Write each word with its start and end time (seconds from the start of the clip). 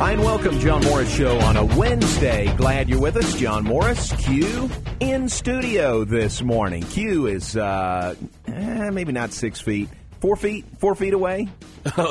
Hi, 0.00 0.12
and 0.12 0.22
welcome, 0.22 0.58
John 0.60 0.82
Morris 0.82 1.14
Show 1.14 1.38
on 1.40 1.58
a 1.58 1.64
Wednesday. 1.76 2.50
Glad 2.56 2.88
you're 2.88 3.02
with 3.02 3.18
us. 3.18 3.34
John 3.34 3.64
Morris, 3.64 4.10
Q, 4.12 4.70
in 4.98 5.28
studio 5.28 6.04
this 6.04 6.40
morning. 6.40 6.84
Q 6.84 7.26
is 7.26 7.54
uh, 7.54 8.14
eh, 8.46 8.88
maybe 8.88 9.12
not 9.12 9.34
six 9.34 9.60
feet, 9.60 9.90
four 10.20 10.36
feet, 10.36 10.64
four 10.78 10.94
feet 10.94 11.14
away. 11.14 11.48
I 11.96 12.02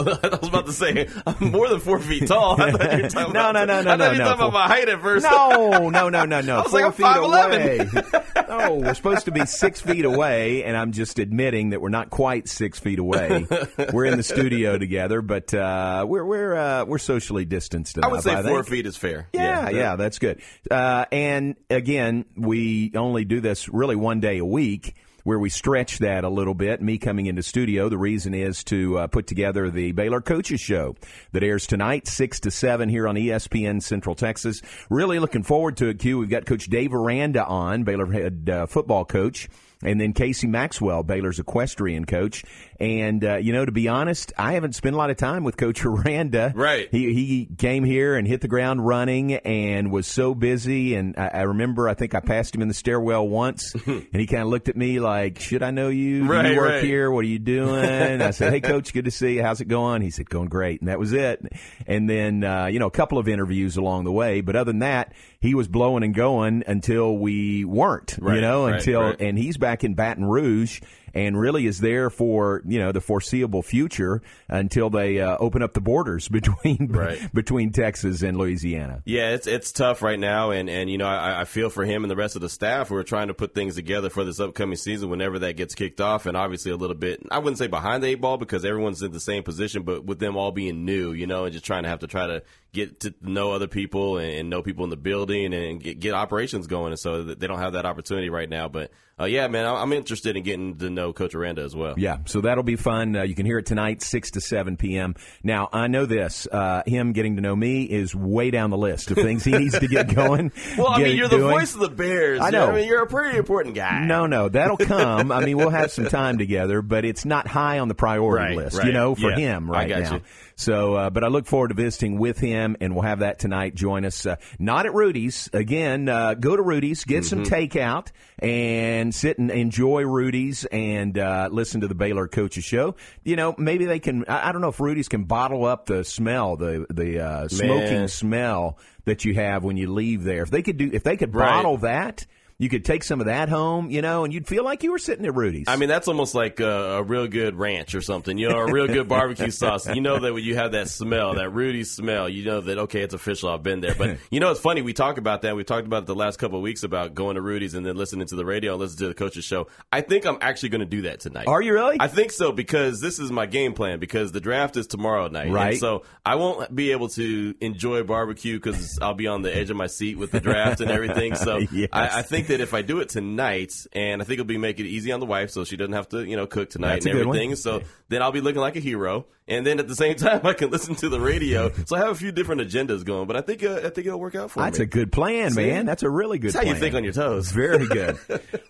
was 0.42 0.48
about 0.50 0.66
to 0.66 0.74
say 0.74 1.08
I'm 1.28 1.52
more 1.52 1.70
than 1.70 1.80
four 1.80 2.00
feet 2.00 2.28
tall. 2.28 2.60
I 2.60 2.72
thought 2.72 2.98
you 2.98 3.04
were 3.04 3.10
talking 3.10 3.34
No, 3.34 3.50
about, 3.52 3.54
no, 3.54 3.66
no, 3.66 3.82
no, 3.84 3.92
I 3.92 3.98
thought 3.98 3.98
no, 4.00 4.06
you 4.06 4.12
were 4.12 4.18
no. 4.18 4.24
talking 4.26 4.42
about 4.48 4.54
my 4.54 4.68
height 4.68 4.90
at 4.90 5.00
first. 5.02 5.26
No, 5.26 5.90
no, 5.90 6.10
no, 6.10 6.26
no, 6.26 6.42
no. 6.42 6.56
I 6.60 6.62
was 6.64 6.72
Four 6.72 6.82
like, 6.82 6.86
I'm 6.86 6.92
feet 6.94 7.06
5'11". 7.06 7.94
away. 7.94 8.48
no, 8.50 8.76
we're 8.76 8.94
supposed 8.96 9.26
to 9.26 9.32
be 9.32 9.46
six 9.46 9.80
feet 9.80 10.06
away, 10.06 10.64
and 10.64 10.76
I'm 10.76 10.92
just 10.92 11.20
admitting 11.20 11.70
that 11.70 11.82
we're 11.82 11.90
not 11.90 12.10
quite 12.10 12.48
six 12.50 12.80
feet 12.80 12.98
away. 12.98 13.46
we're 13.94 14.06
in 14.06 14.18
the 14.18 14.24
studio 14.24 14.80
together, 14.80 15.22
but 15.22 15.54
uh, 15.54 16.04
we're 16.08 16.26
we're 16.26 16.56
uh, 16.56 16.86
we're 16.86 16.98
socially 16.98 17.46
distanced 17.46 18.00
I 18.02 18.08
would 18.08 18.24
say 18.24 18.42
four 18.42 18.64
feet 18.64 18.88
is 18.88 18.98
fair. 18.98 19.30
Yeah, 19.34 19.70
yeah, 19.70 19.96
that's 19.98 20.18
good. 20.18 20.42
Uh, 20.72 21.06
and 21.12 21.56
again, 21.70 22.26
we 22.36 22.92
only 22.96 23.24
do 23.26 23.40
this 23.40 23.70
really 23.70 23.96
one 23.96 24.20
day 24.20 24.40
a 24.40 24.46
week. 24.46 24.96
Where 25.24 25.40
we 25.40 25.50
stretch 25.50 26.00
that 26.00 26.24
a 26.24 26.30
little 26.30 26.54
bit. 26.54 26.82
Me 26.82 26.98
coming 26.98 27.26
into 27.26 27.44
studio, 27.44 27.90
the 27.90 27.98
reason 27.98 28.34
is 28.34 28.64
to 28.66 29.00
uh, 29.00 29.08
put 29.08 29.28
together 29.28 29.70
the 29.70 29.92
Baylor 29.92 30.22
Coaches 30.22 30.62
Show 30.62 30.96
that 31.34 31.44
airs 31.44 31.68
tonight, 31.68 32.08
6 32.08 32.40
to 32.42 32.52
7 32.52 32.90
here 32.90 33.08
on 33.08 33.16
ESPN 33.16 33.82
Central 33.82 34.16
Texas. 34.16 34.62
Really 34.90 35.20
looking 35.20 35.44
forward 35.44 35.78
to 35.78 35.90
it, 35.90 36.00
Q. 36.00 36.20
We've 36.20 36.30
got 36.30 36.46
Coach 36.46 36.68
Dave 36.68 36.94
Aranda 36.94 37.46
on, 37.46 37.84
Baylor 37.84 38.12
head 38.12 38.50
uh, 38.50 38.66
football 38.66 39.06
coach 39.06 39.50
and 39.84 40.00
then 40.00 40.14
Casey 40.14 40.48
Maxwell, 40.48 41.04
Baylor's 41.04 41.40
equestrian 41.40 42.06
coach. 42.06 42.44
And 42.80 43.26
uh, 43.26 43.36
you 43.38 43.52
know, 43.52 43.66
to 43.66 43.72
be 43.72 43.88
honest, 43.88 44.32
I 44.38 44.54
haven't 44.54 44.74
spent 44.74 44.96
a 44.96 44.98
lot 44.98 45.10
of 45.10 45.18
time 45.18 45.44
with 45.44 45.58
Coach 45.58 45.84
Aranda. 45.86 46.54
Right. 46.56 46.88
He 46.92 47.14
he 47.14 47.48
came 47.58 47.84
here 47.84 48.16
and 48.16 48.28
hit 48.28 48.42
the 48.42 48.48
ground 48.48 48.86
running 48.86 49.34
and 49.34 49.92
was 49.92 50.08
so 50.08 50.34
busy. 50.34 50.96
And 50.96 51.16
I, 51.18 51.28
I 51.28 51.42
remember, 51.42 51.90
I 51.90 51.94
think 51.94 52.16
I 52.16 52.22
passed 52.22 52.56
him 52.56 52.62
in 52.62 52.68
the 52.68 52.74
stairwell 52.74 53.28
once, 53.28 53.74
and 53.86 54.08
he 54.14 54.28
kind 54.28 54.44
of 54.44 54.48
looked 54.48 54.70
at 54.70 54.78
me 54.78 55.00
like, 55.00 55.40
"Should 55.40 55.62
I 55.62 55.72
know 55.72 55.90
you? 55.90 56.20
Do 56.20 56.24
you 56.24 56.58
work 56.58 56.72
right. 56.72 56.84
here? 56.84 57.12
What 57.12 57.26
are 57.26 57.30
you 57.30 57.40
doing?" 57.40 58.22
I 58.22 58.32
said, 58.32 58.54
"Hey, 58.54 58.62
Coach, 58.62 58.94
good 58.94 59.06
to 59.06 59.12
see 59.12 59.36
you. 59.36 59.44
How's 59.44 59.60
it 59.60 59.68
going?" 59.68 60.02
He 60.02 60.10
said, 60.12 60.30
"Going 60.30 60.48
great," 60.48 60.80
and 60.80 60.88
that 60.88 61.00
was 61.00 61.12
it. 61.12 61.42
And 61.86 62.10
then 62.10 62.44
uh, 62.44 62.68
you 62.68 62.80
know, 62.80 62.88
a 62.88 62.92
couple 62.92 63.18
of 63.18 63.28
interviews 63.28 63.76
along 63.76 64.06
the 64.06 64.12
way, 64.12 64.42
but 64.42 64.56
other 64.56 64.72
than 64.72 64.80
that, 64.80 65.14
he 65.42 65.54
was 65.54 65.68
blowing 65.68 66.04
and 66.04 66.16
going 66.16 66.64
until 66.66 67.18
we 67.18 67.66
weren't. 67.66 68.18
you 68.22 68.42
know, 68.42 68.66
right, 68.66 68.76
until 68.76 69.02
right. 69.02 69.20
and 69.20 69.38
he's 69.38 69.58
back 69.58 69.84
in 69.84 69.96
Baton 69.96 70.26
Rouge 70.26 70.80
and 71.14 71.40
really 71.40 71.66
is 71.68 71.80
there 71.80 72.10
for 72.10 72.62
you 72.66 72.80
know 72.80 72.92
the 72.92 73.02
foreseeable 73.02 73.62
future 73.62 74.22
until 74.48 74.90
they 74.90 75.20
uh, 75.20 75.38
open 75.40 75.62
up 75.62 75.74
the 75.74 75.82
borders 75.82 76.28
between 76.30 76.88
Right. 76.92 77.20
between 77.34 77.72
Texas 77.72 78.22
and 78.22 78.38
Louisiana. 78.38 79.02
Yeah, 79.06 79.32
it's 79.32 79.48
it's 79.48 79.72
tough 79.72 80.02
right 80.02 80.20
now, 80.20 80.52
and 80.52 80.70
and 80.70 80.90
you 80.90 80.98
know 80.98 81.08
I, 81.08 81.42
I 81.42 81.46
feel 81.46 81.70
for 81.70 81.86
him 81.86 82.04
and 82.04 82.12
the 82.12 82.16
rest 82.16 82.36
of 82.36 82.42
the 82.42 82.50
staff 82.50 82.90
who 82.90 82.96
are 82.96 83.04
trying 83.04 83.28
to 83.30 83.34
put 83.34 83.54
things 83.54 83.76
together 83.76 84.10
for 84.10 84.24
this 84.24 84.40
upcoming 84.40 84.76
season. 84.78 85.10
Whenever 85.10 85.40
that 85.40 85.58
gets 85.58 85.76
kicked 85.76 86.02
off, 86.02 86.26
and 86.26 86.36
obviously 86.36 86.72
a 86.72 86.76
little 86.76 86.96
bit, 86.96 87.22
I 87.32 87.40
wouldn't 87.40 87.58
say 87.58 87.68
behind 87.68 88.04
the 88.04 88.08
eight 88.08 88.22
ball 88.22 88.38
because 88.38 88.66
everyone's 88.66 89.02
in 89.02 89.12
the 89.12 89.20
same 89.20 89.44
position, 89.44 89.84
but 89.84 90.04
with 90.06 90.20
them 90.20 90.36
all 90.38 90.52
being 90.52 90.86
new, 90.86 91.12
you 91.12 91.28
know, 91.28 91.46
and 91.46 91.54
just 91.54 91.66
trying 91.66 91.84
to 91.84 91.90
have 91.90 92.00
to 92.00 92.08
try 92.08 92.28
to 92.28 92.44
get 92.72 93.00
to 93.00 93.14
know 93.22 93.52
other 93.52 93.68
people 93.68 94.18
and, 94.18 94.32
and 94.32 94.50
know 94.50 94.62
people 94.62 94.84
in 94.84 94.90
the 94.92 94.98
building 94.98 95.54
and 95.54 95.82
get, 95.82 96.00
get 96.00 96.14
operations 96.14 96.68
going, 96.68 96.92
and 96.92 97.00
so 97.00 97.24
they 97.24 97.48
don't 97.48 97.60
have 97.60 97.74
that 97.74 97.86
opportunity 97.86 98.30
right 98.30 98.50
now. 98.50 98.68
But 98.68 98.92
uh, 99.20 99.26
yeah, 99.26 99.48
man, 99.48 99.66
I'm 99.66 99.76
I'm 99.76 99.94
interested 99.94 100.36
in 100.38 100.44
getting 100.44 100.78
to 100.78 100.90
know 100.90 100.99
Coach 101.14 101.34
Aranda 101.36 101.64
as 101.64 101.76
well. 101.76 101.96
Yeah, 101.98 102.18
so 102.26 102.42
that'll 102.42 102.64
be 102.64 102.76
fun. 102.76 103.16
Uh, 103.16 103.24
you 103.24 103.36
can 103.36 103.46
hear 103.46 103.58
it 103.58 103.66
tonight, 103.66 104.02
six 104.02 104.32
to 104.32 104.42
seven 104.42 104.78
p.m. 104.78 105.16
Now 105.44 105.70
I 105.74 105.88
know 105.88 106.06
this. 106.06 106.48
Uh, 106.52 106.84
him 106.86 107.14
getting 107.14 107.36
to 107.38 107.42
know 107.42 107.56
me 107.56 107.84
is 107.84 108.14
way 108.16 108.52
down 108.52 108.70
the 108.70 108.78
list 108.78 109.10
of 109.12 109.18
things 109.18 109.44
he 109.44 109.52
needs 109.52 109.78
to 109.80 109.88
get 109.88 110.14
going. 110.16 110.52
Well, 110.78 110.88
I 110.90 111.02
mean, 111.04 111.18
you're 111.18 111.28
the 111.28 111.40
voice 111.40 111.74
of 111.74 111.80
the 111.82 111.90
Bears. 111.90 112.40
I 112.42 112.48
you 112.48 112.52
know. 112.52 112.70
I 112.72 112.76
mean, 112.76 112.88
you're 112.88 113.04
a 113.04 113.08
pretty 113.08 113.38
important 113.38 113.76
guy. 113.76 114.06
No, 114.06 114.26
no, 114.28 114.50
that'll 114.50 114.78
come. 114.78 115.32
I 115.32 115.44
mean, 115.46 115.58
we'll 115.58 115.70
have 115.70 115.92
some 115.92 116.06
time 116.08 116.38
together, 116.38 116.82
but 116.82 117.06
it's 117.06 117.26
not 117.26 117.48
high 117.48 117.80
on 117.80 117.88
the 117.88 117.96
priority 117.96 118.44
Right, 118.46 118.56
list, 118.58 118.78
right. 118.78 118.88
you 118.88 118.94
know, 118.94 119.16
for 119.16 119.32
Yeah, 119.32 119.38
him 119.38 119.70
I 119.72 119.74
right 119.74 119.90
got 119.90 120.00
now. 120.02 120.14
you. 120.16 120.22
So, 120.60 120.96
uh, 120.96 121.10
but 121.10 121.24
I 121.24 121.28
look 121.28 121.46
forward 121.46 121.70
to 121.70 121.74
visiting 121.74 122.20
with 122.20 122.38
him, 122.38 122.76
and 122.82 122.94
we'll 122.94 123.04
have 123.06 123.20
that 123.20 123.40
tonight. 123.40 123.76
Join 123.76 124.04
us, 124.04 124.26
uh, 124.26 124.36
not 124.60 124.86
at 124.86 124.94
Rudy's 124.94 125.50
again. 125.54 126.10
Uh, 126.10 126.34
go 126.34 126.54
to 126.54 126.62
Rudy's, 126.62 127.06
get 127.06 127.24
some 127.24 127.44
Mm-hmm. 127.46 127.54
takeout, 127.80 128.08
and 128.40 129.16
sit 129.16 129.38
and 129.38 129.52
enjoy 129.52 130.02
Rudy's 130.04 130.66
and 130.66 131.18
uh, 131.18 131.48
listen 131.50 131.80
to 131.80 131.88
the 131.88 131.96
Baylor 131.96 132.28
Coaches 132.28 132.66
Show. 132.66 132.96
You 133.24 133.38
know, 133.38 133.56
maybe 133.58 133.86
they 133.86 134.00
can. 134.00 134.26
I, 134.28 134.50
I 134.50 134.52
don't 134.52 134.60
know 134.60 134.68
if 134.68 134.82
Rudy's 134.82 135.08
can 135.08 135.24
bottle 135.24 135.64
up 135.66 135.86
the 135.86 136.04
smell, 136.04 136.58
the 136.58 136.86
the 136.90 137.20
uh, 137.26 137.48
smoking 137.48 138.10
smell 138.10 138.78
that 139.06 139.24
you 139.24 139.36
have 139.36 139.64
when 139.64 139.78
you 139.78 139.90
leave 139.94 140.24
there. 140.26 140.44
If 140.44 140.52
they 140.52 140.62
could 140.62 140.76
do, 140.76 140.90
if 140.92 141.04
they 141.04 141.16
could 141.16 141.34
Right. 141.34 141.50
bottle 141.50 141.78
that. 141.78 142.26
You 142.60 142.68
could 142.68 142.84
take 142.84 143.06
some 143.06 143.22
of 143.22 143.28
that 143.28 143.48
home, 143.48 143.90
you 143.90 144.02
know, 144.02 144.26
and 144.26 144.34
you'd 144.34 144.46
feel 144.46 144.66
like 144.66 144.84
you 144.84 144.92
were 144.92 145.00
sitting 145.00 145.26
at 145.26 145.34
Rudy's. 145.34 145.66
I 145.70 145.78
mean, 145.78 145.88
that's 145.88 146.10
almost 146.10 146.36
like 146.36 146.60
a, 146.60 146.98
a 146.98 147.04
real 147.04 147.26
good 147.26 147.56
ranch 147.56 147.96
or 147.96 148.02
something, 148.02 148.38
you 148.38 148.50
know, 148.50 148.58
a 148.58 148.70
real 148.70 148.86
good 148.86 149.08
barbecue 149.08 149.50
sauce. 149.52 149.88
You 149.88 150.02
know 150.02 150.20
that 150.20 150.34
when 150.34 150.44
you 150.44 150.56
have 150.56 150.74
that 150.74 150.90
smell, 150.90 151.36
that 151.36 151.52
Rudy 151.52 151.86
smell, 151.86 152.28
you 152.28 152.44
know 152.44 152.60
that, 152.60 152.78
okay, 152.80 153.00
it's 153.00 153.14
official, 153.14 153.50
I've 153.50 153.64
been 153.64 153.80
there. 153.80 153.96
But, 153.96 154.18
you 154.30 154.42
know, 154.42 154.52
it's 154.52 154.60
funny, 154.60 154.82
we 154.82 154.92
talk 154.92 155.18
about 155.18 155.44
that. 155.44 155.56
We 155.56 155.64
talked 155.64 155.88
about 155.88 156.04
it 156.04 156.08
the 156.08 156.16
last 156.16 156.38
couple 156.38 156.58
of 156.58 156.62
weeks 156.62 156.84
about 156.84 157.14
going 157.14 157.36
to 157.36 157.42
Rudy's 157.42 157.76
and 157.76 157.86
then 157.86 157.96
listening 157.96 158.28
to 158.28 158.36
the 158.36 158.46
radio 158.46 158.74
and 158.74 158.82
listening 158.82 159.00
to 159.00 159.08
the 159.08 159.14
coach's 159.14 159.46
show. 159.46 159.68
I 159.94 160.02
think 160.02 160.26
I'm 160.26 160.38
actually 160.42 160.70
going 160.70 160.82
to 160.82 160.86
do 160.86 161.04
that 161.04 161.22
tonight. 161.22 161.48
Are 161.48 161.62
you 161.62 161.74
really? 161.74 161.96
I 161.98 162.10
think 162.10 162.34
so 162.34 162.52
because 162.52 163.00
this 163.00 163.20
is 163.20 163.32
my 163.32 163.46
game 163.46 163.72
plan 163.72 164.00
because 164.00 164.34
the 164.34 164.42
draft 164.42 164.76
is 164.76 164.86
tomorrow 164.86 165.30
night. 165.30 165.50
Right. 165.50 165.70
And 165.70 165.78
so 165.80 166.04
I 166.26 166.36
won't 166.36 166.76
be 166.76 166.92
able 166.92 167.08
to 167.10 167.56
enjoy 167.62 168.04
barbecue 168.04 168.58
because 168.58 169.00
I'll 169.02 169.14
be 169.14 169.28
on 169.28 169.44
the 169.44 169.56
edge 169.56 169.70
of 169.70 169.78
my 169.78 169.88
seat 169.88 170.18
with 170.18 170.32
the 170.32 170.42
draft 170.42 170.82
and 170.82 170.92
everything. 170.92 171.36
So 171.36 171.60
Yes. 171.72 171.90
I, 171.94 172.20
I 172.20 172.22
think 172.24 172.49
that 172.50 172.62
if 172.62 172.74
I 172.74 172.82
do 172.84 173.00
it 173.00 173.10
tonight, 173.10 173.88
and 173.94 174.22
I 174.22 174.26
think 174.26 174.40
it'll 174.40 174.46
be 174.46 174.58
make 174.58 174.80
it 174.80 174.86
easy 174.86 175.12
on 175.12 175.20
the 175.20 175.26
wife 175.26 175.50
so 175.50 175.64
she 175.64 175.78
doesn't 175.78 175.94
have 175.94 176.10
to, 176.10 176.24
you 176.24 176.36
know, 176.36 176.46
cook 176.46 176.70
tonight 176.70 176.96
That's 176.96 177.06
and 177.08 177.18
everything. 177.18 177.56
So 177.56 177.82
then 178.10 178.22
I'll 178.22 178.32
be 178.32 178.42
looking 178.42 178.62
like 178.62 178.76
a 178.76 178.80
hero. 178.80 179.26
And 179.50 179.66
then 179.66 179.80
at 179.80 179.88
the 179.88 179.96
same 179.96 180.16
time, 180.18 180.46
I 180.46 180.54
can 180.54 180.70
listen 180.70 180.96
to 180.96 181.10
the 181.10 181.20
radio. 181.20 181.72
So 181.86 181.96
I 181.96 182.00
have 182.00 182.10
a 182.10 182.16
few 182.16 182.32
different 182.32 182.62
agendas 182.62 183.04
going, 183.04 183.28
but 183.28 183.36
I 183.36 183.42
think 183.42 183.64
uh, 183.64 183.78
I 183.84 183.90
think 183.90 184.06
it'll 184.08 184.20
work 184.20 184.36
out 184.36 184.52
for 184.52 184.60
That's 184.62 184.78
me. 184.80 184.86
That's 184.86 184.96
a 184.96 184.98
good 185.00 185.12
plan, 185.12 185.52
See? 185.52 185.66
man. 185.68 185.86
That's 185.86 186.04
a 186.04 186.10
really 186.10 186.38
good 186.38 186.50
That's 186.54 186.58
how 186.58 186.62
plan. 186.62 186.76
you 186.76 186.80
think 186.80 186.96
on 186.96 187.04
your 187.04 187.14
toes. 187.14 187.52
Very 187.52 187.88
good. 187.90 188.18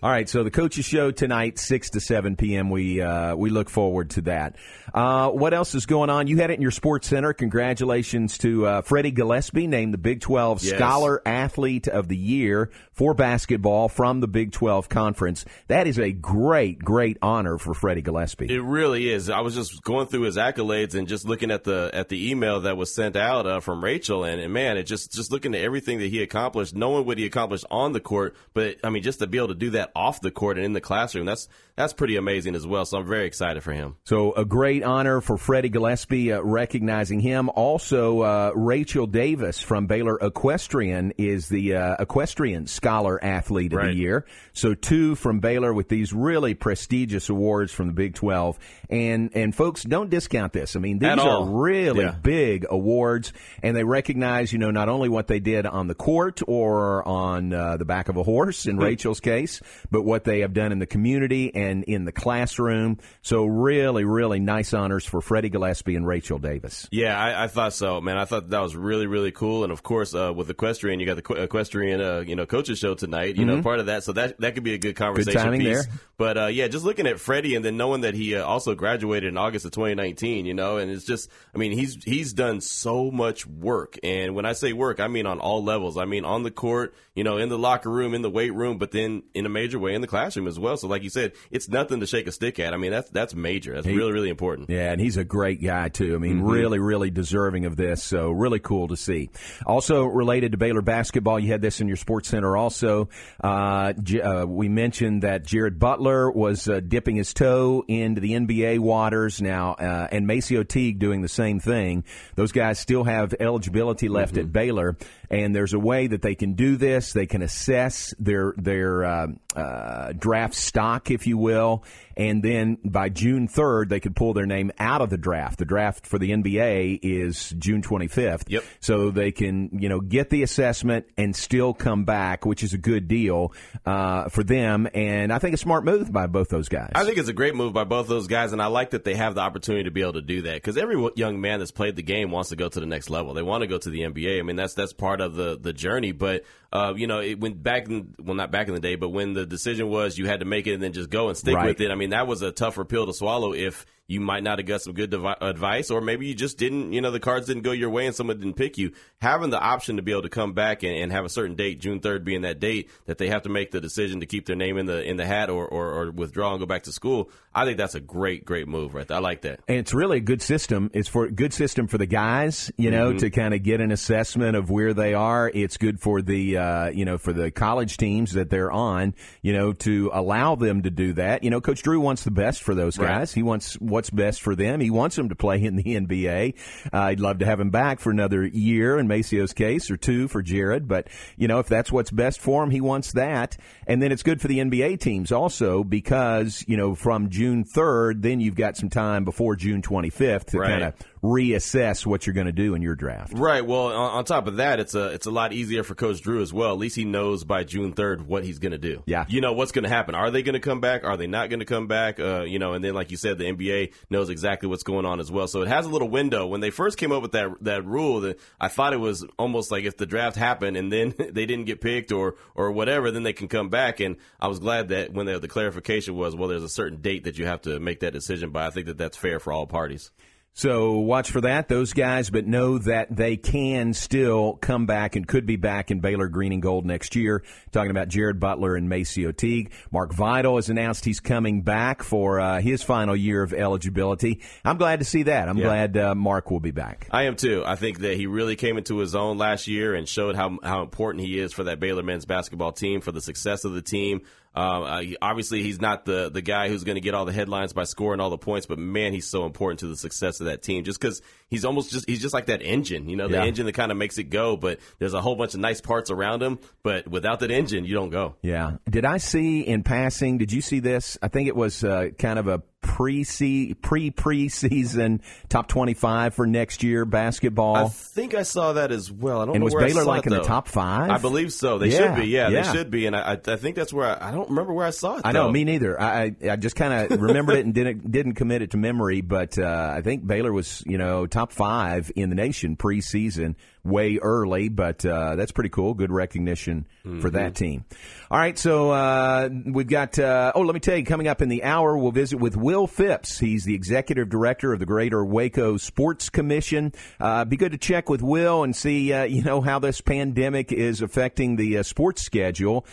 All 0.02 0.10
right, 0.10 0.28
so 0.28 0.42
the 0.42 0.50
coaches 0.50 0.86
show 0.86 1.10
tonight, 1.10 1.58
six 1.58 1.90
to 1.90 2.00
seven 2.00 2.34
p.m. 2.36 2.70
We 2.70 3.02
uh, 3.02 3.36
we 3.36 3.50
look 3.50 3.68
forward 3.68 4.10
to 4.10 4.22
that. 4.22 4.56
Uh, 4.94 5.28
what 5.28 5.52
else 5.54 5.74
is 5.74 5.84
going 5.86 6.08
on? 6.10 6.26
You 6.26 6.38
had 6.38 6.50
it 6.50 6.54
in 6.54 6.62
your 6.62 6.70
sports 6.70 7.08
center. 7.08 7.32
Congratulations 7.34 8.38
to 8.38 8.66
uh, 8.66 8.80
Freddie 8.82 9.10
Gillespie, 9.10 9.66
named 9.66 9.92
the 9.92 9.98
Big 9.98 10.20
Twelve 10.20 10.62
Yes. 10.62 10.76
Scholar 10.76 11.20
Athlete 11.26 11.86
of 11.88 12.08
the 12.08 12.16
Year 12.16 12.70
for 12.92 13.12
basketball 13.14 13.88
from 13.90 14.20
the 14.20 14.28
Big 14.28 14.52
Twelve 14.52 14.88
Conference. 14.88 15.44
That 15.68 15.86
is 15.86 15.98
a 15.98 16.10
great, 16.12 16.78
great 16.78 17.18
honor 17.20 17.58
for 17.58 17.74
Freddie 17.74 18.02
Gillespie. 18.02 18.46
It 18.52 18.62
really 18.62 19.10
is. 19.10 19.28
I 19.28 19.40
was 19.40 19.54
just 19.54 19.82
going 19.84 20.06
through 20.06 20.22
his 20.22 20.36
accolades 20.38 20.69
and 20.70 21.08
just 21.08 21.26
looking 21.26 21.50
at 21.50 21.64
the 21.64 21.90
at 21.92 22.08
the 22.08 22.30
email 22.30 22.60
that 22.60 22.76
was 22.76 22.94
sent 22.94 23.16
out 23.16 23.46
uh, 23.46 23.60
from 23.60 23.82
Rachel, 23.82 24.24
and, 24.24 24.40
and 24.40 24.52
man, 24.52 24.76
it 24.76 24.84
just 24.84 25.12
just 25.12 25.30
looking 25.30 25.54
at 25.54 25.60
everything 25.60 25.98
that 25.98 26.08
he 26.08 26.22
accomplished, 26.22 26.74
knowing 26.74 27.06
what 27.06 27.18
he 27.18 27.26
accomplished 27.26 27.64
on 27.70 27.92
the 27.92 28.00
court, 28.00 28.36
but 28.54 28.76
I 28.84 28.90
mean, 28.90 29.02
just 29.02 29.18
to 29.20 29.26
be 29.26 29.38
able 29.38 29.48
to 29.48 29.54
do 29.54 29.70
that 29.70 29.90
off 29.94 30.20
the 30.20 30.30
court 30.30 30.56
and 30.56 30.66
in 30.66 30.72
the 30.72 30.80
classroom, 30.80 31.26
that's 31.26 31.48
that's 31.76 31.92
pretty 31.92 32.16
amazing 32.16 32.54
as 32.54 32.66
well. 32.66 32.84
So 32.84 32.98
I'm 32.98 33.06
very 33.06 33.26
excited 33.26 33.62
for 33.62 33.72
him. 33.72 33.96
So 34.04 34.32
a 34.32 34.44
great 34.44 34.82
honor 34.82 35.20
for 35.22 35.38
Freddie 35.38 35.70
Gillespie, 35.70 36.32
uh, 36.32 36.40
recognizing 36.42 37.20
him. 37.20 37.48
Also, 37.50 38.20
uh, 38.20 38.52
Rachel 38.54 39.06
Davis 39.06 39.60
from 39.60 39.86
Baylor 39.86 40.18
Equestrian 40.20 41.14
is 41.16 41.48
the 41.48 41.76
uh, 41.76 41.96
Equestrian 41.98 42.66
Scholar 42.66 43.22
Athlete 43.24 43.72
of 43.72 43.78
Right. 43.78 43.86
the 43.92 43.96
Year. 43.96 44.26
So 44.52 44.74
two 44.74 45.14
from 45.14 45.40
Baylor 45.40 45.72
with 45.72 45.88
these 45.88 46.12
really 46.12 46.52
prestigious 46.54 47.28
awards 47.30 47.72
from 47.72 47.86
the 47.86 47.94
Big 47.94 48.14
Twelve. 48.14 48.58
And 48.90 49.30
and 49.34 49.54
folks, 49.54 49.82
don't 49.82 50.10
discount 50.10 50.52
this. 50.52 50.59
I 50.76 50.78
mean, 50.78 50.98
these 50.98 51.08
At 51.08 51.18
are 51.18 51.28
all. 51.28 51.46
really 51.46 52.02
Yeah. 52.04 52.14
big 52.22 52.66
awards, 52.68 53.32
and 53.62 53.76
they 53.76 53.84
recognize, 53.84 54.52
you 54.52 54.58
know, 54.58 54.70
not 54.70 54.88
only 54.88 55.08
what 55.08 55.26
they 55.26 55.40
did 55.40 55.66
on 55.66 55.86
the 55.86 55.94
court 55.94 56.40
or 56.46 57.06
on 57.06 57.52
uh, 57.52 57.76
the 57.76 57.84
back 57.84 58.08
of 58.08 58.16
a 58.16 58.22
horse 58.22 58.64
Hmm. 58.64 58.70
in 58.70 58.76
Rachel's 58.78 59.20
case, 59.20 59.60
but 59.90 60.02
what 60.02 60.24
they 60.24 60.40
have 60.40 60.52
done 60.52 60.72
in 60.72 60.78
the 60.78 60.86
community 60.86 61.54
and 61.54 61.84
in 61.84 62.04
the 62.04 62.12
classroom. 62.12 62.98
So 63.22 63.44
really, 63.46 64.04
really 64.04 64.40
nice 64.40 64.72
honors 64.74 65.04
for 65.04 65.20
Freddie 65.20 65.48
Gillespie 65.50 65.96
and 65.96 66.06
Rachel 66.06 66.38
Davis. 66.38 66.88
Yeah, 66.90 67.18
I, 67.18 67.44
I 67.44 67.46
thought 67.48 67.72
so, 67.72 68.00
man. 68.00 68.16
I 68.18 68.24
thought 68.24 68.50
that 68.50 68.60
was 68.60 68.74
really, 68.76 69.06
really 69.06 69.32
cool. 69.32 69.64
And 69.64 69.72
of 69.72 69.82
course, 69.82 70.14
uh, 70.14 70.32
with 70.34 70.50
equestrian, 70.50 71.00
you 71.00 71.06
got 71.06 71.16
the 71.16 71.22
Equ- 71.22 71.42
equestrian, 71.42 72.00
uh, 72.00 72.20
you 72.26 72.36
know, 72.36 72.46
coaches 72.46 72.78
show 72.78 72.94
tonight. 72.94 73.36
You 73.36 73.44
know, 73.44 73.62
part 73.62 73.80
of 73.80 73.86
that, 73.86 74.04
so 74.04 74.12
that 74.14 74.40
that 74.40 74.54
could 74.54 74.64
be 74.64 74.74
a 74.74 74.78
good 74.78 74.96
conversation 74.96 75.40
timing 75.40 75.60
piece. 75.60 75.86
there. 75.86 75.94
But 76.18 76.36
uh, 76.38 76.46
yeah, 76.46 76.68
just 76.68 76.84
looking 76.84 77.06
at 77.06 77.18
Freddie 77.20 77.54
and 77.54 77.64
then 77.64 77.76
knowing 77.76 78.02
that 78.02 78.14
he 78.14 78.34
uh, 78.34 78.44
also 78.44 78.74
graduated 78.74 79.28
in 79.28 79.36
August 79.38 79.64
of 79.64 79.72
2019. 79.72 80.46
You 80.50 80.54
know, 80.54 80.78
and 80.78 80.90
it's 80.90 81.04
just, 81.04 81.30
I 81.54 81.58
mean, 81.58 81.70
he's 81.70 82.02
he's 82.02 82.32
done 82.32 82.60
so 82.60 83.12
much 83.12 83.46
work, 83.46 84.00
and 84.02 84.34
when 84.34 84.44
I 84.44 84.52
say 84.52 84.72
work, 84.72 84.98
I 84.98 85.06
mean 85.06 85.26
on 85.26 85.38
all 85.38 85.62
levels. 85.62 85.96
I 85.96 86.06
mean 86.06 86.24
on 86.24 86.42
the 86.42 86.50
court, 86.50 86.92
you 87.14 87.22
know, 87.22 87.36
in 87.36 87.48
the 87.48 87.56
locker 87.56 87.88
room, 87.88 88.14
in 88.14 88.22
the 88.22 88.30
weight 88.30 88.52
room, 88.52 88.78
but 88.78 88.90
then 88.90 89.22
in 89.32 89.46
a 89.46 89.48
major 89.48 89.78
way 89.78 89.94
in 89.94 90.00
the 90.00 90.08
classroom 90.08 90.48
as 90.48 90.58
well. 90.58 90.76
So, 90.76 90.88
like 90.88 91.04
you 91.04 91.08
said, 91.08 91.34
it's 91.52 91.68
nothing 91.68 92.00
to 92.00 92.06
shake 92.06 92.26
a 92.26 92.32
stick 92.32 92.58
at. 92.58 92.74
I 92.74 92.78
mean, 92.78 92.90
that's 92.90 93.10
that's 93.10 93.32
major. 93.32 93.74
That's 93.74 93.86
he, 93.86 93.94
really 93.94 94.10
really 94.10 94.28
important. 94.28 94.70
Yeah, 94.70 94.90
and 94.90 95.00
he's 95.00 95.16
a 95.16 95.24
great 95.24 95.62
guy 95.62 95.88
too. 95.88 96.16
I 96.16 96.18
mean, 96.18 96.38
mm-hmm. 96.38 96.48
really 96.48 96.80
really 96.80 97.10
deserving 97.10 97.64
of 97.66 97.76
this. 97.76 98.02
So 98.02 98.32
really 98.32 98.58
cool 98.58 98.88
to 98.88 98.96
see. 98.96 99.30
Also 99.64 100.04
related 100.04 100.50
to 100.50 100.58
Baylor 100.58 100.82
basketball, 100.82 101.38
you 101.38 101.52
had 101.52 101.62
this 101.62 101.80
in 101.80 101.86
your 101.86 101.96
sports 101.96 102.28
center. 102.28 102.56
Also, 102.56 103.08
uh, 103.44 103.92
uh, 104.24 104.46
we 104.48 104.68
mentioned 104.68 105.22
that 105.22 105.44
Jared 105.44 105.78
Butler 105.78 106.30
was 106.30 106.68
uh, 106.68 106.80
dipping 106.80 107.16
his 107.16 107.32
toe 107.34 107.84
into 107.86 108.20
the 108.20 108.32
NBA 108.32 108.78
waters 108.78 109.40
now, 109.40 109.72
uh, 109.74 110.08
and 110.10 110.26
MaCio 110.40 110.66
Teague 110.66 110.98
doing 110.98 111.22
the 111.22 111.28
same 111.28 111.60
thing. 111.60 112.04
Those 112.34 112.52
guys 112.52 112.78
still 112.78 113.04
have 113.04 113.34
eligibility 113.38 114.08
left 114.08 114.32
mm-hmm. 114.32 114.40
at 114.40 114.52
Baylor 114.52 114.96
and 115.30 115.54
there's 115.54 115.72
a 115.72 115.78
way 115.78 116.08
that 116.08 116.22
they 116.22 116.34
can 116.34 116.54
do 116.54 116.76
this. 116.76 117.12
They 117.12 117.26
can 117.26 117.42
assess 117.42 118.14
their 118.18 118.52
their 118.56 119.04
uh, 119.04 119.26
uh, 119.54 120.12
draft 120.12 120.54
stock, 120.54 121.10
if 121.10 121.26
you 121.26 121.38
will, 121.38 121.84
and 122.16 122.42
then 122.42 122.76
by 122.84 123.08
June 123.08 123.48
3rd, 123.48 123.88
they 123.88 123.98
could 123.98 124.14
pull 124.14 124.34
their 124.34 124.44
name 124.44 124.72
out 124.78 125.00
of 125.00 125.08
the 125.08 125.16
draft. 125.16 125.58
The 125.58 125.64
draft 125.64 126.06
for 126.06 126.18
the 126.18 126.30
NBA 126.30 127.00
is 127.02 127.54
June 127.56 127.80
25th. 127.82 128.44
Yep. 128.48 128.64
So 128.80 129.10
they 129.10 129.32
can, 129.32 129.78
you 129.80 129.88
know, 129.88 130.00
get 130.00 130.28
the 130.28 130.42
assessment 130.42 131.06
and 131.16 131.34
still 131.34 131.72
come 131.72 132.04
back, 132.04 132.44
which 132.44 132.62
is 132.62 132.74
a 132.74 132.78
good 132.78 133.08
deal 133.08 133.54
uh, 133.86 134.28
for 134.28 134.44
them. 134.44 134.86
And 134.92 135.32
I 135.32 135.38
think 135.38 135.54
a 135.54 135.56
smart 135.56 135.84
move 135.84 136.12
by 136.12 136.26
both 136.26 136.50
those 136.50 136.68
guys. 136.68 136.92
I 136.94 137.04
think 137.04 137.16
it's 137.16 137.28
a 137.30 137.32
great 137.32 137.54
move 137.54 137.72
by 137.72 137.84
both 137.84 138.06
those 138.06 138.26
guys, 138.26 138.52
and 138.52 138.60
I 138.60 138.66
like 138.66 138.90
that 138.90 139.04
they 139.04 139.14
have 139.14 139.34
the 139.34 139.40
opportunity 139.40 139.84
to 139.84 139.90
be 139.90 140.02
able 140.02 140.14
to 140.14 140.22
do 140.22 140.42
that 140.42 140.54
because 140.54 140.76
every 140.76 141.02
young 141.16 141.40
man 141.40 141.60
that's 141.60 141.70
played 141.70 141.96
the 141.96 142.02
game 142.02 142.30
wants 142.30 142.50
to 142.50 142.56
go 142.56 142.68
to 142.68 142.80
the 142.80 142.86
next 142.86 143.08
level. 143.08 143.32
They 143.32 143.42
want 143.42 143.62
to 143.62 143.66
go 143.66 143.78
to 143.78 143.88
the 143.88 144.00
NBA. 144.00 144.40
I 144.40 144.42
mean, 144.42 144.56
that's 144.56 144.74
that's 144.74 144.92
part 144.92 145.19
of 145.20 145.34
the 145.34 145.58
the 145.58 145.72
journey, 145.72 146.12
but 146.12 146.44
uh, 146.72 146.94
you 146.96 147.06
know, 147.06 147.20
it 147.20 147.40
went 147.40 147.62
back 147.62 147.88
in, 147.88 148.14
well, 148.18 148.34
not 148.34 148.50
back 148.50 148.68
in 148.68 148.74
the 148.74 148.80
day, 148.80 148.94
but 148.94 149.08
when 149.08 149.32
the 149.32 149.44
decision 149.44 149.88
was 149.88 150.16
you 150.16 150.26
had 150.26 150.40
to 150.40 150.46
make 150.46 150.66
it 150.66 150.74
and 150.74 150.82
then 150.82 150.92
just 150.92 151.10
go 151.10 151.28
and 151.28 151.36
stick 151.36 151.56
right. 151.56 151.66
with 151.66 151.80
it. 151.80 151.90
I 151.90 151.94
mean, 151.94 152.10
that 152.10 152.26
was 152.26 152.42
a 152.42 152.52
tougher 152.52 152.84
pill 152.84 153.06
to 153.06 153.12
swallow 153.12 153.52
if 153.52 153.86
you 154.10 154.20
might 154.20 154.42
not 154.42 154.58
have 154.58 154.66
got 154.66 154.82
some 154.82 154.92
good 154.92 155.10
devi- 155.10 155.36
advice, 155.40 155.88
or 155.88 156.00
maybe 156.00 156.26
you 156.26 156.34
just 156.34 156.58
didn't, 156.58 156.92
you 156.92 157.00
know, 157.00 157.12
the 157.12 157.20
cards 157.20 157.46
didn't 157.46 157.62
go 157.62 157.70
your 157.70 157.90
way 157.90 158.06
and 158.06 158.14
someone 158.16 158.38
didn't 158.38 158.54
pick 158.54 158.76
you. 158.76 158.90
Having 159.20 159.50
the 159.50 159.60
option 159.60 159.96
to 159.96 160.02
be 160.02 160.10
able 160.10 160.22
to 160.22 160.28
come 160.28 160.52
back 160.52 160.82
and, 160.82 160.96
and 160.96 161.12
have 161.12 161.24
a 161.24 161.28
certain 161.28 161.54
date, 161.54 161.78
June 161.78 162.00
third 162.00 162.24
being 162.24 162.42
that 162.42 162.58
date, 162.58 162.90
that 163.06 163.18
they 163.18 163.28
have 163.28 163.42
to 163.42 163.48
make 163.48 163.70
the 163.70 163.80
decision 163.80 164.18
to 164.18 164.26
keep 164.26 164.46
their 164.46 164.56
name 164.56 164.78
in 164.78 164.86
the 164.86 165.00
in 165.02 165.16
the 165.16 165.24
hat 165.24 165.48
or, 165.48 165.64
or, 165.64 165.92
or 165.92 166.10
withdraw 166.10 166.50
and 166.50 166.60
go 166.60 166.66
back 166.66 166.82
to 166.82 166.92
school. 166.92 167.30
I 167.54 167.64
think 167.64 167.78
that's 167.78 167.94
a 167.94 168.00
great, 168.00 168.44
great 168.44 168.68
move 168.68 168.94
right 168.94 169.06
there. 169.06 169.16
I 169.16 169.20
like 169.20 169.42
that. 169.42 169.60
And 169.68 169.78
it's 169.78 169.94
really 169.94 170.18
a 170.18 170.20
good 170.20 170.42
system. 170.42 170.90
It's 170.92 171.08
for 171.08 171.24
a 171.24 171.30
good 171.30 171.52
system 171.52 171.86
for 171.86 171.98
the 171.98 172.06
guys, 172.06 172.70
you 172.76 172.90
know, 172.90 173.10
mm-hmm. 173.10 173.18
to 173.18 173.30
kind 173.30 173.54
of 173.54 173.62
get 173.62 173.80
an 173.80 173.92
assessment 173.92 174.56
of 174.56 174.70
where 174.70 174.94
they 174.94 175.14
are. 175.14 175.50
It's 175.52 175.76
good 175.76 176.00
for 176.00 176.22
the, 176.22 176.56
uh, 176.56 176.90
you 176.90 177.04
know, 177.04 177.18
for 177.18 177.32
the 177.32 177.50
college 177.50 177.96
teams 177.96 178.32
that 178.32 178.50
they're 178.50 178.72
on, 178.72 179.14
you 179.42 179.52
know, 179.52 179.72
to 179.72 180.10
allow 180.12 180.54
them 180.54 180.82
to 180.82 180.90
do 180.90 181.12
that. 181.14 181.42
You 181.44 181.50
know, 181.50 181.60
Coach 181.60 181.82
Drew 181.82 182.00
wants 182.00 182.24
the 182.24 182.30
best 182.30 182.62
for 182.62 182.74
those 182.74 182.96
guys. 182.96 183.30
Right. 183.30 183.30
He 183.30 183.42
wants 183.42 183.78
what's 184.00 184.08
best 184.08 184.40
for 184.40 184.56
them. 184.56 184.80
He 184.80 184.88
wants 184.88 185.16
them 185.16 185.28
to 185.28 185.34
play 185.34 185.62
in 185.62 185.76
the 185.76 185.82
NBA. 186.00 186.54
Uh, 186.90 186.96
I'd 186.96 187.20
love 187.20 187.40
to 187.40 187.44
have 187.44 187.60
him 187.60 187.68
back 187.68 188.00
for 188.00 188.10
another 188.10 188.46
year 188.46 188.98
in 188.98 189.06
MaCio's 189.06 189.52
case 189.52 189.90
or 189.90 189.98
two 189.98 190.26
for 190.26 190.40
Jared. 190.40 190.88
But, 190.88 191.08
you 191.36 191.48
know, 191.48 191.58
if 191.58 191.68
that's 191.68 191.92
what's 191.92 192.10
best 192.10 192.40
for 192.40 192.64
him, 192.64 192.70
he 192.70 192.80
wants 192.80 193.12
that. 193.12 193.58
And 193.86 194.02
then 194.02 194.10
it's 194.10 194.22
good 194.22 194.40
for 194.40 194.48
the 194.48 194.58
NBA 194.58 195.00
teams 195.00 195.32
also 195.32 195.84
because, 195.84 196.64
you 196.66 196.78
know, 196.78 196.94
from 196.94 197.28
June 197.28 197.64
3rd, 197.64 198.22
then 198.22 198.40
you've 198.40 198.54
got 198.54 198.78
some 198.78 198.88
time 198.88 199.26
before 199.26 199.54
June 199.54 199.82
25th 199.82 200.46
to 200.46 200.58
right. 200.58 200.70
kind 200.70 200.84
of 200.84 200.94
reassess 201.22 202.06
what 202.06 202.26
you're 202.26 202.34
going 202.34 202.46
to 202.46 202.52
do 202.52 202.74
in 202.74 202.82
your 202.82 202.94
draft. 202.94 203.34
Right. 203.34 203.64
Well, 203.64 203.88
on, 203.88 204.10
on, 204.18 204.24
top 204.24 204.46
of 204.46 204.56
that, 204.56 204.80
it's 204.80 204.94
a 204.94 205.08
it's 205.08 205.26
a 205.26 205.30
lot 205.30 205.52
easier 205.52 205.82
for 205.82 205.94
Coach 205.94 206.22
Drew 206.22 206.40
as 206.40 206.52
well. 206.52 206.72
At 206.72 206.78
least 206.78 206.96
he 206.96 207.04
knows 207.04 207.44
by 207.44 207.64
June 207.64 207.92
3rd 207.92 208.22
what 208.22 208.44
he's 208.44 208.58
going 208.58 208.72
to 208.72 208.78
do. 208.78 209.02
Yeah. 209.06 209.26
You 209.28 209.40
know 209.40 209.52
what's 209.52 209.72
going 209.72 209.82
to 209.82 209.90
happen. 209.90 210.14
Are 210.14 210.30
they 210.30 210.42
going 210.42 210.54
to 210.54 210.60
come 210.60 210.80
back? 210.80 211.04
Are 211.04 211.16
they 211.16 211.26
not 211.26 211.50
going 211.50 211.60
to 211.60 211.66
come 211.66 211.86
back? 211.86 212.18
Uh, 212.18 212.42
you 212.42 212.58
know, 212.58 212.72
and 212.72 212.82
then 212.82 212.94
like 212.94 213.10
you 213.10 213.16
said, 213.16 213.38
the 213.38 213.44
NBA 213.44 213.92
knows 214.08 214.30
exactly 214.30 214.68
what's 214.68 214.82
going 214.82 215.04
on 215.04 215.20
as 215.20 215.30
well. 215.30 215.46
So 215.46 215.62
it 215.62 215.68
has 215.68 215.84
a 215.84 215.90
little 215.90 216.08
window. 216.08 216.46
When 216.46 216.60
they 216.60 216.70
first 216.70 216.96
came 216.96 217.12
up 217.12 217.22
with 217.22 217.32
that 217.32 217.50
that 217.62 217.84
rule, 217.84 218.20
that 218.20 218.38
I 218.60 218.68
thought 218.68 218.92
it 218.92 219.00
was 219.00 219.24
almost 219.38 219.70
like 219.70 219.84
if 219.84 219.96
the 219.96 220.06
draft 220.06 220.36
happened 220.36 220.76
and 220.76 220.90
then 220.90 221.14
they 221.18 221.44
didn't 221.46 221.66
get 221.66 221.80
picked 221.80 222.12
or 222.12 222.36
or 222.54 222.72
whatever, 222.72 223.10
then 223.10 223.24
they 223.24 223.34
can 223.34 223.48
come 223.48 223.68
back. 223.68 224.00
And 224.00 224.16
I 224.40 224.48
was 224.48 224.58
glad 224.58 224.88
that 224.88 225.12
when 225.12 225.26
the, 225.26 225.38
the 225.38 225.48
clarification 225.48 226.16
was, 226.16 226.34
well, 226.34 226.48
there's 226.48 226.62
a 226.62 226.68
certain 226.68 227.00
date 227.00 227.24
that 227.24 227.38
you 227.38 227.44
have 227.44 227.62
to 227.62 227.78
make 227.78 228.00
that 228.00 228.12
decision 228.12 228.50
by. 228.50 228.66
I 228.66 228.70
think 228.70 228.86
that 228.86 228.96
that's 228.96 229.16
fair 229.16 229.38
for 229.38 229.52
all 229.52 229.66
parties. 229.66 230.10
So 230.52 230.98
watch 230.98 231.30
for 231.30 231.40
that, 231.42 231.68
those 231.68 231.92
guys, 231.92 232.28
but 232.28 232.46
know 232.46 232.78
that 232.78 233.14
they 233.14 233.36
can 233.36 233.94
still 233.94 234.54
come 234.54 234.84
back 234.84 235.16
and 235.16 235.26
could 235.26 235.46
be 235.46 235.56
back 235.56 235.90
in 235.90 236.00
Baylor 236.00 236.28
Green 236.28 236.52
and 236.52 236.60
Gold 236.60 236.84
next 236.84 237.14
year. 237.16 237.42
Talking 237.70 237.92
about 237.92 238.08
Jared 238.08 238.40
Butler 238.40 238.74
and 238.74 238.88
MaCio 238.88 239.34
Teague. 239.34 239.72
Mark 239.90 240.12
Vital 240.12 240.56
has 240.56 240.68
announced 240.68 241.04
he's 241.04 241.20
coming 241.20 241.62
back 241.62 242.02
for 242.02 242.40
uh, 242.40 242.60
his 242.60 242.82
final 242.82 243.14
year 243.14 243.42
of 243.42 243.54
eligibility. 243.54 244.40
I'm 244.64 244.76
glad 244.76 244.98
to 244.98 245.04
see 245.04 245.22
that. 245.24 245.48
I'm 245.48 245.56
yeah. 245.56 245.64
glad 245.64 245.96
uh, 245.96 246.14
Mark 246.14 246.50
will 246.50 246.60
be 246.60 246.72
back. 246.72 247.08
I 247.10 247.22
am 247.22 247.36
too. 247.36 247.62
I 247.64 247.76
think 247.76 248.00
that 248.00 248.16
he 248.16 248.26
really 248.26 248.56
came 248.56 248.76
into 248.76 248.98
his 248.98 249.14
own 249.14 249.38
last 249.38 249.68
year 249.68 249.94
and 249.94 250.08
showed 250.08 250.34
how, 250.34 250.58
how 250.62 250.82
important 250.82 251.24
he 251.24 251.38
is 251.38 251.52
for 251.52 251.64
that 251.64 251.80
Baylor 251.80 252.02
men's 252.02 252.24
basketball 252.24 252.72
team, 252.72 253.00
for 253.00 253.12
the 253.12 253.22
success 253.22 253.64
of 253.64 253.72
the 253.72 253.82
team. 253.82 254.22
Uh, 254.54 255.02
obviously, 255.22 255.62
he's 255.62 255.80
not 255.80 256.04
the 256.04 256.28
the 256.28 256.42
guy 256.42 256.68
who's 256.68 256.82
going 256.82 256.96
to 256.96 257.00
get 257.00 257.14
all 257.14 257.24
the 257.24 257.32
headlines 257.32 257.72
by 257.72 257.84
scoring 257.84 258.20
all 258.20 258.30
the 258.30 258.38
points, 258.38 258.66
but 258.66 258.78
man, 258.78 259.12
he's 259.12 259.28
so 259.28 259.44
important 259.44 259.78
to 259.80 259.86
the 259.86 259.96
success 259.96 260.40
of 260.40 260.46
that 260.46 260.62
team. 260.62 260.82
Just 260.82 261.00
because 261.00 261.22
he's 261.48 261.64
almost 261.64 261.92
just 261.92 262.08
he's 262.08 262.20
just 262.20 262.34
like 262.34 262.46
that 262.46 262.60
engine, 262.60 263.08
you 263.08 263.16
know, 263.16 263.28
the 263.28 263.36
yeah. 263.36 263.44
engine 263.44 263.66
that 263.66 263.74
kind 263.74 263.92
of 263.92 263.98
makes 263.98 264.18
it 264.18 264.24
go. 264.24 264.56
But 264.56 264.80
there's 264.98 265.14
a 265.14 265.20
whole 265.20 265.36
bunch 265.36 265.54
of 265.54 265.60
nice 265.60 265.80
parts 265.80 266.10
around 266.10 266.42
him, 266.42 266.58
but 266.82 267.06
without 267.06 267.40
that 267.40 267.52
engine, 267.52 267.84
you 267.84 267.94
don't 267.94 268.10
go. 268.10 268.34
Yeah. 268.42 268.72
Did 268.88 269.04
I 269.04 269.18
see 269.18 269.60
in 269.60 269.84
passing? 269.84 270.38
Did 270.38 270.52
you 270.52 270.62
see 270.62 270.80
this? 270.80 271.16
I 271.22 271.28
think 271.28 271.46
it 271.46 271.54
was 271.54 271.84
uh, 271.84 272.08
kind 272.18 272.38
of 272.38 272.48
a 272.48 272.62
pre 272.80 273.24
pre 273.24 274.10
preseason 274.10 275.20
top 275.48 275.68
twenty 275.68 275.94
five 275.94 276.34
for 276.34 276.46
next 276.46 276.82
year 276.82 277.04
basketball. 277.04 277.76
I 277.76 277.88
think 277.88 278.34
I 278.34 278.42
saw 278.42 278.74
that 278.74 278.90
as 278.90 279.10
well. 279.10 279.40
I 279.40 279.46
don't. 279.46 279.56
And 279.56 279.60
know 279.60 279.64
was 279.64 279.74
Baylor 279.74 280.04
like 280.04 280.26
in 280.26 280.32
the 280.32 280.42
top 280.42 280.68
five? 280.68 281.10
I 281.10 281.18
believe 281.18 281.52
so. 281.52 281.78
They 281.78 281.88
yeah, 281.88 281.98
should 281.98 282.22
be. 282.22 282.28
Yeah, 282.28 282.48
yeah, 282.48 282.62
they 282.62 282.78
should 282.78 282.90
be. 282.90 283.06
And 283.06 283.16
I, 283.16 283.38
I 283.46 283.56
think 283.56 283.76
that's 283.76 283.92
where 283.92 284.06
I, 284.06 284.28
I, 284.28 284.30
don't 284.32 284.48
remember 284.50 284.72
where 284.72 284.86
I 284.86 284.90
saw 284.90 285.16
it. 285.16 285.22
I 285.24 285.32
know 285.32 285.50
me 285.50 285.64
neither. 285.64 286.00
I 286.00 286.34
I 286.48 286.56
just 286.56 286.76
kind 286.76 287.12
of 287.12 287.20
remembered 287.20 287.56
it 287.56 287.64
and 287.64 287.74
didn't 287.74 288.10
didn't 288.10 288.34
commit 288.34 288.62
it 288.62 288.72
to 288.72 288.76
memory. 288.76 289.20
But 289.20 289.58
uh, 289.58 289.94
I 289.96 290.02
think 290.02 290.26
Baylor 290.26 290.52
was 290.52 290.82
you 290.86 290.98
know 290.98 291.26
top 291.26 291.52
five 291.52 292.10
in 292.16 292.28
the 292.28 292.36
nation 292.36 292.76
preseason 292.76 293.56
way 293.84 294.18
early, 294.18 294.68
but 294.68 295.04
uh, 295.04 295.36
that's 295.36 295.52
pretty 295.52 295.70
cool. 295.70 295.94
Good 295.94 296.12
recognition 296.12 296.86
mm-hmm. 297.04 297.20
for 297.20 297.30
that 297.30 297.54
team. 297.54 297.84
All 298.30 298.38
right, 298.38 298.58
so 298.58 298.90
uh, 298.90 299.48
we've 299.66 299.88
got. 299.88 300.18
Uh, 300.18 300.52
oh, 300.54 300.60
let 300.60 300.74
me 300.74 300.80
tell 300.80 300.96
you, 300.96 301.04
coming 301.04 301.28
up 301.28 301.42
in 301.42 301.48
the 301.48 301.64
hour, 301.64 301.96
we'll 301.96 302.12
visit 302.12 302.38
with 302.38 302.56
Will 302.56 302.86
Phipps. 302.86 303.38
He's 303.38 303.64
the 303.64 303.74
executive 303.74 304.28
director 304.28 304.72
of 304.72 304.78
the 304.78 304.86
Greater 304.86 305.24
Waco 305.24 305.76
Sports 305.76 306.28
Commission. 306.28 306.92
Uh, 307.18 307.44
be 307.44 307.56
good 307.56 307.72
to 307.72 307.78
check 307.78 308.08
with 308.08 308.22
Will 308.22 308.62
and 308.62 308.76
see, 308.76 309.12
uh, 309.12 309.24
you 309.24 309.42
know, 309.42 309.60
how 309.60 309.78
this 309.78 310.00
pandemic 310.00 310.72
is 310.72 311.02
affecting 311.02 311.56
the 311.56 311.78
uh, 311.78 311.82
sports 311.82 312.22
schedule. 312.22 312.86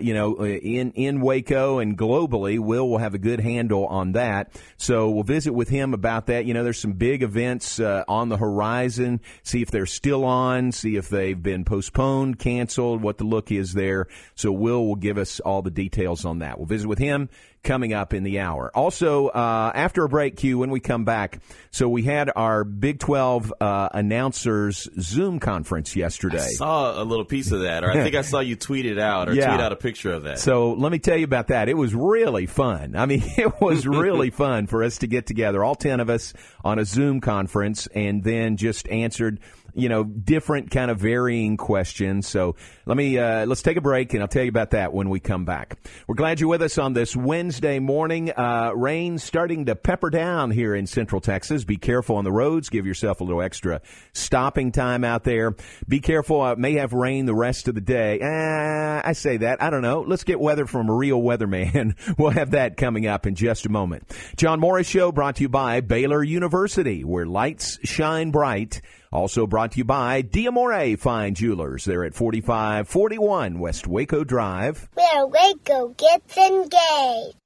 you 0.00 0.14
know, 0.14 0.44
in 0.44 0.92
in 0.92 1.20
Waco 1.20 1.78
and 1.78 1.96
globally, 1.96 2.58
Will 2.58 2.88
will 2.88 2.98
have 2.98 3.14
a 3.14 3.18
good 3.18 3.40
handle 3.40 3.86
on 3.86 4.12
that. 4.12 4.52
So 4.78 5.10
we'll 5.10 5.22
visit 5.24 5.52
with 5.52 5.68
him 5.68 5.94
about 5.94 6.26
that. 6.26 6.46
You 6.46 6.54
know, 6.54 6.64
there's 6.64 6.80
some 6.80 6.94
big 6.94 7.22
events 7.22 7.78
on 7.78 8.28
the 8.28 8.36
horizon. 8.36 9.20
See 9.42 9.62
if 9.62 9.70
they're 9.70 9.86
still 9.86 10.21
still 10.22 10.28
on, 10.28 10.72
see 10.72 10.96
if 10.96 11.08
they've 11.08 11.40
been 11.40 11.64
postponed, 11.64 12.38
canceled, 12.38 13.02
what 13.02 13.18
the 13.18 13.24
look 13.24 13.50
is 13.50 13.72
there. 13.72 14.06
So 14.34 14.52
Will 14.52 14.86
will 14.86 14.96
give 14.96 15.18
us 15.18 15.40
all 15.40 15.62
the 15.62 15.70
details 15.70 16.24
on 16.24 16.40
that. 16.40 16.58
We'll 16.58 16.66
visit 16.66 16.86
with 16.86 16.98
him 16.98 17.28
coming 17.62 17.92
up 17.92 18.12
in 18.12 18.24
the 18.24 18.40
hour. 18.40 18.70
Also, 18.74 19.28
uh, 19.28 19.70
after 19.74 20.04
a 20.04 20.08
break, 20.08 20.36
Q, 20.36 20.58
when 20.58 20.70
we 20.70 20.80
come 20.80 21.04
back, 21.04 21.38
so 21.70 21.88
we 21.88 22.02
had 22.02 22.30
our 22.34 22.64
Big 22.64 22.98
12 22.98 23.52
uh, 23.60 23.88
announcers 23.92 24.88
Zoom 25.00 25.38
conference 25.38 25.94
yesterday. 25.94 26.38
I 26.38 26.48
saw 26.48 27.00
a 27.00 27.04
little 27.04 27.24
piece 27.24 27.52
of 27.52 27.62
that, 27.62 27.84
or 27.84 27.90
I 27.90 28.02
think 28.02 28.14
I 28.14 28.22
saw 28.22 28.40
you 28.40 28.56
tweet 28.56 28.86
it 28.86 28.98
out 28.98 29.28
or 29.28 29.34
yeah. 29.34 29.48
tweet 29.48 29.60
out 29.60 29.72
a 29.72 29.76
picture 29.76 30.12
of 30.12 30.24
that. 30.24 30.38
So 30.38 30.72
let 30.72 30.90
me 30.90 30.98
tell 30.98 31.16
you 31.16 31.24
about 31.24 31.48
that. 31.48 31.68
It 31.68 31.76
was 31.76 31.94
really 31.94 32.46
fun. 32.46 32.96
I 32.96 33.06
mean, 33.06 33.22
it 33.36 33.60
was 33.60 33.86
really 33.86 34.30
fun 34.44 34.66
for 34.66 34.82
us 34.82 34.98
to 34.98 35.06
get 35.06 35.26
together, 35.26 35.62
all 35.62 35.74
10 35.74 36.00
of 36.00 36.10
us, 36.10 36.34
on 36.64 36.78
a 36.78 36.84
Zoom 36.84 37.20
conference, 37.20 37.86
and 37.88 38.24
then 38.24 38.56
just 38.56 38.88
answered 38.88 39.40
you 39.74 39.88
know, 39.88 40.04
different 40.04 40.70
kind 40.70 40.90
of 40.90 40.98
varying 40.98 41.56
questions. 41.56 42.28
So 42.28 42.56
let 42.86 42.96
me, 42.96 43.18
uh, 43.18 43.46
let's 43.46 43.62
take 43.62 43.76
a 43.76 43.80
break 43.80 44.12
and 44.14 44.22
I'll 44.22 44.28
tell 44.28 44.42
you 44.42 44.48
about 44.48 44.70
that 44.70 44.92
when 44.92 45.08
we 45.08 45.20
come 45.20 45.44
back. 45.44 45.78
We're 46.06 46.14
glad 46.14 46.40
you're 46.40 46.48
with 46.48 46.62
us 46.62 46.78
on 46.78 46.92
this 46.92 47.16
Wednesday 47.16 47.78
morning. 47.78 48.30
Uh, 48.30 48.72
rain 48.74 49.18
starting 49.18 49.66
to 49.66 49.76
pepper 49.76 50.10
down 50.10 50.50
here 50.50 50.74
in 50.74 50.86
central 50.86 51.20
Texas. 51.20 51.64
Be 51.64 51.76
careful 51.76 52.16
on 52.16 52.24
the 52.24 52.32
roads. 52.32 52.68
Give 52.68 52.86
yourself 52.86 53.20
a 53.20 53.24
little 53.24 53.42
extra 53.42 53.80
stopping 54.12 54.72
time 54.72 55.04
out 55.04 55.24
there. 55.24 55.54
Be 55.88 56.00
careful. 56.00 56.46
It 56.48 56.58
may 56.58 56.74
have 56.74 56.92
rain 56.92 57.26
the 57.26 57.34
rest 57.34 57.68
of 57.68 57.74
the 57.74 57.80
day. 57.80 58.20
Uh, 58.20 59.02
I 59.04 59.12
say 59.12 59.38
that. 59.38 59.62
I 59.62 59.70
don't 59.70 59.82
know. 59.82 60.00
Let's 60.00 60.24
get 60.24 60.40
weather 60.40 60.66
from 60.66 60.88
a 60.88 60.94
real 60.94 61.20
weatherman. 61.20 61.96
we'll 62.18 62.30
have 62.30 62.52
that 62.52 62.76
coming 62.76 63.06
up 63.06 63.26
in 63.26 63.34
just 63.34 63.66
a 63.66 63.68
moment. 63.68 64.10
John 64.36 64.60
Morris 64.60 64.86
Show 64.86 65.12
brought 65.12 65.36
to 65.36 65.42
you 65.42 65.48
by 65.48 65.80
Baylor 65.80 66.22
University, 66.22 67.04
where 67.04 67.26
lights 67.26 67.78
shine 67.84 68.30
bright. 68.30 68.80
Also 69.12 69.46
brought 69.46 69.72
to 69.72 69.78
you 69.78 69.84
by 69.84 70.22
Diamore 70.22 70.98
Fine 70.98 71.34
Jewelers. 71.34 71.84
They're 71.84 72.04
at 72.04 72.14
4541 72.14 73.58
West 73.58 73.86
Waco 73.86 74.24
Drive. 74.24 74.88
Where 74.94 75.26
Waco 75.26 75.88
gets 75.88 76.36
engaged. 76.36 77.36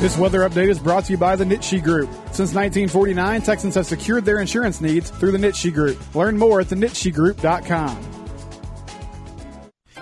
This 0.00 0.16
weather 0.16 0.48
update 0.48 0.68
is 0.68 0.78
brought 0.78 1.06
to 1.06 1.12
you 1.12 1.18
by 1.18 1.34
the 1.34 1.44
Nitsche 1.44 1.82
Group. 1.82 2.08
Since 2.26 2.54
1949, 2.54 3.42
Texans 3.42 3.74
have 3.74 3.86
secured 3.86 4.24
their 4.24 4.38
insurance 4.38 4.80
needs 4.80 5.10
through 5.10 5.32
the 5.32 5.38
Nitsche 5.38 5.74
Group. 5.74 5.98
Learn 6.14 6.38
more 6.38 6.60
at 6.60 6.68
thenitschegroup.com. 6.68 8.17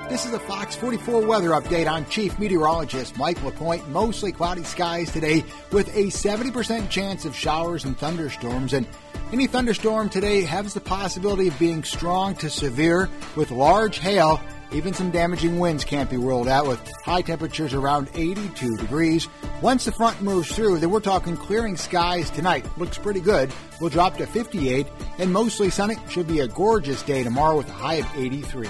This 0.08 0.24
is 0.24 0.32
a 0.32 0.38
Fox 0.38 0.76
44 0.76 1.26
weather 1.26 1.50
update. 1.50 1.88
I'm 1.88 2.06
Chief 2.06 2.38
Meteorologist 2.38 3.18
Mike 3.18 3.42
LaPointe. 3.42 3.88
Mostly 3.88 4.30
cloudy 4.30 4.62
skies 4.62 5.10
today 5.10 5.44
with 5.72 5.88
a 5.96 6.04
70% 6.04 6.88
chance 6.88 7.24
of 7.24 7.34
showers 7.34 7.84
and 7.84 7.98
thunderstorms. 7.98 8.72
And 8.72 8.86
any 9.32 9.46
thunderstorm 9.48 10.08
today 10.08 10.42
has 10.42 10.74
the 10.74 10.80
possibility 10.80 11.48
of 11.48 11.58
being 11.58 11.82
strong 11.82 12.36
to 12.36 12.48
severe 12.48 13.10
with 13.34 13.50
large 13.50 13.98
hail 13.98 14.40
even 14.72 14.92
some 14.92 15.10
damaging 15.10 15.58
winds 15.58 15.84
can't 15.84 16.10
be 16.10 16.16
ruled 16.16 16.48
out 16.48 16.66
with 16.66 16.80
high 17.04 17.22
temperatures 17.22 17.72
around 17.72 18.08
82 18.14 18.76
degrees. 18.76 19.28
Once 19.62 19.84
the 19.84 19.92
front 19.92 20.20
moves 20.22 20.54
through, 20.54 20.80
then 20.80 20.90
we're 20.90 21.00
talking 21.00 21.36
clearing 21.36 21.76
skies 21.76 22.30
tonight. 22.30 22.66
Looks 22.76 22.98
pretty 22.98 23.20
good. 23.20 23.52
We'll 23.80 23.90
drop 23.90 24.16
to 24.16 24.26
58 24.26 24.86
and 25.18 25.32
mostly 25.32 25.70
sunny. 25.70 25.96
Should 26.08 26.26
be 26.26 26.40
a 26.40 26.48
gorgeous 26.48 27.02
day 27.02 27.22
tomorrow 27.22 27.56
with 27.56 27.68
a 27.68 27.72
high 27.72 27.94
of 27.94 28.06
83. 28.16 28.68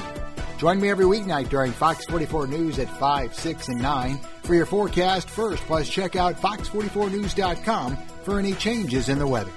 Join 0.58 0.80
me 0.80 0.88
every 0.88 1.04
weeknight 1.04 1.50
during 1.50 1.72
Fox 1.72 2.06
44 2.06 2.46
News 2.46 2.78
at 2.78 2.88
5, 2.98 3.34
6, 3.34 3.68
and 3.68 3.82
9 3.82 4.18
for 4.42 4.54
your 4.54 4.66
forecast 4.66 5.28
first. 5.28 5.62
Plus, 5.64 5.88
check 5.88 6.16
out 6.16 6.36
fox44news.com 6.36 7.96
for 8.24 8.38
any 8.38 8.54
changes 8.54 9.08
in 9.08 9.18
the 9.18 9.26
weather. 9.26 9.52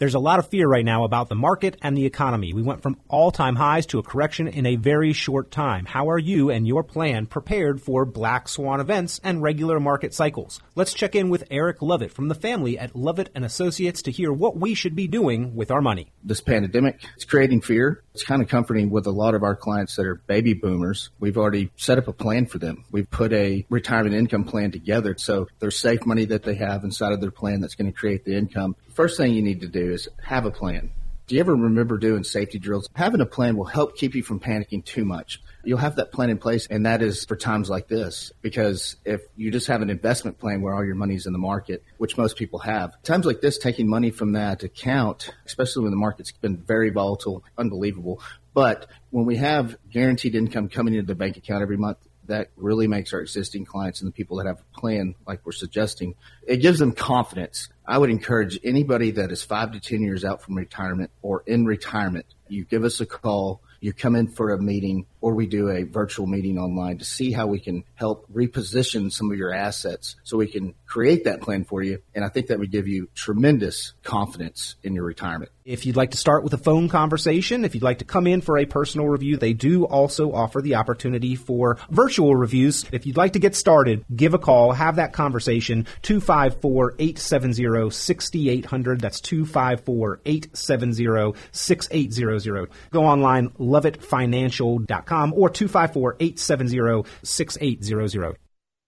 There's 0.00 0.14
a 0.14 0.18
lot 0.18 0.38
of 0.38 0.48
fear 0.48 0.66
right 0.66 0.82
now 0.82 1.04
about 1.04 1.28
the 1.28 1.34
market 1.34 1.76
and 1.82 1.94
the 1.94 2.06
economy. 2.06 2.54
We 2.54 2.62
went 2.62 2.82
from 2.82 2.98
all 3.08 3.30
time 3.30 3.54
highs 3.54 3.84
to 3.88 3.98
a 3.98 4.02
correction 4.02 4.48
in 4.48 4.64
a 4.64 4.76
very 4.76 5.12
short 5.12 5.50
time. 5.50 5.84
How 5.84 6.08
are 6.08 6.18
you 6.18 6.48
and 6.48 6.66
your 6.66 6.82
plan 6.82 7.26
prepared 7.26 7.82
for 7.82 8.06
black 8.06 8.48
swan 8.48 8.80
events 8.80 9.20
and 9.22 9.42
regular 9.42 9.78
market 9.78 10.14
cycles? 10.14 10.62
Let's 10.74 10.94
check 10.94 11.14
in 11.14 11.28
with 11.28 11.44
Eric 11.50 11.82
Lovett 11.82 12.12
from 12.12 12.28
the 12.28 12.34
family 12.34 12.78
at 12.78 12.96
Lovett 12.96 13.28
and 13.34 13.44
Associates 13.44 14.00
to 14.00 14.10
hear 14.10 14.32
what 14.32 14.56
we 14.56 14.72
should 14.72 14.96
be 14.96 15.06
doing 15.06 15.54
with 15.54 15.70
our 15.70 15.82
money. 15.82 16.10
This 16.24 16.40
pandemic, 16.40 17.04
is 17.18 17.26
creating 17.26 17.60
fear. 17.60 18.02
It's 18.12 18.24
kind 18.24 18.42
of 18.42 18.48
comforting 18.48 18.90
with 18.90 19.06
a 19.06 19.12
lot 19.12 19.34
of 19.34 19.44
our 19.44 19.54
clients 19.54 19.94
that 19.96 20.04
are 20.04 20.16
baby 20.16 20.52
boomers. 20.52 21.10
We've 21.20 21.36
already 21.36 21.70
set 21.76 21.96
up 21.96 22.08
a 22.08 22.12
plan 22.12 22.46
for 22.46 22.58
them. 22.58 22.84
We've 22.90 23.08
put 23.08 23.32
a 23.32 23.64
retirement 23.70 24.16
income 24.16 24.44
plan 24.44 24.72
together. 24.72 25.14
So 25.16 25.46
there's 25.60 25.78
safe 25.78 26.04
money 26.04 26.24
that 26.26 26.42
they 26.42 26.56
have 26.56 26.82
inside 26.82 27.12
of 27.12 27.20
their 27.20 27.30
plan 27.30 27.60
that's 27.60 27.76
going 27.76 27.92
to 27.92 27.96
create 27.96 28.24
the 28.24 28.36
income. 28.36 28.74
First 28.94 29.16
thing 29.16 29.32
you 29.32 29.42
need 29.42 29.60
to 29.60 29.68
do 29.68 29.92
is 29.92 30.08
have 30.24 30.44
a 30.44 30.50
plan. 30.50 30.90
Do 31.28 31.36
you 31.36 31.40
ever 31.40 31.54
remember 31.54 31.96
doing 31.98 32.24
safety 32.24 32.58
drills? 32.58 32.88
Having 32.94 33.20
a 33.20 33.26
plan 33.26 33.56
will 33.56 33.64
help 33.64 33.96
keep 33.96 34.16
you 34.16 34.24
from 34.24 34.40
panicking 34.40 34.84
too 34.84 35.04
much. 35.04 35.40
You'll 35.64 35.78
have 35.78 35.96
that 35.96 36.12
plan 36.12 36.30
in 36.30 36.38
place, 36.38 36.66
and 36.68 36.86
that 36.86 37.02
is 37.02 37.24
for 37.24 37.36
times 37.36 37.68
like 37.68 37.88
this. 37.88 38.32
Because 38.40 38.96
if 39.04 39.20
you 39.36 39.50
just 39.50 39.66
have 39.66 39.82
an 39.82 39.90
investment 39.90 40.38
plan 40.38 40.62
where 40.62 40.74
all 40.74 40.84
your 40.84 40.94
money's 40.94 41.26
in 41.26 41.32
the 41.32 41.38
market, 41.38 41.82
which 41.98 42.16
most 42.16 42.36
people 42.36 42.60
have, 42.60 43.00
times 43.02 43.26
like 43.26 43.40
this, 43.40 43.58
taking 43.58 43.88
money 43.88 44.10
from 44.10 44.32
that 44.32 44.62
account, 44.62 45.30
especially 45.46 45.82
when 45.82 45.90
the 45.90 45.98
market's 45.98 46.32
been 46.32 46.56
very 46.56 46.90
volatile, 46.90 47.44
unbelievable. 47.58 48.22
But 48.54 48.86
when 49.10 49.26
we 49.26 49.36
have 49.36 49.76
guaranteed 49.90 50.34
income 50.34 50.68
coming 50.68 50.94
into 50.94 51.06
the 51.06 51.14
bank 51.14 51.36
account 51.36 51.62
every 51.62 51.76
month, 51.76 51.98
that 52.26 52.50
really 52.56 52.86
makes 52.86 53.12
our 53.12 53.20
existing 53.20 53.64
clients 53.64 54.00
and 54.00 54.08
the 54.08 54.12
people 54.12 54.36
that 54.36 54.46
have 54.46 54.60
a 54.60 54.80
plan, 54.80 55.14
like 55.26 55.40
we're 55.44 55.52
suggesting, 55.52 56.14
it 56.46 56.58
gives 56.58 56.78
them 56.78 56.92
confidence. 56.92 57.68
I 57.84 57.98
would 57.98 58.10
encourage 58.10 58.58
anybody 58.62 59.10
that 59.12 59.32
is 59.32 59.42
five 59.42 59.72
to 59.72 59.80
10 59.80 60.02
years 60.02 60.24
out 60.24 60.40
from 60.40 60.54
retirement 60.54 61.10
or 61.22 61.42
in 61.46 61.66
retirement, 61.66 62.26
you 62.48 62.64
give 62.64 62.84
us 62.84 63.00
a 63.00 63.06
call 63.06 63.60
you 63.80 63.92
come 63.94 64.14
in 64.14 64.28
for 64.28 64.52
a 64.52 64.60
meeting 64.60 65.06
or 65.20 65.34
we 65.34 65.46
do 65.46 65.68
a 65.68 65.82
virtual 65.82 66.26
meeting 66.26 66.58
online 66.58 66.98
to 66.98 67.04
see 67.04 67.32
how 67.32 67.46
we 67.46 67.60
can 67.60 67.84
help 67.94 68.26
reposition 68.32 69.12
some 69.12 69.30
of 69.30 69.36
your 69.36 69.52
assets 69.52 70.16
so 70.24 70.36
we 70.36 70.46
can 70.46 70.74
create 70.86 71.24
that 71.24 71.40
plan 71.40 71.64
for 71.64 71.82
you. 71.82 72.00
And 72.14 72.24
I 72.24 72.28
think 72.28 72.46
that 72.46 72.58
would 72.58 72.70
give 72.70 72.88
you 72.88 73.08
tremendous 73.14 73.92
confidence 74.02 74.76
in 74.82 74.94
your 74.94 75.04
retirement. 75.04 75.50
If 75.64 75.86
you'd 75.86 75.96
like 75.96 76.12
to 76.12 76.16
start 76.16 76.42
with 76.42 76.54
a 76.54 76.58
phone 76.58 76.88
conversation, 76.88 77.64
if 77.64 77.74
you'd 77.74 77.84
like 77.84 77.98
to 77.98 78.04
come 78.04 78.26
in 78.26 78.40
for 78.40 78.58
a 78.58 78.64
personal 78.64 79.06
review, 79.06 79.36
they 79.36 79.52
do 79.52 79.84
also 79.84 80.32
offer 80.32 80.60
the 80.60 80.74
opportunity 80.74 81.36
for 81.36 81.78
virtual 81.90 82.34
reviews. 82.34 82.84
If 82.90 83.06
you'd 83.06 83.16
like 83.16 83.34
to 83.34 83.38
get 83.38 83.54
started, 83.54 84.04
give 84.14 84.34
a 84.34 84.38
call, 84.38 84.72
have 84.72 84.96
that 84.96 85.12
conversation, 85.12 85.86
254 86.02 86.94
870 86.98 87.90
6800. 87.90 89.00
That's 89.00 89.20
254 89.20 90.20
870 90.24 91.38
6800. 91.52 92.70
Go 92.90 93.04
online, 93.04 93.50
lovettfinancial.com 93.50 95.09
or 95.10 95.50
254 95.50 96.16
870 96.20 97.08
6800. 97.22 98.36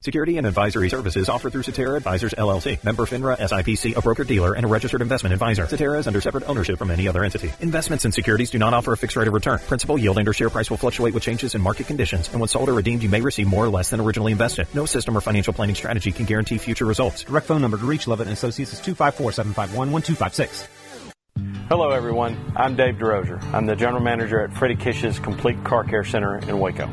Security 0.02 0.36
and 0.36 0.48
advisory 0.48 0.88
services 0.88 1.28
offered 1.28 1.52
through 1.52 1.62
Cetera 1.62 1.96
Advisors 1.96 2.34
LLC, 2.34 2.82
member 2.82 3.04
FINRA 3.06 3.38
SIPC, 3.38 3.96
a 3.96 4.02
broker 4.02 4.24
dealer, 4.24 4.52
and 4.52 4.64
a 4.64 4.68
registered 4.68 5.00
investment 5.00 5.32
advisor. 5.32 5.64
Cetera 5.68 5.96
is 5.96 6.08
under 6.08 6.20
separate 6.20 6.48
ownership 6.48 6.76
from 6.76 6.90
any 6.90 7.06
other 7.06 7.22
entity. 7.22 7.52
Investments 7.60 8.04
in 8.04 8.10
securities 8.10 8.50
do 8.50 8.58
not 8.58 8.74
offer 8.74 8.92
a 8.92 8.96
fixed 8.96 9.16
rate 9.16 9.28
of 9.28 9.34
return. 9.34 9.60
Principal 9.60 9.96
yield 9.96 10.18
and 10.18 10.26
or 10.26 10.32
share 10.32 10.50
price 10.50 10.68
will 10.70 10.76
fluctuate 10.76 11.14
with 11.14 11.22
changes 11.22 11.54
in 11.54 11.62
market 11.62 11.86
conditions, 11.86 12.28
and 12.30 12.40
when 12.40 12.48
sold 12.48 12.68
or 12.68 12.74
redeemed, 12.74 13.04
you 13.04 13.08
may 13.08 13.20
receive 13.20 13.46
more 13.46 13.64
or 13.64 13.70
less 13.70 13.90
than 13.90 14.00
originally 14.00 14.32
invested. 14.32 14.66
No 14.74 14.86
system 14.86 15.16
or 15.16 15.20
financial 15.20 15.52
planning 15.52 15.76
strategy 15.76 16.10
can 16.10 16.26
guarantee 16.26 16.58
future 16.58 16.84
results. 16.84 17.22
Direct 17.22 17.46
phone 17.46 17.60
number 17.60 17.76
to 17.76 17.86
reach 17.86 18.08
Lovett 18.08 18.26
and 18.26 18.34
Associates 18.34 18.72
is 18.72 18.80
254-751-1256. 18.80 20.66
Hello, 21.72 21.88
everyone. 21.88 22.36
I'm 22.54 22.76
Dave 22.76 22.96
DeRozier. 22.96 23.42
I'm 23.54 23.64
the 23.64 23.74
general 23.74 24.02
manager 24.02 24.42
at 24.42 24.52
Freddie 24.52 24.76
Kish's 24.76 25.18
Complete 25.18 25.64
Car 25.64 25.84
Care 25.84 26.04
Center 26.04 26.36
in 26.36 26.58
Waco. 26.58 26.86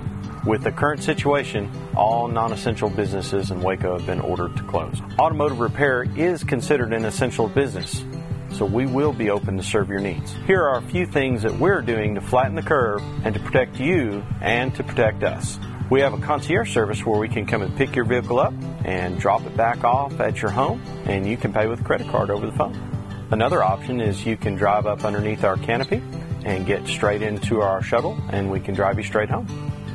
With 0.45 0.63
the 0.63 0.71
current 0.71 1.03
situation, 1.03 1.69
all 1.97 2.29
non 2.29 2.53
essential 2.53 2.89
businesses 2.89 3.51
in 3.51 3.61
Waco 3.61 3.97
have 3.97 4.07
been 4.07 4.21
ordered 4.21 4.55
to 4.55 4.63
close. 4.63 5.01
Automotive 5.19 5.59
repair 5.59 6.03
is 6.15 6.45
considered 6.45 6.93
an 6.93 7.03
essential 7.03 7.49
business, 7.49 8.05
so 8.53 8.63
we 8.63 8.85
will 8.85 9.11
be 9.11 9.29
open 9.29 9.57
to 9.57 9.63
serve 9.63 9.89
your 9.89 9.99
needs. 9.99 10.33
Here 10.47 10.63
are 10.63 10.77
a 10.77 10.83
few 10.83 11.05
things 11.05 11.41
that 11.43 11.59
we're 11.59 11.81
doing 11.81 12.15
to 12.15 12.21
flatten 12.21 12.55
the 12.55 12.61
curve 12.61 13.03
and 13.25 13.33
to 13.33 13.41
protect 13.41 13.81
you 13.81 14.23
and 14.39 14.73
to 14.75 14.83
protect 14.85 15.25
us. 15.25 15.59
We 15.89 15.99
have 15.99 16.13
a 16.13 16.19
concierge 16.19 16.73
service 16.73 17.05
where 17.05 17.19
we 17.19 17.27
can 17.27 17.45
come 17.45 17.63
and 17.63 17.75
pick 17.75 17.97
your 17.97 18.05
vehicle 18.05 18.39
up 18.39 18.53
and 18.85 19.19
drop 19.19 19.45
it 19.45 19.57
back 19.57 19.83
off 19.83 20.21
at 20.21 20.41
your 20.41 20.51
home, 20.51 20.81
and 21.03 21.27
you 21.27 21.35
can 21.35 21.51
pay 21.51 21.67
with 21.67 21.81
a 21.81 21.83
credit 21.83 22.07
card 22.07 22.29
over 22.29 22.45
the 22.45 22.53
phone. 22.53 22.98
Another 23.31 23.61
option 23.63 24.01
is 24.01 24.25
you 24.25 24.35
can 24.35 24.55
drive 24.55 24.87
up 24.87 25.05
underneath 25.05 25.43
our 25.43 25.55
canopy 25.57 26.01
and 26.45 26.65
get 26.65 26.87
straight 26.87 27.21
into 27.21 27.61
our 27.61 27.81
shuttle, 27.83 28.17
and 28.31 28.49
we 28.49 28.59
can 28.59 28.73
drive 28.73 28.97
you 28.97 29.03
straight 29.03 29.29
home. 29.29 29.47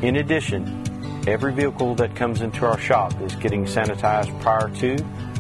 In 0.03 0.17
addition, 0.17 0.85
every 1.27 1.53
vehicle 1.53 1.97
that 1.97 2.15
comes 2.15 2.43
into 2.43 2.65
our 2.65 2.79
shop 2.79 3.21
is 3.23 3.35
getting 3.37 3.65
sanitized 3.65 4.41
prior 4.41 4.69
to 4.77 4.97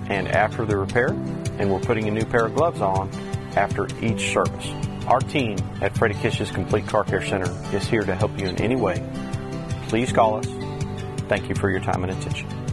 and 0.09 0.27
after 0.27 0.65
the 0.65 0.77
repair, 0.77 1.11
and 1.59 1.71
we're 1.71 1.81
putting 1.81 2.09
a 2.09 2.11
new 2.11 2.25
pair 2.25 2.47
of 2.47 2.55
gloves 2.57 2.81
on 2.81 3.11
after 3.55 3.87
each 4.03 4.33
service. 4.33 4.71
Our 5.07 5.21
team 5.21 5.57
at 5.81 5.97
Freddie 5.97 6.15
Kish's 6.15 6.51
Complete 6.51 6.89
Car 6.89 7.05
Care 7.05 7.23
Center 7.23 7.51
is 7.77 7.87
here 7.87 8.03
to 8.03 8.15
help 8.15 8.37
you 8.39 8.47
in 8.47 8.61
any 8.61 8.77
way. 8.77 9.07
Please 9.89 10.13
call 10.13 10.39
us. 10.39 10.47
Thank 11.29 11.49
you 11.49 11.55
for 11.55 11.71
your 11.71 11.81
time 11.81 12.03
and 12.03 12.13
attention. 12.13 12.64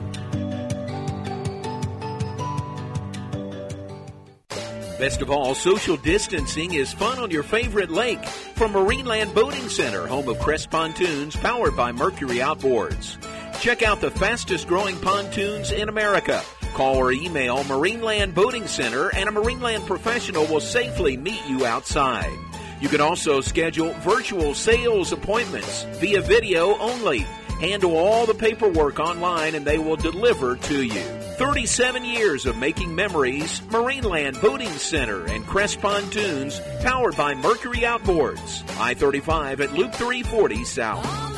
Best 5.02 5.24
of 5.24 5.32
all, 5.32 5.56
social 5.56 5.98
distancing 5.98 6.76
is 6.76 6.94
fun 6.94 7.18
on 7.18 7.32
your 7.32 7.42
favorite 7.42 7.90
lake. 7.90 8.24
From 8.54 8.74
Marineland 8.74 9.34
Boating 9.34 9.68
Center, 9.68 10.06
home 10.06 10.30
of 10.30 10.38
Crest 10.38 10.70
Pontoons, 10.70 11.36
powered 11.36 11.76
by 11.76 11.92
Mercury 11.92 12.36
Outboards. 12.36 13.18
Check 13.60 13.82
out 13.82 14.00
the 14.00 14.12
fastest 14.12 14.68
growing 14.68 14.96
pontoons 15.00 15.72
in 15.72 15.90
America. 15.90 16.44
Call 16.76 16.98
or 16.98 17.12
email 17.12 17.64
Marineland 17.64 18.36
Boating 18.36 18.68
Center 18.68 19.10
and 19.16 19.28
a 19.28 19.32
Marineland 19.32 19.88
professional 19.88 20.46
will 20.46 20.60
safely 20.62 21.18
meet 21.18 21.44
you 21.48 21.66
outside. 21.66 22.38
You 22.80 22.88
can 22.88 23.02
also 23.02 23.42
schedule 23.42 23.94
virtual 24.02 24.54
sales 24.54 25.12
appointments 25.12 25.82
via 25.94 26.22
video 26.22 26.78
only. 26.78 27.26
Handle 27.60 27.98
all 27.98 28.28
the 28.28 28.36
paperwork 28.36 29.00
online 29.00 29.56
and 29.56 29.66
they 29.66 29.80
will 29.80 29.96
deliver 29.96 30.58
to 30.58 30.84
you. 30.84 31.21
37 31.42 32.06
years 32.06 32.46
of 32.46 32.56
making 32.56 32.94
memories, 32.94 33.62
Marineland 33.62 34.40
Boating 34.44 34.70
Center 34.74 35.26
and 35.26 35.44
Crest 35.44 35.82
Pontoons, 35.82 36.62
powered 36.84 37.18
by 37.18 37.34
Mercury 37.34 37.80
Outboards. 37.80 38.62
I 38.80 38.94
35 38.94 39.62
at 39.62 39.74
Loop 39.74 39.92
340 39.92 40.64
South. 40.64 41.31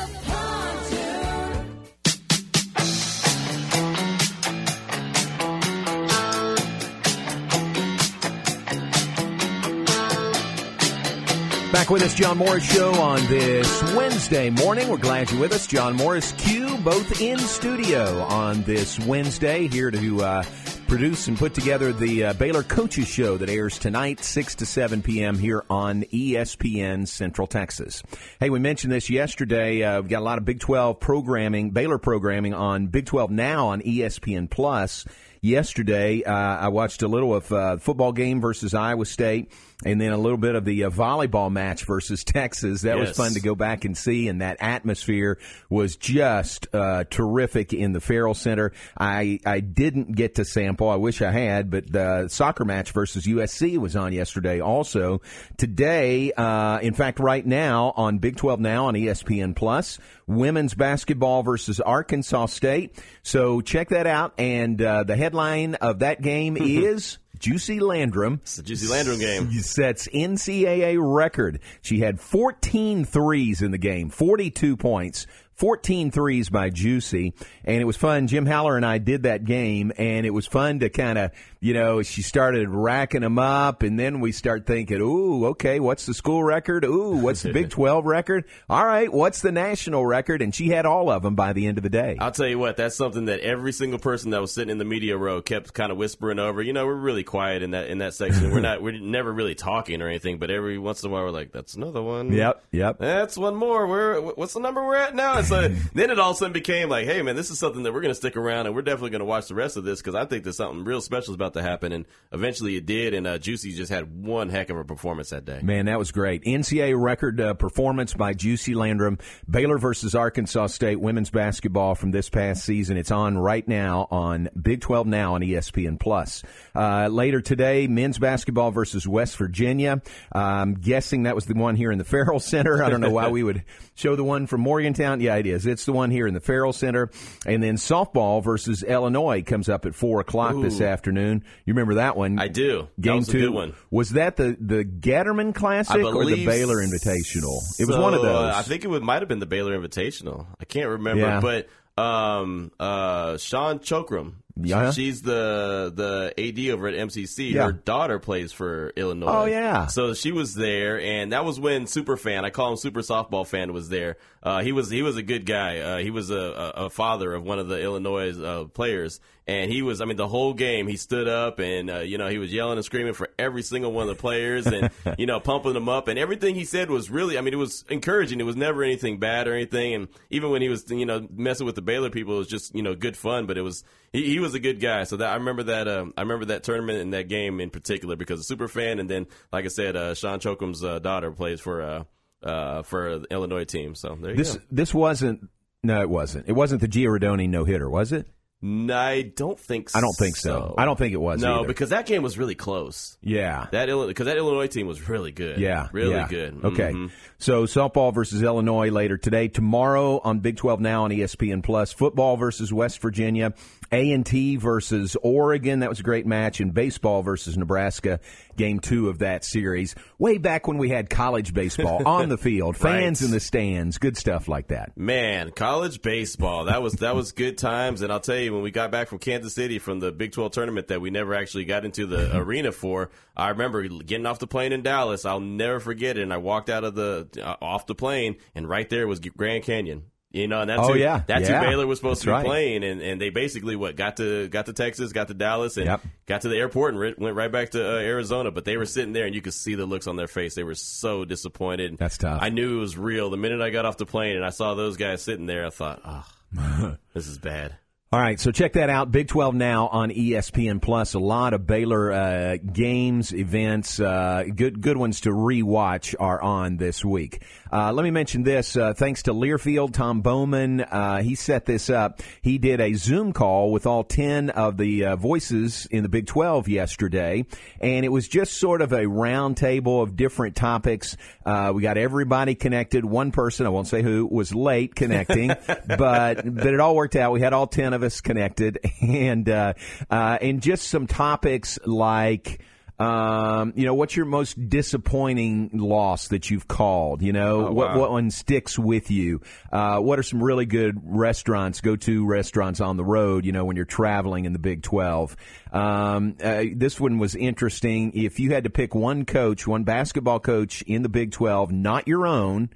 Back 11.74 11.90
with 11.90 12.02
us, 12.02 12.14
John 12.14 12.38
Morris 12.38 12.72
Show 12.72 12.92
on 12.94 13.26
this 13.26 13.82
Wednesday 13.94 14.48
morning. 14.48 14.88
We're 14.88 14.96
glad 14.96 15.32
you're 15.32 15.40
with 15.40 15.52
us. 15.52 15.66
John 15.66 15.96
Morris, 15.96 16.30
Q, 16.38 16.78
both 16.78 17.20
in 17.20 17.36
studio 17.36 18.22
on 18.22 18.62
this 18.62 18.96
Wednesday, 19.00 19.66
here 19.66 19.90
to 19.90 20.22
uh, 20.22 20.44
produce 20.86 21.26
and 21.26 21.36
put 21.36 21.52
together 21.52 21.92
the 21.92 22.26
uh, 22.26 22.32
Baylor 22.34 22.62
Coaches 22.62 23.08
Show 23.08 23.38
that 23.38 23.50
airs 23.50 23.76
tonight, 23.76 24.22
6 24.22 24.54
to 24.54 24.66
7 24.66 25.02
p.m. 25.02 25.36
here 25.36 25.64
on 25.68 26.02
ESPN 26.04 27.08
Central 27.08 27.48
Texas. 27.48 28.04
Hey, 28.38 28.50
we 28.50 28.60
mentioned 28.60 28.92
this 28.92 29.10
yesterday. 29.10 29.82
Uh, 29.82 30.00
we've 30.00 30.08
got 30.08 30.20
a 30.20 30.24
lot 30.24 30.38
of 30.38 30.44
Big 30.44 30.60
12 30.60 31.00
programming, 31.00 31.70
Baylor 31.70 31.98
programming 31.98 32.54
on 32.54 32.86
Big 32.86 33.06
12 33.06 33.32
now 33.32 33.66
on 33.66 33.82
ESPN 33.82 34.48
Plus 34.48 35.06
yesterday. 35.44 36.22
Uh, 36.24 36.32
I 36.32 36.68
watched 36.68 37.02
a 37.02 37.08
little 37.08 37.34
of 37.34 37.52
uh, 37.52 37.76
football 37.76 38.12
game 38.12 38.40
versus 38.40 38.74
Iowa 38.74 39.04
State, 39.04 39.52
and 39.84 40.00
then 40.00 40.12
a 40.12 40.18
little 40.18 40.38
bit 40.38 40.54
of 40.54 40.64
the 40.64 40.84
uh, 40.84 40.90
volleyball 40.90 41.50
match 41.50 41.84
versus 41.84 42.24
Texas. 42.24 42.82
That 42.82 42.98
yes. 42.98 43.08
was 43.08 43.16
fun 43.16 43.32
to 43.34 43.40
go 43.40 43.54
back 43.54 43.84
and 43.84 43.96
see, 43.96 44.28
and 44.28 44.40
that 44.40 44.58
atmosphere 44.60 45.38
was 45.68 45.96
just 45.96 46.68
uh, 46.74 47.04
terrific 47.10 47.72
in 47.72 47.92
the 47.92 48.00
Ferrell 48.00 48.34
Center. 48.34 48.72
I 48.98 49.40
I 49.44 49.60
didn't 49.60 50.12
get 50.12 50.36
to 50.36 50.44
sample. 50.44 50.88
I 50.88 50.96
wish 50.96 51.22
I 51.22 51.30
had, 51.30 51.70
but 51.70 51.90
the 51.90 52.28
soccer 52.28 52.64
match 52.64 52.92
versus 52.92 53.26
USC 53.26 53.78
was 53.78 53.96
on 53.96 54.12
yesterday. 54.12 54.60
Also 54.60 55.20
today, 55.56 56.32
uh, 56.32 56.78
in 56.78 56.94
fact, 56.94 57.18
right 57.18 57.44
now 57.44 57.92
on 57.96 58.18
Big 58.18 58.36
12 58.36 58.60
now 58.60 58.86
on 58.86 58.94
ESPN 58.94 59.56
Plus, 59.56 59.98
women's 60.26 60.74
basketball 60.74 61.42
versus 61.42 61.80
Arkansas 61.80 62.46
State. 62.46 62.98
So 63.22 63.60
check 63.60 63.90
that 63.90 64.06
out. 64.06 64.34
And 64.38 64.80
uh, 64.80 65.04
the 65.04 65.16
headline 65.16 65.74
of 65.76 66.00
that 66.00 66.22
game 66.22 66.56
is. 66.56 67.18
Juicy 67.38 67.80
Landrum. 67.80 68.40
It's 68.42 68.56
the 68.56 68.62
Juicy 68.62 68.86
Landrum 68.88 69.18
game. 69.18 69.50
Sets 69.52 70.08
NCAA 70.08 70.96
record. 71.00 71.60
She 71.82 72.00
had 72.00 72.20
14 72.20 73.04
threes 73.04 73.62
in 73.62 73.70
the 73.70 73.78
game, 73.78 74.10
42 74.10 74.76
points, 74.76 75.26
14 75.56 76.10
threes 76.10 76.48
by 76.48 76.70
Juicy. 76.70 77.34
And 77.64 77.80
it 77.80 77.84
was 77.84 77.96
fun. 77.96 78.26
Jim 78.26 78.46
Haller 78.46 78.76
and 78.76 78.84
I 78.84 78.98
did 78.98 79.24
that 79.24 79.44
game, 79.44 79.92
and 79.96 80.26
it 80.26 80.30
was 80.30 80.46
fun 80.46 80.80
to 80.80 80.90
kind 80.90 81.18
of 81.18 81.30
you 81.64 81.72
know, 81.72 82.02
she 82.02 82.20
started 82.20 82.68
racking 82.68 83.22
them 83.22 83.38
up, 83.38 83.82
and 83.82 83.98
then 83.98 84.20
we 84.20 84.32
start 84.32 84.66
thinking, 84.66 85.00
ooh, 85.00 85.46
okay, 85.46 85.80
what's 85.80 86.04
the 86.04 86.12
school 86.12 86.44
record? 86.44 86.84
Ooh, 86.84 87.16
what's 87.16 87.40
the 87.40 87.54
Big 87.54 87.70
12 87.70 88.04
record? 88.04 88.44
All 88.68 88.84
right, 88.84 89.10
what's 89.10 89.40
the 89.40 89.50
national 89.50 90.04
record? 90.04 90.42
And 90.42 90.54
she 90.54 90.68
had 90.68 90.84
all 90.84 91.10
of 91.10 91.22
them 91.22 91.34
by 91.34 91.54
the 91.54 91.66
end 91.66 91.78
of 91.78 91.82
the 91.82 91.88
day. 91.88 92.18
I'll 92.20 92.32
tell 92.32 92.46
you 92.46 92.58
what, 92.58 92.76
that's 92.76 92.96
something 92.96 93.24
that 93.24 93.40
every 93.40 93.72
single 93.72 93.98
person 93.98 94.28
that 94.32 94.42
was 94.42 94.52
sitting 94.52 94.68
in 94.68 94.76
the 94.76 94.84
media 94.84 95.16
row 95.16 95.40
kept 95.40 95.72
kind 95.72 95.90
of 95.90 95.96
whispering 95.96 96.38
over. 96.38 96.60
You 96.60 96.74
know, 96.74 96.84
we're 96.84 96.96
really 96.96 97.24
quiet 97.24 97.62
in 97.62 97.70
that 97.70 97.88
in 97.88 97.96
that 97.96 98.12
section. 98.12 98.50
we're 98.50 98.60
not, 98.60 98.82
we're 98.82 99.00
never 99.00 99.32
really 99.32 99.54
talking 99.54 100.02
or 100.02 100.08
anything, 100.08 100.36
but 100.36 100.50
every 100.50 100.76
once 100.76 101.02
in 101.02 101.08
a 101.08 101.12
while 101.14 101.22
we're 101.22 101.30
like, 101.30 101.50
that's 101.50 101.76
another 101.76 102.02
one. 102.02 102.30
Yep, 102.30 102.62
yep. 102.72 102.98
That's 102.98 103.38
one 103.38 103.56
more. 103.56 103.86
Where, 103.86 104.20
what's 104.20 104.52
the 104.52 104.60
number 104.60 104.84
we're 104.84 104.96
at 104.96 105.14
now? 105.14 105.40
Then 105.48 106.10
it 106.10 106.18
all 106.18 106.30
of 106.30 106.36
a 106.36 106.38
sudden 106.38 106.52
became 106.52 106.88
like, 106.88 107.06
hey 107.06 107.22
man, 107.22 107.36
this 107.36 107.50
is 107.50 107.58
something 107.58 107.82
that 107.82 107.92
we're 107.92 108.00
going 108.00 108.10
to 108.10 108.16
stick 108.16 108.36
around 108.36 108.66
and 108.66 108.74
we're 108.74 108.82
definitely 108.82 109.10
going 109.10 109.20
to 109.20 109.26
watch 109.26 109.48
the 109.48 109.54
rest 109.54 109.76
of 109.76 109.84
this 109.84 110.00
because 110.00 110.14
I 110.14 110.24
think 110.24 110.44
there's 110.44 110.56
something 110.56 110.84
real 110.84 111.00
special 111.00 111.32
is 111.32 111.36
about 111.36 111.54
to 111.54 111.62
happen. 111.62 111.92
And 111.92 112.06
eventually 112.32 112.76
it 112.76 112.86
did, 112.86 113.14
and 113.14 113.26
uh, 113.26 113.38
Juicy 113.38 113.72
just 113.72 113.90
had 113.90 114.24
one 114.24 114.48
heck 114.48 114.70
of 114.70 114.76
a 114.76 114.84
performance 114.84 115.30
that 115.30 115.44
day. 115.44 115.60
Man, 115.62 115.86
that 115.86 115.98
was 115.98 116.12
great. 116.12 116.44
NCAA 116.44 117.00
record 117.00 117.40
uh, 117.40 117.54
performance 117.54 118.14
by 118.14 118.34
Juicy 118.34 118.74
Landrum. 118.74 119.18
Baylor 119.48 119.78
versus 119.78 120.14
Arkansas 120.14 120.68
State 120.68 121.00
women's 121.00 121.30
basketball 121.30 121.94
from 121.94 122.10
this 122.10 122.28
past 122.28 122.64
season. 122.64 122.96
It's 122.96 123.10
on 123.10 123.36
right 123.38 123.66
now 123.66 124.08
on 124.10 124.48
Big 124.60 124.80
12 124.80 125.06
Now 125.06 125.34
on 125.34 125.40
ESPN 125.42 125.98
Plus. 125.98 126.42
Uh, 126.74 127.08
later 127.08 127.40
today, 127.40 127.86
men's 127.86 128.18
basketball 128.18 128.70
versus 128.70 129.06
West 129.06 129.36
Virginia. 129.36 130.02
I'm 130.32 130.74
guessing 130.74 131.24
that 131.24 131.34
was 131.34 131.46
the 131.46 131.54
one 131.54 131.76
here 131.76 131.92
in 131.92 131.98
the 131.98 132.04
Ferrell 132.14 132.40
Center. 132.40 132.82
I 132.82 132.90
don't 132.90 133.00
know 133.00 133.10
why 133.10 133.28
we 133.28 133.42
would 133.42 133.64
show 133.94 134.16
the 134.16 134.24
one 134.24 134.46
from 134.46 134.60
Morgantown. 134.60 135.20
Yeah, 135.20 135.33
is. 135.40 135.66
It's 135.66 135.84
the 135.84 135.92
one 135.92 136.10
here 136.10 136.26
in 136.26 136.34
the 136.34 136.40
Ferrell 136.40 136.72
Center. 136.72 137.10
And 137.46 137.62
then 137.62 137.76
softball 137.76 138.42
versus 138.42 138.82
Illinois 138.82 139.42
comes 139.42 139.68
up 139.68 139.86
at 139.86 139.94
four 139.94 140.20
o'clock 140.20 140.54
Ooh. 140.54 140.62
this 140.62 140.80
afternoon. 140.80 141.44
You 141.64 141.74
remember 141.74 141.94
that 141.94 142.16
one? 142.16 142.38
I 142.38 142.48
do. 142.48 142.88
Game 143.00 143.18
was 143.18 143.28
two. 143.28 143.52
one. 143.52 143.74
Was 143.90 144.10
that 144.10 144.36
the 144.36 144.56
the 144.60 144.84
Getterman 144.84 145.54
Classic 145.54 146.04
or 146.04 146.24
the 146.24 146.46
Baylor 146.46 146.76
Invitational? 146.76 147.58
It 147.78 147.86
was 147.86 147.96
one 147.96 148.14
of 148.14 148.22
those. 148.22 148.34
Uh, 148.34 148.52
I 148.54 148.62
think 148.62 148.84
it 148.84 148.88
would, 148.88 149.02
might 149.02 149.22
have 149.22 149.28
been 149.28 149.40
the 149.40 149.46
Baylor 149.46 149.78
Invitational. 149.78 150.46
I 150.60 150.64
can't 150.64 150.88
remember, 150.88 151.22
yeah. 151.22 151.40
but 151.40 151.68
um, 152.02 152.72
uh, 152.78 153.36
Shawn 153.36 153.78
Trochim. 153.78 154.34
Yeah. 154.56 154.92
She's 154.92 155.22
the 155.22 155.92
the 155.94 156.32
AD 156.38 156.72
over 156.72 156.86
at 156.86 156.94
MCC. 156.94 157.52
Yeah. 157.52 157.66
Her 157.66 157.72
daughter 157.72 158.20
plays 158.20 158.52
for 158.52 158.90
Illinois. 158.90 159.26
Oh 159.26 159.44
yeah. 159.46 159.86
So 159.86 160.14
she 160.14 160.30
was 160.30 160.54
there, 160.54 161.00
and 161.00 161.32
that 161.32 161.44
was 161.44 161.58
when 161.58 161.88
Super 161.88 162.16
Fan, 162.16 162.44
I 162.44 162.50
call 162.50 162.70
him 162.70 162.76
Super 162.76 163.00
Softball 163.00 163.46
Fan, 163.46 163.72
was 163.72 163.88
there. 163.88 164.16
Uh, 164.42 164.62
he 164.62 164.70
was 164.70 164.90
he 164.90 165.02
was 165.02 165.16
a 165.16 165.22
good 165.22 165.44
guy. 165.44 165.78
Uh, 165.78 165.98
he 165.98 166.10
was 166.10 166.30
a, 166.30 166.72
a, 166.76 166.90
father 166.90 167.34
of 167.34 167.42
one 167.42 167.58
of 167.58 167.66
the 167.66 167.80
Illinois 167.80 168.38
uh, 168.38 168.64
players, 168.66 169.20
and 169.46 169.70
he 169.70 169.82
was. 169.82 170.00
I 170.00 170.06
mean, 170.06 170.16
the 170.16 170.28
whole 170.28 170.54
game 170.54 170.86
he 170.86 170.96
stood 170.96 171.28
up 171.28 171.58
and 171.58 171.90
uh, 171.90 171.98
you 172.00 172.18
know 172.18 172.28
he 172.28 172.38
was 172.38 172.52
yelling 172.52 172.78
and 172.78 172.84
screaming 172.84 173.12
for 173.12 173.30
every 173.38 173.62
single 173.62 173.92
one 173.92 174.08
of 174.08 174.16
the 174.16 174.20
players, 174.20 174.66
and 174.66 174.90
you 175.18 175.26
know 175.26 175.40
pumping 175.40 175.74
them 175.74 175.88
up, 175.88 176.08
and 176.08 176.18
everything 176.18 176.54
he 176.54 176.64
said 176.64 176.90
was 176.90 177.10
really. 177.10 177.36
I 177.36 177.40
mean, 177.40 177.52
it 177.52 177.58
was 177.58 177.84
encouraging. 177.88 178.40
It 178.40 178.44
was 178.44 178.56
never 178.56 178.82
anything 178.82 179.18
bad 179.18 179.46
or 179.46 179.54
anything, 179.54 179.94
and 179.94 180.08
even 180.30 180.50
when 180.50 180.62
he 180.62 180.68
was 180.68 180.90
you 180.90 181.06
know 181.06 181.26
messing 181.34 181.66
with 181.66 181.74
the 181.74 181.82
Baylor 181.82 182.10
people, 182.10 182.34
it 182.34 182.38
was 182.38 182.48
just 182.48 182.74
you 182.74 182.82
know 182.82 182.94
good 182.94 183.16
fun. 183.16 183.46
But 183.46 183.58
it 183.58 183.62
was 183.62 183.84
he, 184.12 184.24
he 184.30 184.38
was 184.38 184.54
a 184.54 184.60
good 184.60 184.80
guy. 184.80 185.04
So 185.04 185.16
that 185.18 185.30
I 185.30 185.34
remember 185.34 185.64
that 185.64 185.88
um, 185.88 186.14
I 186.16 186.22
remember 186.22 186.46
that 186.46 186.62
tournament 186.64 187.00
and 187.00 187.12
that 187.12 187.28
game 187.28 187.60
in 187.60 187.70
particular 187.70 188.16
because 188.16 188.40
a 188.40 188.44
super 188.44 188.68
fan, 188.68 188.98
and 188.98 189.10
then 189.10 189.26
like 189.52 189.64
I 189.64 189.68
said, 189.68 189.96
uh, 189.96 190.14
Shawn 190.14 190.40
Trochim's 190.40 190.82
uh, 190.82 191.00
daughter 191.00 191.30
plays 191.32 191.60
for 191.60 192.04
uh, 192.42 192.82
for 192.82 193.18
the 193.18 193.26
Illinois 193.30 193.64
team. 193.64 193.94
So 193.94 194.16
there 194.20 194.30
you 194.30 194.36
this, 194.36 194.54
go. 194.54 194.62
This 194.70 194.94
wasn't. 194.94 195.50
No, 195.82 196.00
it 196.00 196.08
wasn't. 196.08 196.48
It 196.48 196.52
wasn't 196.52 196.80
the 196.80 196.88
Gia 196.88 197.08
Rodoni 197.08 197.46
no 197.46 197.64
hitter, 197.64 197.90
was 197.90 198.10
it? 198.10 198.26
I 198.62 199.32
don't 199.36 199.60
think. 199.60 199.90
so. 199.90 199.98
I 199.98 200.00
don't 200.00 200.16
think 200.16 200.36
so. 200.36 200.74
I 200.78 200.86
don't 200.86 200.96
think 200.96 201.12
it 201.12 201.20
was. 201.20 201.42
No, 201.42 201.58
either. 201.58 201.68
because 201.68 201.90
that 201.90 202.06
game 202.06 202.22
was 202.22 202.38
really 202.38 202.54
close. 202.54 203.18
Yeah, 203.20 203.66
that 203.72 203.86
because 203.86 204.26
that 204.26 204.36
Illinois 204.38 204.68
team 204.68 204.86
was 204.86 205.06
really 205.08 205.32
good. 205.32 205.58
Yeah, 205.58 205.88
really 205.92 206.12
yeah. 206.14 206.28
good. 206.28 206.64
Okay, 206.64 206.92
mm-hmm. 206.92 207.06
so 207.38 207.64
softball 207.64 208.14
versus 208.14 208.42
Illinois 208.42 208.90
later 208.90 209.18
today. 209.18 209.48
Tomorrow 209.48 210.20
on 210.24 210.40
Big 210.40 210.56
Twelve 210.56 210.80
now 210.80 211.04
on 211.04 211.10
ESPN 211.10 211.62
Plus. 211.62 211.92
Football 211.92 212.36
versus 212.36 212.72
West 212.72 213.00
Virginia. 213.02 213.52
A 213.92 214.12
and 214.12 214.24
T 214.24 214.56
versus 214.56 215.16
Oregon. 215.22 215.80
That 215.80 215.88
was 215.88 216.00
a 216.00 216.02
great 216.02 216.26
match. 216.26 216.60
And 216.60 216.72
baseball 216.72 217.22
versus 217.22 217.56
Nebraska. 217.56 218.20
Game 218.56 218.80
two 218.80 219.08
of 219.08 219.18
that 219.18 219.44
series. 219.44 219.94
Way 220.18 220.38
back 220.38 220.68
when 220.68 220.78
we 220.78 220.88
had 220.88 221.10
college 221.10 221.52
baseball 221.52 222.02
on 222.06 222.28
the 222.28 222.38
field, 222.38 222.76
fans 222.76 223.20
right. 223.20 223.26
in 223.26 223.32
the 223.32 223.40
stands, 223.40 223.98
good 223.98 224.16
stuff 224.16 224.48
like 224.48 224.68
that. 224.68 224.96
Man, 224.96 225.50
college 225.50 226.02
baseball. 226.02 226.66
That 226.66 226.82
was 226.82 226.94
that 226.94 227.14
was 227.14 227.32
good 227.32 227.58
times. 227.58 228.02
And 228.02 228.12
I'll 228.12 228.20
tell 228.20 228.38
you, 228.38 228.52
when 228.52 228.62
we 228.62 228.70
got 228.70 228.90
back 228.90 229.08
from 229.08 229.18
Kansas 229.18 229.54
City 229.54 229.78
from 229.78 230.00
the 230.00 230.12
Big 230.12 230.32
Twelve 230.32 230.52
tournament 230.52 230.88
that 230.88 231.00
we 231.00 231.10
never 231.10 231.34
actually 231.34 231.64
got 231.64 231.84
into 231.84 232.06
the 232.06 232.36
arena 232.36 232.72
for, 232.72 233.10
I 233.36 233.50
remember 233.50 233.86
getting 233.86 234.26
off 234.26 234.38
the 234.38 234.46
plane 234.46 234.72
in 234.72 234.82
Dallas. 234.82 235.24
I'll 235.24 235.40
never 235.40 235.80
forget 235.80 236.16
it. 236.16 236.22
And 236.22 236.32
I 236.32 236.36
walked 236.36 236.70
out 236.70 236.84
of 236.84 236.94
the 236.94 237.28
uh, 237.42 237.56
off 237.60 237.86
the 237.86 237.94
plane, 237.94 238.36
and 238.54 238.68
right 238.68 238.88
there 238.88 239.06
was 239.06 239.20
Grand 239.20 239.64
Canyon. 239.64 240.04
You 240.34 240.48
know, 240.48 240.62
and 240.62 240.68
that's 240.68 240.82
oh, 240.82 240.94
who, 240.94 240.98
yeah. 240.98 241.22
that's 241.24 241.48
yeah. 241.48 241.60
who 241.60 241.66
Baylor 241.66 241.86
was 241.86 242.00
supposed 242.00 242.18
that's 242.18 242.24
to 242.24 242.26
be 242.26 242.32
right. 242.32 242.44
playing, 242.44 242.82
and, 242.82 243.00
and 243.00 243.20
they 243.20 243.30
basically 243.30 243.76
what 243.76 243.94
got 243.94 244.16
to 244.16 244.48
got 244.48 244.66
to 244.66 244.72
Texas, 244.72 245.12
got 245.12 245.28
to 245.28 245.34
Dallas, 245.34 245.76
and 245.76 245.86
yep. 245.86 246.00
got 246.26 246.40
to 246.40 246.48
the 246.48 246.56
airport 246.56 246.94
and 246.94 247.00
re- 247.00 247.14
went 247.16 247.36
right 247.36 247.52
back 247.52 247.70
to 247.70 247.80
uh, 247.80 247.98
Arizona. 248.00 248.50
But 248.50 248.64
they 248.64 248.76
were 248.76 248.84
sitting 248.84 249.12
there, 249.12 249.26
and 249.26 249.34
you 249.34 249.40
could 249.40 249.54
see 249.54 249.76
the 249.76 249.86
looks 249.86 250.08
on 250.08 250.16
their 250.16 250.26
face. 250.26 250.56
They 250.56 250.64
were 250.64 250.74
so 250.74 251.24
disappointed. 251.24 251.98
That's 251.98 252.18
tough. 252.18 252.40
I 252.42 252.48
knew 252.48 252.78
it 252.78 252.80
was 252.80 252.98
real 252.98 253.30
the 253.30 253.36
minute 253.36 253.60
I 253.60 253.70
got 253.70 253.84
off 253.84 253.96
the 253.96 254.06
plane 254.06 254.34
and 254.36 254.44
I 254.44 254.50
saw 254.50 254.74
those 254.74 254.96
guys 254.96 255.22
sitting 255.22 255.46
there. 255.46 255.66
I 255.66 255.70
thought, 255.70 256.00
oh, 256.04 256.96
this 257.14 257.28
is 257.28 257.38
bad. 257.38 257.76
All 258.14 258.20
right, 258.20 258.38
so 258.38 258.52
check 258.52 258.74
that 258.74 258.90
out. 258.90 259.10
Big 259.10 259.26
12 259.26 259.56
now 259.56 259.88
on 259.88 260.10
ESPN 260.10 260.80
Plus. 260.80 261.14
A 261.14 261.18
lot 261.18 261.52
of 261.52 261.66
Baylor 261.66 262.12
uh, 262.12 262.56
games, 262.58 263.34
events, 263.34 263.98
uh, 263.98 264.44
good 264.54 264.80
good 264.80 264.96
ones 264.96 265.22
to 265.22 265.30
rewatch 265.30 266.14
are 266.20 266.40
on 266.40 266.76
this 266.76 267.04
week. 267.04 267.42
Uh, 267.74 267.92
let 267.92 268.04
me 268.04 268.12
mention 268.12 268.44
this. 268.44 268.76
Uh, 268.76 268.94
thanks 268.94 269.24
to 269.24 269.34
Learfield, 269.34 269.92
Tom 269.92 270.20
Bowman, 270.20 270.80
uh, 270.80 271.20
he 271.22 271.34
set 271.34 271.64
this 271.64 271.90
up. 271.90 272.22
He 272.40 272.58
did 272.58 272.80
a 272.80 272.94
Zoom 272.94 273.32
call 273.32 273.72
with 273.72 273.84
all 273.84 274.04
10 274.04 274.50
of 274.50 274.76
the 274.76 275.06
uh, 275.06 275.16
voices 275.16 275.86
in 275.90 276.04
the 276.04 276.08
Big 276.08 276.28
12 276.28 276.68
yesterday, 276.68 277.44
and 277.80 278.04
it 278.04 278.10
was 278.10 278.28
just 278.28 278.52
sort 278.58 278.80
of 278.80 278.92
a 278.92 279.08
round 279.08 279.56
table 279.56 280.00
of 280.00 280.14
different 280.14 280.54
topics. 280.54 281.16
we 281.44 281.82
got 281.82 281.98
everybody 281.98 282.54
connected. 282.54 283.04
One 283.04 283.32
person, 283.32 283.66
I 283.66 283.70
won't 283.70 283.88
say 283.88 284.02
who, 284.02 284.24
was 284.30 284.54
late 284.54 284.94
connecting, 284.94 285.48
but 285.66 286.44
but 286.44 286.66
it 286.66 286.78
all 286.78 286.94
worked 286.94 287.16
out. 287.16 287.32
We 287.32 287.40
had 287.40 287.54
all 287.54 287.66
10 287.66 287.92
of 287.92 288.04
us 288.04 288.20
connected, 288.20 288.78
and 289.00 289.48
uh, 289.48 289.74
uh, 290.08 290.38
and 290.40 290.62
just 290.62 290.86
some 290.86 291.08
topics 291.08 291.80
like. 291.84 292.60
Um, 292.98 293.72
you 293.74 293.84
know, 293.86 293.94
what's 293.94 294.14
your 294.16 294.26
most 294.26 294.68
disappointing 294.68 295.70
loss 295.74 296.28
that 296.28 296.48
you've 296.50 296.68
called? 296.68 297.22
You 297.22 297.32
know, 297.32 297.66
Oh, 297.66 297.72
what 297.72 297.88
wow. 297.90 297.98
what 297.98 298.10
one 298.12 298.30
sticks 298.30 298.78
with 298.78 299.10
you? 299.10 299.40
Uh, 299.72 299.98
what 299.98 300.18
are 300.18 300.22
some 300.22 300.42
really 300.42 300.64
good 300.66 301.00
restaurants, 301.02 301.80
go 301.80 301.96
to 301.96 302.24
restaurants 302.26 302.80
on 302.80 302.96
the 302.96 303.04
road? 303.04 303.44
You 303.44 303.52
know, 303.52 303.64
when 303.64 303.74
you're 303.76 303.84
traveling 303.84 304.44
in 304.44 304.52
the 304.52 304.58
Big 304.60 304.82
Twelve. 304.82 305.36
Um, 305.72 306.36
uh, 306.42 306.64
this 306.74 307.00
one 307.00 307.18
was 307.18 307.34
interesting. 307.34 308.12
If 308.14 308.38
you 308.38 308.52
had 308.52 308.62
to 308.64 308.70
pick 308.70 308.94
one 308.94 309.24
coach, 309.24 309.66
one 309.66 309.82
basketball 309.82 310.38
coach 310.38 310.82
in 310.82 311.02
the 311.02 311.08
Big 311.08 311.32
Twelve, 311.32 311.72
not 311.72 312.06
your 312.06 312.26
own, 312.26 312.70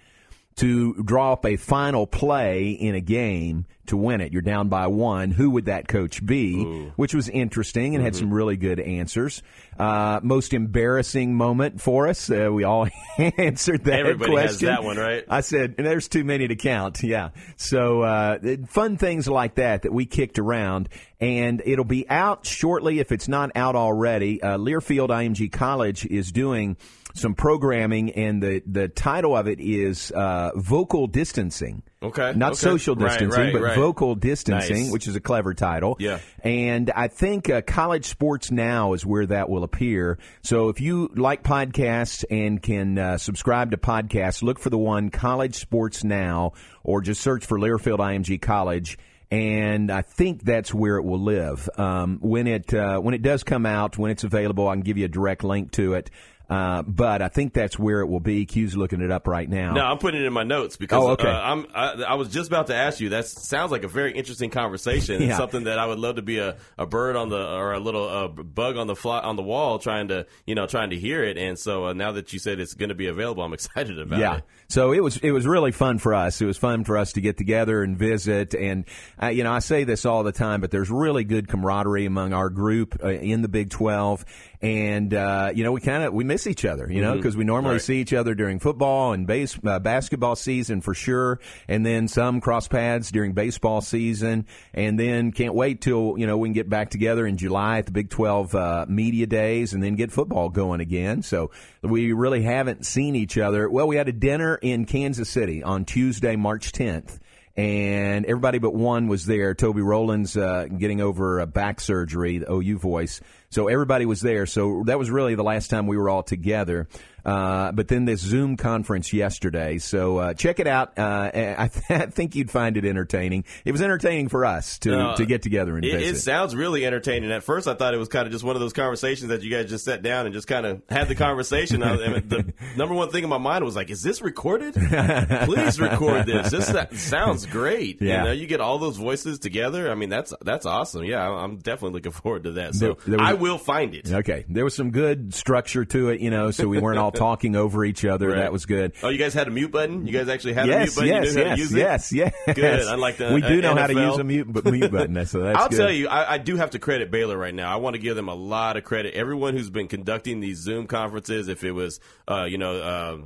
to 0.59 0.95
draw 1.03 1.33
up 1.33 1.45
a 1.47 1.57
final 1.57 2.07
play 2.07 2.71
in 2.71 2.95
a 2.95 3.01
game 3.01 3.67
to 3.87 3.97
win 3.97 4.21
it. 4.21 4.33
You're 4.33 4.43
down 4.43 4.69
by 4.69 4.87
one. 4.89 5.31
Who 5.31 5.51
would 5.51 5.65
that 5.65 5.89
coach 5.89 6.25
be? 6.25 6.63
Which 6.97 7.15
was 7.15 7.29
interesting 7.31 7.95
and 7.95 8.05
had 8.05 8.13
Mm-hmm. 8.13 8.21
some 8.21 8.35
really 8.35 8.57
good 8.59 8.81
answers. 8.81 9.43
Uh, 9.79 10.21
most 10.23 10.53
embarrassing 10.53 11.35
moment 11.35 11.81
for 11.81 12.07
us. 12.09 12.29
Uh, 12.31 12.51
we 12.53 12.65
all 12.65 12.87
answered 13.19 13.85
that 13.85 14.01
Everybody 14.01 14.37
has 14.37 14.51
question. 14.59 14.67
that 14.69 14.85
one, 14.85 14.99
right? 14.99 15.25
I 15.29 15.41
said, 15.41 15.77
and 15.79 15.87
there's 15.87 16.09
too 16.09 16.25
many 16.25 16.49
to 16.49 16.57
count. 16.57 17.03
Yeah. 17.09 17.31
So, 17.57 18.03
uh, 18.03 18.39
fun 18.67 18.99
things 18.99 19.27
like 19.27 19.55
that 19.55 19.83
that 19.83 19.93
we 19.93 20.05
kicked 20.05 20.39
around 20.39 20.89
and 21.21 21.63
it'll 21.65 21.85
be 21.87 22.09
out 22.11 22.45
shortly 22.45 22.99
if 22.99 23.11
it's 23.13 23.27
not 23.29 23.53
out 23.55 23.75
already. 23.77 24.43
Uh, 24.43 24.59
Learfield 24.59 25.09
IMG 25.09 25.51
College 25.51 26.05
is 26.05 26.31
doing 26.31 26.77
some 27.19 27.35
programming 27.35 28.13
and 28.13 28.43
the, 28.43 28.63
the 28.67 28.89
title 28.89 29.37
of 29.37 29.49
it 29.49 29.61
is, 29.61 30.11
uh, 30.13 30.53
vocal 30.57 31.07
distancing. 31.07 31.83
Okay, 32.01 32.33
Not 32.37 32.53
okay. 32.53 32.59
social 32.61 32.95
Right, 32.95 33.09
distancing, 33.09 33.43
right, 33.45 33.53
but 33.53 33.61
right. 33.63 33.77
vocal 33.77 34.15
distancing, 34.15 34.85
Nice. 34.85 34.93
which 34.93 35.09
is 35.09 35.17
a 35.17 35.21
clever 35.21 35.53
title. 35.53 35.97
Yeah. 35.99 36.21
And 36.45 36.91
I 36.93 37.09
think 37.09 37.51
uh, 37.51 37.61
College 37.63 38.05
Sports 38.05 38.53
Now 38.53 38.93
is 38.93 39.05
where 39.05 39.27
that 39.27 39.51
will 39.51 39.65
appear. 39.65 40.19
So 40.43 40.69
if 40.69 40.81
you 40.81 41.11
like 41.17 41.43
podcasts 41.43 42.25
and 42.31 42.63
can 42.63 42.99
uh, 42.99 43.19
subscribe 43.19 43.73
to 43.73 43.77
podcasts, 43.79 44.43
look 44.45 44.61
for 44.61 44.71
the 44.71 44.79
one 44.79 45.11
College 45.11 45.57
Sports 45.57 46.05
Now 46.05 46.53
or 46.85 47.01
just 47.01 47.21
search 47.21 47.45
for 47.45 47.59
Learfield 47.59 47.99
IMG 47.99 48.41
College. 48.41 48.97
And 49.31 49.91
I 49.91 50.03
think 50.03 50.43
that's 50.45 50.73
where 50.73 50.97
it 50.97 51.05
will 51.05 51.21
live. 51.21 51.69
Um, 51.77 52.19
when 52.23 52.47
it 52.47 52.73
uh, 52.73 52.99
when 53.01 53.13
it 53.13 53.21
does 53.23 53.43
come 53.43 53.67
out, 53.67 53.99
when 53.99 54.11
it's 54.11 54.25
available, 54.25 54.69
I 54.69 54.75
can 54.75 54.81
give 54.83 54.97
you 54.97 55.05
a 55.05 55.09
direct 55.09 55.45
link 55.45 55.73
to 55.73 55.95
it. 55.95 56.11
Uh, 56.49 56.83
but 56.83 57.21
I 57.21 57.29
think 57.29 57.53
that's 57.53 57.79
where 57.79 58.01
it 58.01 58.07
will 58.07 58.21
be. 58.21 58.47
Q's 58.47 58.75
looking 58.77 59.03
it 59.03 59.11
up 59.11 59.29
right 59.29 59.49
now. 59.49 59.73
No, 59.75 59.83
I'm 59.85 59.99
putting 59.99 60.23
it 60.23 60.27
in 60.27 60.33
my 60.33 60.45
notes 60.45 60.77
because 60.77 61.03
Oh, 61.05 61.11
okay. 61.11 61.29
uh, 61.29 61.39
I'm. 61.39 61.67
I, 61.75 62.05
I 62.09 62.15
was 62.15 62.29
just 62.31 62.49
about 62.49 62.69
to 62.69 62.75
ask 62.75 63.01
you. 63.01 63.11
That 63.11 63.27
sounds 63.27 63.71
like 63.71 63.85
a 63.85 63.89
very 63.89 64.13
interesting 64.13 64.49
conversation. 64.49 65.21
Yeah. 65.21 65.29
It's 65.29 65.37
something 65.37 65.65
that 65.65 65.79
I 65.79 65.85
would 65.87 65.99
love 65.99 66.17
to 66.17 66.23
be 66.23 66.39
a, 66.39 66.57
a 66.79 66.87
bird 66.87 67.17
on 67.17 67.29
the 67.29 67.37
or 67.37 67.73
a 67.73 67.79
little 67.81 68.09
uh, 68.09 68.29
bug 68.29 68.79
on 68.79 68.87
the 68.87 68.97
fly 68.97 69.21
on 69.21 69.37
the 69.37 69.43
wall, 69.43 69.79
trying 69.79 70.09
to 70.09 70.27
you 70.47 70.55
know 70.55 70.67
trying 70.67 70.91
to 70.91 70.97
hear 70.97 71.23
it. 71.23 71.37
And 71.37 71.59
so 71.59 71.89
uh, 71.89 71.93
now 71.93 72.13
that 72.13 72.33
you 72.33 72.39
said 72.39 72.61
it's 72.61 72.73
going 72.75 72.89
to 72.89 72.95
be 72.95 73.09
available, 73.09 73.43
I'm 73.43 73.53
excited 73.59 73.99
about 74.01 74.19
yeah. 74.19 74.37
it. 74.39 74.45
So 74.69 74.93
it 74.93 75.03
was 75.03 75.19
it 75.19 75.33
was 75.33 75.47
really 75.47 75.73
fun 75.73 75.99
for 75.99 76.15
us. 76.15 76.41
It 76.41 76.47
was 76.47 76.57
fun 76.57 76.85
for 76.85 76.97
us 76.97 77.13
to 77.13 77.21
get 77.21 77.37
together 77.37 77.83
and 77.83 77.99
visit. 77.99 78.55
And 78.55 78.87
uh, 79.23 79.27
you 79.27 79.45
know, 79.45 79.53
I 79.53 79.59
say 79.59 79.85
this 79.85 80.07
all 80.07 80.23
the 80.23 80.33
time, 80.33 80.63
but 80.63 80.71
there's 80.71 80.91
really 80.91 81.25
good 81.25 81.49
camaraderie 81.49 82.07
among 82.07 82.33
our 82.33 82.49
group 82.49 82.99
uh, 83.05 83.09
in 83.09 83.43
the 83.43 83.49
Big 83.49 83.69
Twelve. 83.71 84.25
And 84.61 85.15
uh, 85.15 85.53
you 85.55 85.63
know, 85.63 85.71
we 85.71 85.81
kind 85.81 86.03
of 86.03 86.13
we 86.13 86.25
miss 86.25 86.49
each 86.49 86.65
other, 86.65 86.91
you 86.91 87.01
know, 87.01 87.15
because 87.15 87.37
we 87.37 87.45
normally 87.45 87.75
Right. 87.75 87.81
see 87.81 88.01
each 88.01 88.13
other 88.13 88.35
during 88.35 88.59
football 88.59 89.13
and 89.13 89.25
base 89.25 89.57
uh, 89.65 89.79
basketball 89.79 90.35
season 90.35 90.81
for 90.81 90.95
sure, 90.95 91.39
and 91.69 91.87
then 91.87 92.09
some 92.09 92.41
cross 92.41 92.67
paths 92.67 93.13
during 93.13 93.35
baseball 93.35 93.83
season, 93.83 94.47
and 94.75 94.99
then 94.99 95.31
can't 95.31 95.55
wait 95.55 95.81
till 95.81 96.15
you 96.19 96.27
know 96.27 96.37
we 96.39 96.49
can 96.49 96.55
get 96.55 96.69
back 96.69 96.91
together 96.91 97.25
in 97.25 97.37
July 97.37 97.79
at 97.79 97.87
the 97.87 97.93
Big 97.93 98.11
Twelve 98.11 98.53
uh, 98.53 98.85
media 98.89 99.29
days, 99.29 99.75
and 99.75 99.81
then 99.83 99.95
get 99.95 100.11
football 100.11 100.49
going 100.49 100.81
again. 100.81 101.23
So 101.23 101.53
we 101.83 102.13
really 102.13 102.43
haven't 102.43 102.85
seen 102.85 103.15
each 103.15 103.39
other. 103.39 103.71
Well, 103.71 103.87
we 103.87 103.95
had 103.95 104.09
a 104.09 104.13
dinner 104.13 104.57
in 104.57 104.87
Kansas 104.87 105.29
City 105.31 105.63
on 105.63 105.85
Tuesday, 105.85 106.35
March 106.35 106.73
tenth. 106.73 107.21
And 107.57 108.25
everybody 108.25 108.59
but 108.61 108.73
one 108.73 109.09
was 109.09 109.27
there. 109.27 109.53
Toby 109.53 109.83
Rowlands 109.83 110.37
uh, 110.37 110.67
getting 110.67 111.01
over 111.01 111.41
a 111.41 111.47
back 111.49 111.81
surgery, 111.81 112.39
the 112.39 112.53
OU 112.53 112.79
voice. 112.79 113.21
So 113.51 113.69
everybody 113.69 114.07
was 114.07 114.21
there. 114.21 114.47
So 114.47 114.83
that 114.87 114.99
was 114.99 115.11
really 115.11 115.35
the 115.35 115.43
last 115.43 115.69
time 115.69 115.87
we 115.87 115.97
were 115.97 116.11
all 116.11 116.23
together. 116.23 116.89
Uh, 117.25 117.73
but 117.73 117.89
then 117.89 118.05
this 118.05 118.21
Zoom 118.21 118.57
conference 118.57 119.13
yesterday. 119.13 119.79
So 119.79 120.19
uh, 120.19 120.35
check 120.35 120.61
it 120.61 120.67
out. 120.67 120.99
Uh, 120.99 121.31
I, 121.35 121.69
th- 121.89 122.01
I 122.03 122.07
think 122.07 122.35
you'd 122.37 122.51
find 122.51 122.77
it 122.77 122.85
entertaining. 122.85 123.45
It 123.65 123.73
was 123.73 123.83
entertaining 123.83 124.29
for 124.29 124.45
us 124.45 124.79
to 124.81 125.15
to 125.17 125.27
get 125.27 125.43
together 125.43 125.77
and 125.77 125.85
It, 125.85 125.93
visit. 125.99 126.17
it 126.17 126.21
sounds 126.21 126.55
really 126.57 126.87
entertaining. 126.87 127.31
At 127.33 127.43
first, 127.43 127.67
I 127.69 127.75
thought 127.75 127.95
it 127.95 127.99
was 127.99 128.09
kind 128.09 128.27
of 128.27 128.33
just 128.33 128.45
one 128.45 128.57
of 128.57 128.61
those 128.61 128.73
conversations 128.73 129.29
that 129.29 129.43
you 129.43 129.51
guys 129.51 129.69
just 129.69 129.85
sat 129.85 130.03
down 130.03 130.27
and 130.27 130.35
just 130.35 130.47
kind 130.49 130.65
of 130.67 130.83
had 130.89 131.09
the 131.09 131.15
conversation. 131.15 131.83
I, 131.83 131.93
I 131.95 132.09
mean, 132.09 132.29
the 132.29 132.53
number 132.77 132.95
one 132.95 133.11
thing 133.11 133.25
in 133.25 133.31
my 133.31 133.39
mind 133.39 133.65
was 133.65 133.77
like, 133.77 133.91
"Is 133.91 134.03
this 134.03 134.23
recorded? 134.23 134.75
Please 135.45 135.81
record 135.81 136.27
this. 136.27 136.51
This 136.51 136.69
that 136.69 136.95
sounds 136.95 137.47
great. 137.47 138.01
Yeah. 138.01 138.19
You 138.19 138.25
know, 138.29 138.33
you 138.33 138.47
get 138.47 138.61
all 138.61 138.79
those 138.79 138.97
voices 138.97 139.39
together. 139.39 139.91
I 139.91 139.95
mean, 139.95 140.09
that's 140.09 140.33
that's 140.43 140.67
awesome. 140.67 141.05
Yeah, 141.05 141.29
I'm 141.29 141.57
definitely 141.59 141.95
looking 141.95 142.13
forward 142.13 142.45
to 142.45 142.53
that. 142.53 142.75
So 142.75 142.87
There- 142.87 142.95
there 143.07 143.19
was- 143.19 143.29
I 143.29 143.35
will 143.35 143.59
find 143.59 143.95
it. 143.95 144.11
Okay, 144.13 144.45
there 144.49 144.65
was 144.65 144.75
some 144.75 144.91
good 144.91 145.35
structure 145.35 145.85
to 145.85 146.11
it, 146.11 146.21
you 146.21 146.31
know, 146.31 146.51
so 146.51 146.67
we 146.69 146.79
weren't 146.79 146.99
all 146.99 147.08
talking 147.11 147.57
over 147.57 147.85
each 147.85 148.05
other. 148.05 148.29
Right. 148.29 148.37
That 148.37 148.53
was 148.53 148.67
good. 148.67 148.93
Oh, 149.03 149.09
you 149.09 149.19
guys 149.19 149.35
had 149.35 149.49
a 149.49 149.51
mute 149.51 149.71
button. 149.71 150.07
You 150.07 150.13
guys 150.13 150.29
actually 150.29 150.55
had 150.55 150.69
a 150.69 150.77
mute 150.79 150.95
button. 150.95 151.09
yes, 151.09 151.35
you 151.35 151.43
yes, 151.43 151.73
it. 151.73 151.79
yes, 151.79 152.13
yes. 152.13 152.35
Good. 152.55 152.87
I 152.87 152.95
like 152.95 153.19
that. 153.19 153.33
we 153.33 153.41
do 153.41 153.59
uh, 153.59 153.61
know 153.61 153.75
how 153.75 153.87
to 153.87 153.95
use 153.95 154.19
a 154.19 154.25
mute, 154.25 154.53
but 154.53 154.65
mute 154.65 154.91
button. 154.91 155.27
So 155.27 155.41
that's 155.41 155.59
I'll 155.59 155.69
good. 155.69 155.77
tell 155.77 155.93
you, 155.93 156.09
I, 156.09 156.35
I 156.35 156.39
do 156.39 156.57
have 156.57 156.71
to 156.71 156.79
credit 156.79 157.11
Baylor 157.11 157.37
right 157.37 157.55
now. 157.55 157.73
I 157.73 157.77
want 157.77 157.95
to 157.95 158.01
give 158.01 158.17
them 158.17 158.29
a 158.29 158.35
lot 158.35 158.77
of 158.77 158.85
credit. 158.85 159.15
Everyone 159.15 159.55
who's 159.55 159.71
been 159.71 159.89
conducting 159.89 160.41
these 160.41 160.59
Zoom 160.59 160.87
conferences, 160.87 161.49
if 161.49 161.65
it 161.65 161.73
was, 161.73 162.01
uh, 162.31 162.45
you 162.45 162.59
know, 162.59 162.77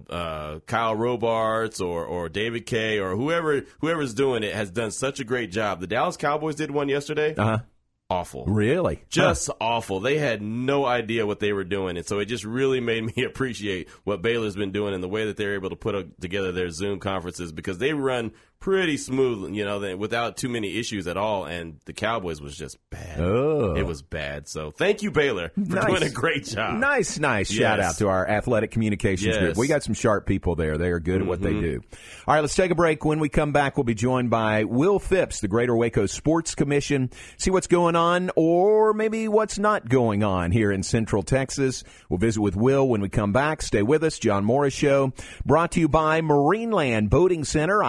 uh, 0.08 0.12
uh, 0.12 0.58
Kyle 0.66 0.94
Robarts 0.94 1.80
or, 1.80 2.04
or 2.04 2.28
David 2.28 2.66
Kay 2.66 2.98
or 2.98 3.16
whoever 3.16 3.62
whoever's 3.80 4.14
doing 4.14 4.42
it 4.42 4.54
has 4.54 4.70
done 4.70 4.90
such 4.90 5.20
a 5.20 5.24
great 5.24 5.50
job. 5.50 5.80
The 5.80 5.86
Dallas 5.86 6.16
Cowboys 6.16 6.54
did 6.54 6.70
one 6.70 6.88
yesterday. 6.88 7.34
Uh 7.34 7.44
huh. 7.44 7.58
Awful. 8.12 8.44
Really? 8.44 9.05
Just 9.09 9.48
awful. 9.61 10.01
They 10.01 10.18
had 10.18 10.42
no 10.42 10.85
idea 10.85 11.27
what 11.27 11.40
they 11.40 11.53
were 11.53 11.64
doing, 11.64 11.96
and 11.96 12.07
so 12.07 12.18
it 12.18 12.27
just 12.27 12.44
really 12.44 12.81
made 12.81 13.05
me 13.16 13.25
appreciate 13.25 13.88
what 14.05 14.20
Baylor's 14.20 14.55
been 14.55 14.72
doing 14.72 14.92
and 14.92 15.03
the 15.03 15.09
way 15.09 15.25
that 15.25 15.37
they're 15.37 15.55
able 15.55 15.70
to 15.70 15.77
put 15.77 16.20
together 16.20 16.53
their 16.53 16.70
Zoom 16.70 17.01
conferences 17.01 17.53
because 17.53 17.79
they 17.79 17.92
run 17.94 18.33
pretty 18.62 18.96
smooth, 18.96 19.55
you 19.55 19.64
know, 19.64 19.96
without 19.96 20.37
too 20.37 20.48
many 20.48 20.79
issues 20.79 21.07
at 21.07 21.16
all. 21.16 21.44
And 21.44 21.79
the 21.85 21.92
Cowboys 21.92 22.40
was 22.40 22.57
just 22.57 22.79
bad. 22.90 23.20
Oh. 23.20 23.75
It 23.75 23.83
was 23.85 24.01
bad. 24.03 24.48
So 24.48 24.70
thank 24.70 25.03
you, 25.03 25.11
Baylor, 25.11 25.51
for 25.55 25.61
Nice. 25.61 25.85
doing 25.87 26.03
a 26.05 26.11
great 26.11 26.44
job. 26.46 26.79
Nice, 26.79 27.18
nice. 27.18 27.51
Shout 27.53 27.81
out 27.81 27.96
to 27.98 28.09
our 28.09 28.27
athletic 28.27 28.70
communications 28.70 29.35
Yes. 29.35 29.38
group. 29.38 29.57
We 29.57 29.66
got 29.66 29.83
some 29.83 29.94
sharp 29.94 30.27
people 30.27 30.55
there. 30.55 30.79
They 30.79 30.90
are 30.90 31.01
good 31.01 31.22
at 31.22 31.27
what 31.27 31.42
they 31.42 31.53
Mhm. 31.53 31.61
do. 31.61 31.81
All 32.27 32.35
right, 32.35 32.40
let's 32.40 32.55
take 32.55 32.70
a 32.70 32.75
break. 32.77 33.05
When 33.05 33.18
we 33.18 33.29
come 33.29 33.53
back, 33.53 33.77
we'll 33.77 33.85
be 33.85 33.94
joined 33.94 34.31
by 34.31 34.64
Will 34.64 34.98
Phipps, 35.01 35.40
the 35.40 35.48
Greater 35.48 35.77
Waco 35.77 36.07
Sports 36.07 36.55
Commission. 36.55 37.11
See 37.38 37.51
what's 37.51 37.66
going 37.66 37.96
on 37.96 38.31
or 38.37 38.94
maybe 38.94 39.27
what's 39.27 39.59
not 39.59 39.88
going 39.88 40.22
on 40.22 40.53
here 40.53 40.70
in 40.70 40.83
Central 40.85 41.25
Texas. 41.25 41.83
We'll 42.09 42.18
visit 42.18 42.40
with 42.40 42.55
Will 42.55 42.88
when 42.88 43.01
we 43.01 43.09
come 43.09 43.33
back. 43.33 43.61
Stay 43.62 43.83
with 43.83 44.05
us. 44.05 44.20
John 44.20 44.44
Morris 44.44 44.72
Show 44.75 45.12
brought 45.44 45.72
to 45.72 45.81
you 45.81 45.88
by 45.88 46.20
Marineland 46.20 47.11
Boating 47.11 47.42
Center, 47.44 47.83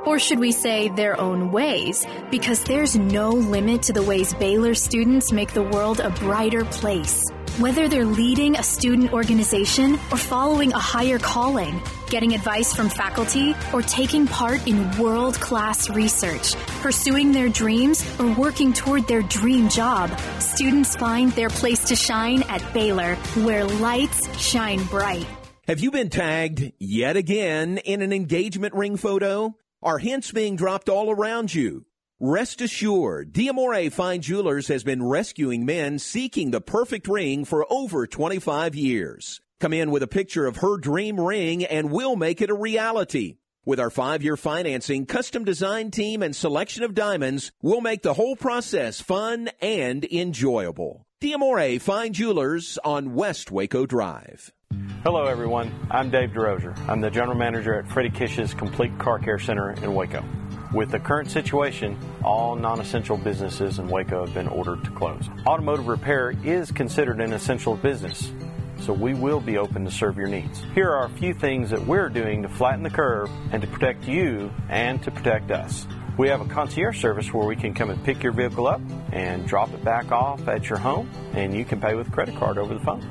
Or 0.05 0.18
should 0.18 0.40
we 0.40 0.50
say 0.50 0.88
their 0.88 1.16
own 1.20 1.52
ways? 1.52 2.05
Because 2.33 2.64
there's 2.64 2.96
no 2.96 3.31
limit 3.31 3.83
to 3.83 3.92
the 3.92 4.02
ways 4.02 4.35
Baylor 4.35 4.74
students 4.74 5.31
make 5.31 5.52
the 5.52 5.62
world 5.62 6.00
a 6.00 6.11
brighter 6.11 6.64
place. 6.64 7.24
Whether 7.59 7.88
they're 7.88 8.05
leading 8.05 8.57
a 8.57 8.62
student 8.62 9.14
organization 9.14 9.95
or 10.12 10.19
following 10.19 10.75
a 10.75 10.79
higher 10.79 11.19
calling, 11.19 11.81
getting 12.11 12.35
advice 12.35 12.75
from 12.75 12.90
faculty, 12.90 13.55
or 13.73 13.81
taking 13.81 14.27
part 14.27 14.66
in 14.66 14.99
world 14.99 15.37
class 15.40 15.88
research, 15.88 16.55
pursuing 16.83 17.33
their 17.33 17.49
dreams, 17.49 18.05
or 18.21 18.31
working 18.35 18.75
toward 18.75 19.09
their 19.09 19.23
dream 19.23 19.71
job, 19.71 20.11
students 20.38 20.97
find 20.97 21.33
their 21.33 21.49
place 21.49 21.83
to 21.85 21.97
shine 21.97 22.42
at 22.51 22.62
Baylor, 22.75 23.14
where 23.47 23.64
lights 23.64 24.29
shine 24.38 24.85
bright. 24.85 25.27
Have 25.66 25.81
you 25.81 25.90
been 25.90 26.11
tagged 26.11 26.73
yet 26.79 27.16
again 27.16 27.79
in 27.79 28.03
an 28.03 28.12
engagement 28.12 28.75
ring 28.75 28.99
photo? 28.99 29.57
Are 29.83 29.97
hints 29.97 30.31
being 30.31 30.57
dropped 30.57 30.90
all 30.90 31.11
around 31.11 31.55
you? 31.55 31.86
Rest 32.18 32.62
assured, 32.62 33.35
Diamore 33.35 33.92
Fine 33.92 34.22
Jewelers 34.22 34.68
has 34.68 34.83
been 34.83 35.07
rescuing 35.07 35.66
men 35.66 35.98
seeking 35.98 36.50
the 36.50 36.62
perfect 36.62 37.07
ring 37.09 37.44
for 37.44 37.66
over 37.68 38.07
25 38.07 38.74
years. 38.74 39.42
Come 39.61 39.74
in 39.74 39.90
with 39.90 40.02
a 40.02 40.07
picture 40.07 40.46
of 40.46 40.57
her 40.57 40.79
dream 40.79 41.20
ring 41.20 41.62
and 41.62 41.90
we'll 41.90 42.16
make 42.16 42.40
it 42.40 42.48
a 42.48 42.55
reality. 42.55 43.37
With 43.66 43.79
our 43.79 43.90
five 43.90 44.22
year 44.22 44.38
financing, 44.38 45.05
custom 45.05 45.44
design 45.44 45.90
team, 45.90 46.22
and 46.22 46.35
selection 46.35 46.85
of 46.85 46.94
diamonds, 46.94 47.52
we'll 47.61 47.83
make 47.83 48.00
the 48.00 48.14
whole 48.14 48.35
process 48.35 48.98
fun 48.98 49.50
and 49.61 50.02
enjoyable. 50.07 51.05
Diamore 51.20 51.79
Fine 51.83 52.14
Jewelers 52.14 52.79
on 52.83 53.12
West 53.12 53.50
Waco 53.50 53.85
Drive. 53.85 54.55
Hello, 55.02 55.26
everyone. 55.26 55.70
I'm 55.90 56.11
Dave 56.11 56.31
DeRozier. 56.31 56.79
I'm 56.88 57.02
the 57.02 57.11
general 57.11 57.37
manager 57.37 57.74
at 57.74 57.87
Freddie 57.87 58.09
Kish's 58.09 58.55
Complete 58.55 58.98
Car 58.98 59.18
Care 59.18 59.38
Center 59.38 59.72
in 59.72 59.94
Waco. 59.94 60.24
With 60.72 60.90
the 60.90 60.98
current 60.98 61.31
situation, 61.31 61.96
all 62.24 62.57
non 62.57 62.81
essential 62.81 63.16
businesses 63.16 63.79
in 63.79 63.88
Waco 63.88 64.24
have 64.24 64.35
been 64.35 64.48
ordered 64.48 64.83
to 64.85 64.90
close. 64.90 65.29
Automotive 65.46 65.87
repair 65.87 66.35
is 66.44 66.72
considered 66.72 67.20
an 67.20 67.33
essential 67.33 67.76
business, 67.76 68.33
so 68.81 68.92
we 68.92 69.14
will 69.14 69.40
be 69.40 69.59
open 69.59 69.85
to 69.85 69.90
serve 69.90 70.16
your 70.16 70.26
needs. 70.26 70.62
Here 70.74 70.90
are 70.90 71.07
a 71.07 71.11
few 71.11 71.35
things 71.35 71.70
that 71.70 71.87
we're 71.87 72.09
doing 72.09 72.42
to 72.42 72.48
flatten 72.48 72.83
the 72.83 72.90
curve 72.90 73.31
and 73.52 73.62
to 73.62 73.68
protect 73.68 74.09
you 74.09 74.50
and 74.68 75.00
to 75.05 75.11
protect 75.11 75.52
us. 75.52 75.87
We 76.18 76.29
have 76.29 76.40
a 76.40 76.46
concierge 76.46 77.00
service 77.00 77.33
where 77.33 77.46
we 77.46 77.57
can 77.57 77.72
come 77.72 77.90
and 77.90 78.02
pick 78.02 78.22
your 78.22 78.33
vehicle 78.33 78.66
up 78.66 78.81
and 79.12 79.46
drop 79.46 79.72
it 79.72 79.85
back 79.85 80.11
off 80.11 80.48
at 80.48 80.68
your 80.68 80.79
home, 80.79 81.09
and 81.35 81.55
you 81.55 81.64
can 81.64 81.81
pay 81.81 81.94
with 81.94 82.11
credit 82.11 82.35
card 82.37 82.59
over 82.59 82.74
the 82.74 82.81
phone. 82.81 83.05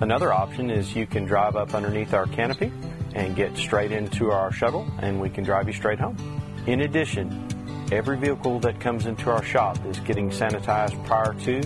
Another 0.00 0.32
option 0.32 0.70
is 0.70 0.94
you 0.94 1.06
can 1.06 1.24
drive 1.24 1.56
up 1.56 1.74
underneath 1.74 2.12
our 2.12 2.26
canopy 2.26 2.70
and 3.14 3.34
get 3.34 3.56
straight 3.56 3.92
into 3.92 4.30
our 4.30 4.52
shuttle, 4.52 4.86
and 5.00 5.20
we 5.20 5.30
can 5.30 5.42
drive 5.42 5.66
you 5.68 5.72
straight 5.72 5.98
home. 5.98 6.16
In 6.68 6.82
addition, 6.82 7.88
every 7.90 8.18
vehicle 8.18 8.60
that 8.60 8.78
comes 8.78 9.06
into 9.06 9.30
our 9.30 9.42
shop 9.42 9.82
is 9.86 9.98
getting 10.00 10.28
sanitized 10.28 11.02
prior 11.06 11.32
to 11.44 11.62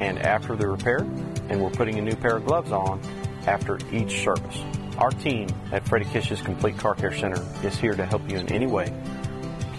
and 0.00 0.16
after 0.20 0.54
the 0.54 0.68
repair, 0.68 1.00
and 1.48 1.60
we're 1.60 1.70
putting 1.70 1.98
a 1.98 2.00
new 2.00 2.14
pair 2.14 2.36
of 2.36 2.46
gloves 2.46 2.70
on 2.70 3.00
after 3.48 3.80
each 3.90 4.22
service. 4.22 4.62
Our 4.96 5.10
team 5.10 5.48
at 5.72 5.84
Freddie 5.88 6.04
Kish's 6.04 6.40
Complete 6.40 6.78
Car 6.78 6.94
Care 6.94 7.12
Center 7.12 7.44
is 7.64 7.76
here 7.76 7.94
to 7.94 8.06
help 8.06 8.30
you 8.30 8.38
in 8.38 8.52
any 8.52 8.68
way. 8.68 8.92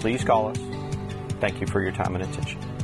Please 0.02 0.26
call 0.26 0.50
us. 0.50 0.58
Thank 1.40 1.62
you 1.62 1.68
for 1.68 1.82
your 1.82 1.94
time 1.94 2.14
and 2.14 2.26
attention. 2.26 2.75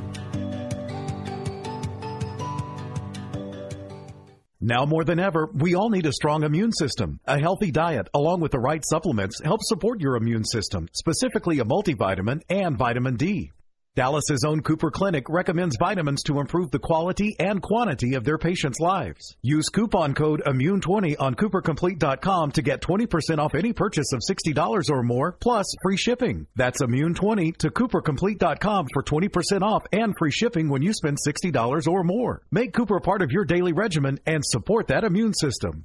Now 4.63 4.85
more 4.85 5.03
than 5.03 5.19
ever, 5.19 5.49
we 5.55 5.73
all 5.73 5.89
need 5.89 6.05
a 6.05 6.13
strong 6.13 6.43
immune 6.43 6.71
system. 6.71 7.19
A 7.25 7.39
healthy 7.39 7.71
diet, 7.71 8.07
along 8.13 8.41
with 8.41 8.51
the 8.51 8.59
right 8.59 8.83
supplements, 8.85 9.41
helps 9.43 9.67
support 9.67 9.99
your 9.99 10.15
immune 10.15 10.43
system, 10.43 10.87
specifically 10.93 11.57
a 11.57 11.65
multivitamin 11.65 12.41
and 12.47 12.77
vitamin 12.77 13.15
D. 13.15 13.51
Dallas's 13.93 14.45
own 14.45 14.61
Cooper 14.61 14.89
Clinic 14.89 15.25
recommends 15.27 15.75
vitamins 15.77 16.23
to 16.23 16.39
improve 16.39 16.71
the 16.71 16.79
quality 16.79 17.35
and 17.39 17.61
quantity 17.61 18.13
of 18.13 18.23
their 18.23 18.37
patients' 18.37 18.79
lives. 18.79 19.35
Use 19.41 19.67
coupon 19.67 20.13
code 20.13 20.41
IMMUNE20 20.45 21.17
on 21.19 21.35
CooperComplete.com 21.35 22.51
to 22.53 22.61
get 22.61 22.81
20% 22.81 23.39
off 23.39 23.53
any 23.53 23.73
purchase 23.73 24.13
of 24.13 24.21
$60 24.21 24.89
or 24.89 25.03
more, 25.03 25.33
plus 25.41 25.65
free 25.83 25.97
shipping. 25.97 26.47
That's 26.55 26.81
IMMUNE20 26.81 27.57
to 27.57 27.69
CooperComplete.com 27.69 28.87
for 28.93 29.03
20% 29.03 29.61
off 29.61 29.83
and 29.91 30.15
free 30.17 30.31
shipping 30.31 30.69
when 30.69 30.81
you 30.81 30.93
spend 30.93 31.17
$60 31.27 31.87
or 31.87 32.03
more. 32.05 32.43
Make 32.49 32.73
Cooper 32.73 33.01
part 33.01 33.21
of 33.21 33.33
your 33.33 33.43
daily 33.43 33.73
regimen 33.73 34.19
and 34.25 34.41
support 34.45 34.87
that 34.87 35.03
immune 35.03 35.33
system. 35.33 35.83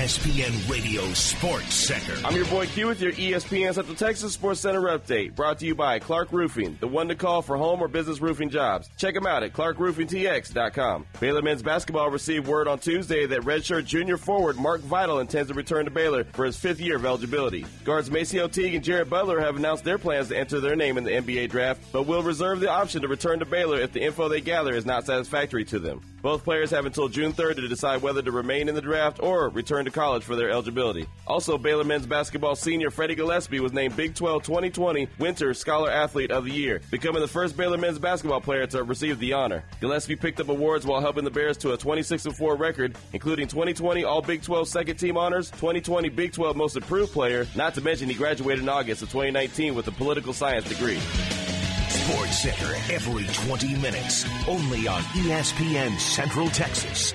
ESPN 0.00 0.70
Radio 0.70 1.02
Sports 1.12 1.74
Center. 1.74 2.14
I'm 2.24 2.34
your 2.34 2.46
boy 2.46 2.66
Q 2.68 2.86
with 2.86 3.02
your 3.02 3.12
ESPN 3.12 3.74
Central 3.74 3.94
Texas 3.94 4.32
Sports 4.32 4.60
Center 4.60 4.80
update. 4.80 5.34
Brought 5.34 5.58
to 5.58 5.66
you 5.66 5.74
by 5.74 5.98
Clark 5.98 6.32
Roofing, 6.32 6.78
the 6.80 6.88
one 6.88 7.08
to 7.08 7.14
call 7.14 7.42
for 7.42 7.58
home 7.58 7.82
or 7.82 7.86
business 7.86 8.18
roofing 8.18 8.48
jobs. 8.48 8.88
Check 8.96 9.12
them 9.12 9.26
out 9.26 9.42
at 9.42 9.52
clarkroofingtx.com. 9.52 11.04
Baylor 11.20 11.42
men's 11.42 11.62
basketball 11.62 12.08
received 12.08 12.48
word 12.48 12.66
on 12.66 12.78
Tuesday 12.78 13.26
that 13.26 13.42
redshirt 13.42 13.84
junior 13.84 14.16
forward 14.16 14.56
Mark 14.56 14.80
Vital 14.80 15.18
intends 15.18 15.50
to 15.50 15.54
return 15.54 15.84
to 15.84 15.90
Baylor 15.90 16.24
for 16.24 16.46
his 16.46 16.56
fifth 16.56 16.80
year 16.80 16.96
of 16.96 17.04
eligibility. 17.04 17.66
Guards 17.84 18.08
MaCio 18.08 18.50
Teague 18.50 18.76
and 18.76 18.82
Jared 18.82 19.10
Butler 19.10 19.38
have 19.38 19.56
announced 19.56 19.84
their 19.84 19.98
plans 19.98 20.28
to 20.28 20.38
enter 20.38 20.60
their 20.60 20.76
name 20.76 20.96
in 20.96 21.04
the 21.04 21.10
NBA 21.10 21.50
draft, 21.50 21.82
but 21.92 22.06
will 22.06 22.22
reserve 22.22 22.60
the 22.60 22.70
option 22.70 23.02
to 23.02 23.08
return 23.08 23.38
to 23.40 23.44
Baylor 23.44 23.78
if 23.78 23.92
the 23.92 24.02
info 24.02 24.30
they 24.30 24.40
gather 24.40 24.74
is 24.74 24.86
not 24.86 25.04
satisfactory 25.04 25.66
to 25.66 25.78
them. 25.78 26.00
Both 26.22 26.44
players 26.44 26.70
have 26.70 26.86
until 26.86 27.08
June 27.08 27.32
3rd 27.32 27.56
to 27.56 27.68
decide 27.68 28.02
whether 28.02 28.20
to 28.20 28.30
remain 28.30 28.68
in 28.68 28.74
the 28.74 28.80
draft 28.80 29.20
or 29.22 29.48
return 29.48 29.86
to 29.86 29.90
college 29.90 30.22
for 30.22 30.36
their 30.36 30.50
eligibility. 30.50 31.06
Also, 31.26 31.56
Baylor 31.56 31.84
men's 31.84 32.06
basketball 32.06 32.54
senior 32.54 32.90
Freddie 32.90 33.14
Gillespie 33.14 33.60
was 33.60 33.72
named 33.72 33.96
Big 33.96 34.14
12 34.14 34.42
2020 34.42 35.08
Winter 35.18 35.54
Scholar 35.54 35.90
Athlete 35.90 36.30
of 36.30 36.44
the 36.44 36.52
Year, 36.52 36.80
becoming 36.90 37.22
the 37.22 37.28
first 37.28 37.56
Baylor 37.56 37.78
men's 37.78 37.98
basketball 37.98 38.40
player 38.40 38.66
to 38.66 38.82
receive 38.82 39.18
the 39.18 39.32
honor. 39.32 39.64
Gillespie 39.80 40.16
picked 40.16 40.40
up 40.40 40.48
awards 40.48 40.86
while 40.86 41.00
helping 41.00 41.24
the 41.24 41.30
Bears 41.30 41.56
to 41.58 41.72
a 41.72 41.76
26 41.76 42.26
4 42.26 42.56
record, 42.56 42.96
including 43.12 43.48
2020 43.48 44.04
All 44.04 44.22
Big 44.22 44.42
12 44.42 44.68
Second 44.68 44.96
Team 44.96 45.16
honors, 45.16 45.50
2020 45.52 46.08
Big 46.10 46.32
12 46.32 46.56
Most 46.56 46.76
Improved 46.76 47.12
Player, 47.12 47.46
not 47.56 47.74
to 47.74 47.80
mention 47.80 48.08
he 48.08 48.14
graduated 48.14 48.62
in 48.62 48.68
August 48.68 49.02
of 49.02 49.08
2019 49.08 49.74
with 49.74 49.88
a 49.88 49.92
political 49.92 50.32
science 50.32 50.68
degree. 50.68 50.98
Sports 52.00 52.42
Center 52.42 52.74
every 52.92 53.26
20 53.46 53.74
minutes, 53.76 54.24
only 54.48 54.88
on 54.88 55.02
ESPN 55.02 55.98
Central 55.98 56.48
Texas. 56.48 57.12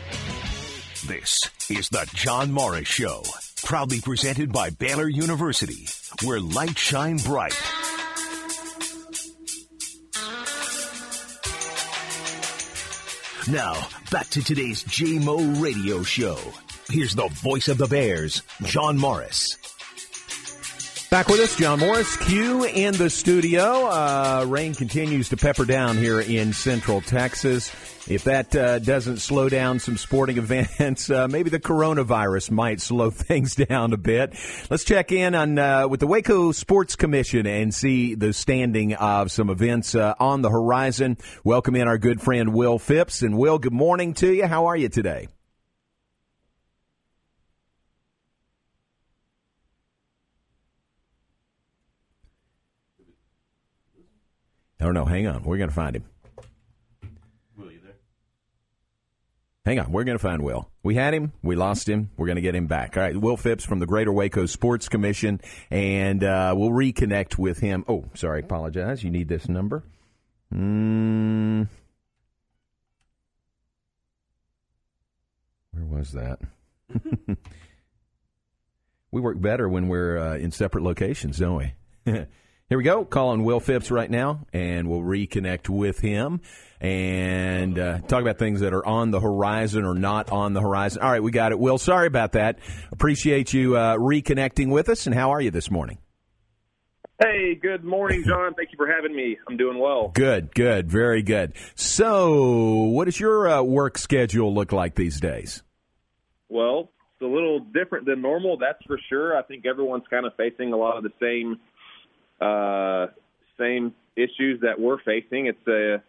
This 1.08 1.50
is 1.70 1.90
the 1.90 2.08
John 2.14 2.52
Morris 2.52 2.88
Show, 2.88 3.24
proudly 3.64 4.00
presented 4.02 4.52
by 4.52 4.70
Baylor 4.70 5.08
University, 5.08 5.88
where 6.24 6.40
light 6.40 6.78
shine 6.78 7.18
bright. 7.18 7.56
Now, 13.48 13.88
back 14.12 14.30
to 14.30 14.44
today's 14.44 14.84
JMO 14.84 15.62
radio 15.62 16.04
show. 16.04 16.38
Here's 16.90 17.16
the 17.16 17.28
voice 17.28 17.68
of 17.70 17.80
the 17.80 17.88
Bears, 17.88 18.44
John 18.64 18.98
Morris. 18.98 19.58
Back 21.16 21.30
with 21.30 21.40
us, 21.40 21.56
John 21.56 21.80
Morris, 21.80 22.18
Q 22.18 22.66
in 22.66 22.94
the 22.94 23.10
studio. 23.10 23.86
Uh, 23.86 24.46
rain 24.50 24.74
continues 24.74 25.30
to 25.30 25.38
pepper 25.38 25.64
down 25.64 25.96
here 25.96 26.20
in 26.20 26.52
central 26.52 27.00
Texas. 27.00 27.72
If 28.06 28.26
that 28.26 28.54
uh, 28.54 28.80
doesn't 28.80 29.20
slow 29.20 29.48
down 29.48 29.80
some 29.80 29.96
sporting 29.96 30.38
events, 30.40 31.10
uh, 31.10 31.30
maybe 31.30 31.50
the 31.50 31.60
coronavirus 31.62 32.52
might 32.52 32.82
slow 32.82 33.12
things 33.12 33.56
down 33.56 33.94
a 33.94 33.98
bit. 33.98 34.36
Let's 34.70 34.84
check 34.84 35.14
in 35.14 35.36
on 35.36 35.58
uh, 35.58 35.88
with 35.88 36.02
the 36.02 36.08
Waco 36.08 36.52
Sports 36.52 36.98
Commission 36.98 37.48
and 37.48 37.74
see 37.74 38.16
the 38.16 38.34
standing 38.34 38.94
of 38.96 39.32
some 39.32 39.50
events 39.50 39.96
uh, 39.96 40.16
on 40.20 40.42
the 40.42 40.50
horizon. 40.50 41.18
Welcome 41.46 41.78
in 41.78 41.88
our 41.88 41.98
good 41.98 42.20
friend 42.20 42.54
Will 42.54 42.78
Phipps. 42.78 43.22
And 43.22 43.38
Will, 43.38 43.58
good 43.58 43.72
morning 43.72 44.16
to 44.16 44.34
you. 44.34 44.48
How 44.48 44.66
are 44.66 44.76
you 44.76 44.90
today? 44.90 45.30
I 54.80 54.84
don't 54.84 54.94
know. 54.94 55.06
Hang 55.06 55.28
on. 55.28 55.44
We're 55.44 55.58
going 55.58 55.70
to 55.70 55.76
find 55.76 55.96
him. 55.96 56.06
Will, 57.58 57.72
you 57.72 57.80
there? 57.84 57.96
Hang 59.66 59.80
on. 59.80 59.92
We're 59.92 60.04
going 60.04 60.18
to 60.18 60.22
find 60.22 60.42
Will. 60.42 60.70
We 60.84 60.96
had 60.96 61.14
him. 61.14 61.32
We 61.42 61.56
lost 61.56 61.88
him. 61.88 62.10
We're 62.18 62.28
going 62.28 62.36
to 62.36 62.42
get 62.42 62.56
him 62.56 62.68
back. 62.68 62.98
All 62.98 63.04
right. 63.04 63.16
Will 63.16 63.38
Phipps 63.38 63.64
from 63.64 63.80
the 63.80 63.86
Greater 63.86 64.12
Waco 64.12 64.46
Sports 64.46 64.90
Commission, 64.90 65.40
and 65.72 66.24
uh, 66.24 66.54
we'll 66.58 66.72
reconnect 66.72 67.38
with 67.38 67.60
him. 67.60 67.86
Oh, 67.88 68.06
sorry. 68.14 68.42
Apologize. 68.42 69.04
You 69.04 69.12
need 69.12 69.30
this 69.30 69.48
number. 69.48 69.84
Mm. 70.54 71.68
Where 75.72 75.86
was 75.86 76.12
that? 76.12 76.40
we 79.12 79.22
work 79.22 79.40
better 79.40 79.68
when 79.70 79.88
we're 79.88 80.18
uh, 80.18 80.36
in 80.38 80.52
separate 80.52 80.84
locations, 80.84 81.38
don't 81.38 81.74
we? 82.06 82.16
Here 82.68 82.80
we 82.80 82.84
go. 82.84 83.06
Calling 83.06 83.44
Will 83.44 83.60
Phipps 83.60 83.92
right 83.92 84.10
now, 84.10 84.48
and 84.52 84.90
we'll 84.90 85.02
reconnect 85.02 85.70
with 85.70 86.00
him 86.00 86.42
and 86.82 87.78
uh, 87.78 88.00
talk 88.00 88.24
about 88.24 88.40
things 88.40 88.62
that 88.62 88.74
are 88.74 88.84
on 88.84 89.12
the 89.12 89.20
horizon 89.20 89.86
or 89.86 89.94
not 89.94 90.32
on 90.32 90.54
the 90.54 90.62
horizon. 90.62 91.04
All 91.04 91.12
right, 91.12 91.22
we 91.22 91.30
got 91.30 91.52
it. 91.52 91.60
Will, 91.60 91.78
sorry 91.78 92.08
about 92.08 92.32
that. 92.32 92.58
Appreciate 92.92 93.54
you 93.54 93.78
uh, 93.78 93.98
reconnecting 93.98 94.72
with 94.72 94.90
us. 94.90 95.06
And 95.06 95.14
how 95.14 95.30
are 95.30 95.42
you 95.42 95.52
this 95.52 95.70
morning? 95.70 96.00
Hey, 97.22 97.54
good 97.54 97.84
morning, 97.84 98.24
John. 98.26 98.56
Thank 98.56 98.72
you 98.72 98.78
for 98.78 98.92
having 98.92 99.16
me. 99.16 99.38
I'm 99.48 99.58
doing 99.58 99.78
well. 99.78 100.08
Good, 100.16 100.56
good, 100.56 100.90
very 100.90 101.22
good. 101.22 101.54
So, 101.76 102.86
what 102.86 103.06
does 103.06 103.20
your 103.20 103.48
uh, 103.48 103.62
work 103.62 104.00
schedule 104.00 104.52
look 104.56 104.72
like 104.72 104.96
these 104.96 105.20
days? 105.20 105.62
Well, 106.50 106.90
it's 107.14 107.22
a 107.22 107.28
little 107.28 107.60
different 107.60 108.08
than 108.08 108.24
normal, 108.24 108.58
that's 108.58 108.84
for 108.88 109.00
sure. 109.08 109.38
I 109.38 109.44
think 109.44 109.68
everyone's 109.68 110.06
kind 110.10 110.26
of 110.26 110.34
facing 110.36 110.74
a 110.74 110.78
lot 110.78 110.98
of 110.98 111.04
the 111.04 111.14
same 111.22 111.60
uh, 112.46 113.08
same 113.60 113.94
issues 114.16 114.62
that 114.62 114.80
we're 114.80 115.02
facing. 115.04 115.48
It's 115.48 115.68
a 115.68 116.02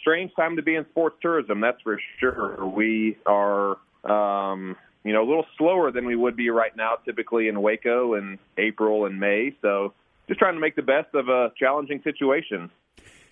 strange 0.00 0.32
time 0.34 0.56
to 0.56 0.62
be 0.62 0.74
in 0.74 0.84
sports 0.90 1.16
tourism, 1.20 1.60
that's 1.60 1.80
for 1.82 1.98
sure. 2.20 2.66
We 2.66 3.16
are, 3.26 3.76
um, 4.04 4.76
you 5.04 5.12
know, 5.12 5.22
a 5.22 5.28
little 5.28 5.46
slower 5.58 5.90
than 5.90 6.06
we 6.06 6.16
would 6.16 6.36
be 6.36 6.50
right 6.50 6.76
now, 6.76 6.96
typically 7.04 7.48
in 7.48 7.60
Waco 7.62 8.14
in 8.14 8.38
April 8.58 9.06
and 9.06 9.18
May. 9.18 9.56
So, 9.62 9.92
just 10.28 10.40
trying 10.40 10.54
to 10.54 10.60
make 10.60 10.74
the 10.74 10.82
best 10.82 11.14
of 11.14 11.28
a 11.28 11.52
challenging 11.58 12.00
situation. 12.02 12.70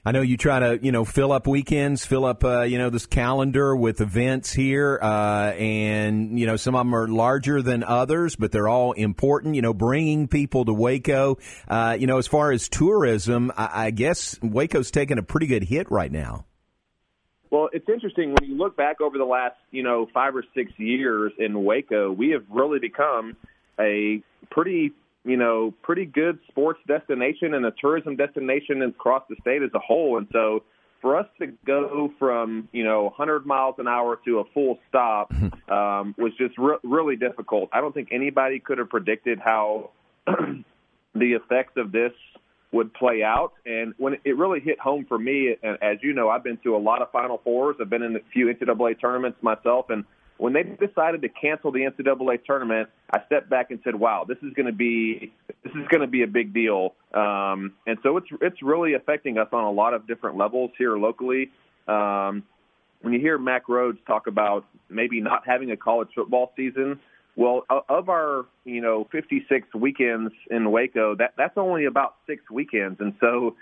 I 0.04 0.10
know 0.10 0.20
you 0.20 0.36
try 0.36 0.58
to, 0.58 0.80
you 0.82 0.90
know, 0.90 1.04
fill 1.04 1.30
up 1.30 1.46
weekends, 1.46 2.04
fill 2.04 2.24
up, 2.24 2.42
uh, 2.42 2.62
you 2.62 2.76
know, 2.76 2.90
this 2.90 3.06
calendar 3.06 3.76
with 3.76 4.00
events 4.00 4.52
here, 4.52 4.98
uh, 5.00 5.52
and 5.52 6.40
you 6.40 6.46
know, 6.46 6.56
some 6.56 6.74
of 6.74 6.80
them 6.80 6.92
are 6.92 7.06
larger 7.06 7.62
than 7.62 7.84
others, 7.84 8.34
but 8.34 8.50
they're 8.50 8.66
all 8.66 8.92
important. 8.92 9.54
You 9.54 9.62
know, 9.62 9.72
bringing 9.72 10.26
people 10.26 10.64
to 10.64 10.72
Waco. 10.72 11.38
Uh, 11.68 11.96
you 11.98 12.08
know, 12.08 12.18
as 12.18 12.26
far 12.26 12.50
as 12.50 12.68
tourism, 12.68 13.52
I, 13.56 13.86
I 13.86 13.90
guess 13.92 14.40
Waco's 14.42 14.90
taking 14.90 15.18
a 15.18 15.22
pretty 15.22 15.46
good 15.46 15.62
hit 15.62 15.88
right 15.88 16.10
now. 16.10 16.46
Well, 17.50 17.68
it's 17.72 17.88
interesting 17.88 18.34
when 18.34 18.50
you 18.50 18.56
look 18.56 18.76
back 18.76 19.00
over 19.00 19.18
the 19.18 19.24
last, 19.24 19.56
you 19.70 19.84
know, 19.84 20.08
five 20.12 20.34
or 20.34 20.42
six 20.52 20.72
years 20.78 21.32
in 21.38 21.62
Waco, 21.62 22.10
we 22.10 22.30
have 22.30 22.44
really 22.50 22.80
become 22.80 23.36
a 23.78 24.22
pretty 24.50 24.92
you 25.24 25.36
know, 25.36 25.72
pretty 25.82 26.04
good 26.04 26.38
sports 26.48 26.80
destination 26.86 27.54
and 27.54 27.64
a 27.64 27.72
tourism 27.80 28.16
destination 28.16 28.82
across 28.82 29.22
the 29.28 29.36
state 29.40 29.62
as 29.62 29.70
a 29.74 29.78
whole. 29.78 30.18
And 30.18 30.26
so 30.32 30.64
for 31.00 31.16
us 31.16 31.26
to 31.40 31.48
go 31.66 32.12
from, 32.18 32.68
you 32.72 32.84
know, 32.84 33.04
100 33.04 33.46
miles 33.46 33.76
an 33.78 33.88
hour 33.88 34.18
to 34.24 34.38
a 34.38 34.44
full 34.52 34.78
stop 34.88 35.32
um, 35.68 36.14
was 36.18 36.32
just 36.38 36.58
re- 36.58 36.78
really 36.82 37.16
difficult. 37.16 37.70
I 37.72 37.80
don't 37.80 37.92
think 37.94 38.08
anybody 38.12 38.58
could 38.58 38.78
have 38.78 38.88
predicted 38.88 39.38
how 39.38 39.90
the 40.26 40.64
effects 41.14 41.74
of 41.76 41.92
this 41.92 42.12
would 42.72 42.92
play 42.94 43.22
out. 43.22 43.52
And 43.66 43.94
when 43.98 44.14
it 44.24 44.36
really 44.36 44.60
hit 44.60 44.80
home 44.80 45.04
for 45.06 45.18
me, 45.18 45.54
and 45.62 45.76
as 45.82 45.98
you 46.02 46.14
know, 46.14 46.30
I've 46.30 46.42
been 46.42 46.56
to 46.64 46.74
a 46.74 46.78
lot 46.78 47.02
of 47.02 47.10
Final 47.12 47.38
Fours. 47.44 47.76
I've 47.80 47.90
been 47.90 48.02
in 48.02 48.16
a 48.16 48.20
few 48.32 48.46
NCAA 48.46 49.00
tournaments 49.00 49.38
myself, 49.42 49.90
and 49.90 50.04
when 50.42 50.54
they 50.54 50.64
decided 50.64 51.22
to 51.22 51.28
cancel 51.28 51.70
the 51.70 51.82
NCAA 51.82 52.44
tournament, 52.44 52.88
I 53.12 53.20
stepped 53.26 53.48
back 53.48 53.70
and 53.70 53.78
said, 53.84 53.94
"Wow, 53.94 54.24
this 54.26 54.38
is 54.42 54.52
going 54.54 54.66
to 54.66 54.72
be 54.72 55.32
this 55.62 55.70
is 55.72 55.86
going 55.88 56.00
to 56.00 56.08
be 56.08 56.24
a 56.24 56.26
big 56.26 56.52
deal." 56.52 56.96
Um, 57.14 57.74
and 57.86 57.96
so 58.02 58.16
it's 58.16 58.26
it's 58.40 58.60
really 58.60 58.94
affecting 58.94 59.38
us 59.38 59.46
on 59.52 59.62
a 59.62 59.70
lot 59.70 59.94
of 59.94 60.08
different 60.08 60.36
levels 60.36 60.72
here 60.76 60.98
locally. 60.98 61.52
Um, 61.86 62.42
when 63.02 63.12
you 63.12 63.20
hear 63.20 63.38
Mack 63.38 63.68
Rhoades 63.68 64.04
talk 64.04 64.26
about 64.26 64.64
maybe 64.90 65.20
not 65.20 65.46
having 65.46 65.70
a 65.70 65.76
college 65.76 66.08
football 66.12 66.52
season, 66.56 66.98
well, 67.36 67.62
of 67.88 68.08
our 68.08 68.46
you 68.64 68.80
know 68.80 69.06
56 69.12 69.72
weekends 69.76 70.32
in 70.50 70.72
Waco, 70.72 71.14
that 71.14 71.34
that's 71.38 71.56
only 71.56 71.84
about 71.84 72.16
six 72.26 72.42
weekends, 72.50 73.00
and 73.00 73.14
so. 73.20 73.54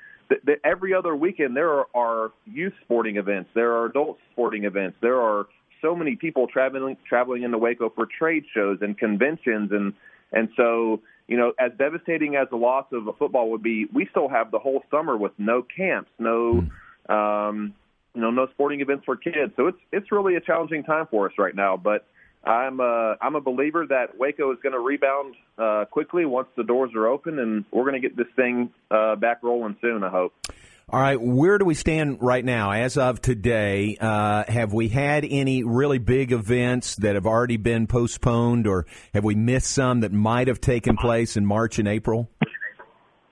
Every 0.63 0.95
other 0.95 1.17
weekend 1.17 1.57
there 1.57 1.85
are 1.93 2.31
youth 2.47 2.75
sporting 2.85 3.17
events, 3.17 3.51
there 3.53 3.73
are 3.73 3.87
adult 3.87 4.17
sporting 4.31 4.63
events, 4.63 4.97
there 5.03 5.21
are 5.21 5.49
so 5.83 5.95
many 5.95 6.17
people 6.17 6.47
traveling 6.47 6.97
traveling 7.09 7.43
into 7.43 7.59
Waco 7.59 7.91
for 7.91 8.07
trade 8.07 8.45
shows 8.55 8.79
and 8.81 8.97
conventions 8.99 9.71
and 9.73 9.93
and 10.33 10.49
so 10.57 11.01
you 11.27 11.37
know 11.37 11.53
as 11.59 11.73
devastating 11.79 12.37
as 12.37 12.49
the 12.51 12.57
loss 12.57 12.87
of 12.93 13.05
football 13.19 13.51
would 13.51 13.63
be, 13.63 13.87
we 13.93 14.07
still 14.11 14.29
have 14.29 14.51
the 14.51 14.59
whole 14.59 14.83
summer 14.91 15.17
with 15.17 15.33
no 15.39 15.63
camps, 15.63 16.11
no 16.19 16.67
um, 17.09 17.75
you 18.15 18.21
know 18.21 18.31
no 18.31 18.47
sporting 18.53 18.81
events 18.81 19.05
for 19.05 19.17
kids. 19.17 19.53
So 19.57 19.69
it's 19.69 19.79
it's 19.93 20.13
really 20.13 20.37
a 20.37 20.41
challenging 20.41 20.85
time 20.85 21.07
for 21.11 21.27
us 21.27 21.33
right 21.39 21.55
now, 21.55 21.77
but. 21.77 22.07
I'm 22.43 22.81
a 22.81 23.17
I'm 23.21 23.35
a 23.37 23.41
believer 23.43 23.87
that 23.91 24.17
Waco 24.17 24.51
is 24.53 24.59
going 24.63 24.73
to 24.73 24.79
rebound 24.79 25.35
uh, 25.59 25.85
quickly 25.91 26.25
once 26.25 26.49
the 26.57 26.65
doors 26.65 26.91
are 26.97 27.07
open, 27.07 27.39
and 27.39 27.67
we're 27.71 27.83
going 27.83 28.01
to 28.01 28.09
get 28.09 28.17
this 28.17 28.29
thing 28.35 28.71
uh, 28.91 29.17
back 29.17 29.43
rolling 29.43 29.77
soon. 29.83 30.03
I 30.03 30.09
hope. 30.09 30.33
All 30.93 31.01
right, 31.01 31.21
where 31.21 31.57
do 31.57 31.65
we 31.65 31.75
stand 31.75 32.19
right 32.21 32.45
now 32.45 32.73
as 32.73 32.97
of 32.97 33.23
today? 33.23 33.97
Uh, 34.01 34.43
have 34.49 34.73
we 34.73 34.89
had 34.89 35.25
any 35.25 35.63
really 35.63 35.99
big 35.99 36.33
events 36.33 36.97
that 36.97 37.15
have 37.15 37.27
already 37.27 37.59
been 37.59 37.87
postponed, 37.87 38.67
or 38.67 38.87
have 39.15 39.23
we 39.23 39.37
missed 39.37 39.71
some 39.71 40.01
that 40.01 40.11
might 40.11 40.49
have 40.49 40.61
taken 40.61 40.97
place 40.97 41.37
in 41.37 41.47
March 41.47 41.79
and 41.79 41.87
April? 41.87 42.29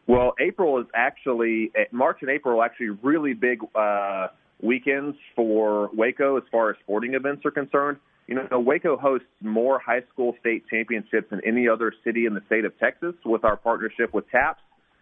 Well, 0.07 0.35
April 0.41 0.79
is 0.79 0.87
actually 0.95 1.73
eh, 1.75 1.87
March 1.91 2.19
and 2.21 2.31
April 2.31 2.61
are 2.61 2.65
actually 2.65 2.91
really 3.03 3.35
big 3.35 3.59
uh, 3.75 4.29
weekends 4.63 5.17
for 5.35 5.91
Waco 5.93 6.37
as 6.37 6.45
far 6.53 6.71
as 6.71 6.77
sporting 6.85 7.15
events 7.15 7.45
are 7.45 7.51
concerned. 7.51 7.99
You 8.29 8.37
know, 8.37 8.61
Waco 8.61 8.97
hosts 8.97 9.27
more 9.41 9.81
high 9.81 10.03
school 10.13 10.37
state 10.39 10.63
championships 10.71 11.31
than 11.31 11.41
any 11.45 11.69
other 11.69 11.93
city 12.05 12.25
in 12.27 12.35
the 12.35 12.43
state 12.47 12.65
of 12.65 12.79
Texas 12.79 13.15
with 13.25 13.43
our 13.43 13.57
partnership 13.57 14.15
with 14.15 14.31
TAPPS. 14.31 14.61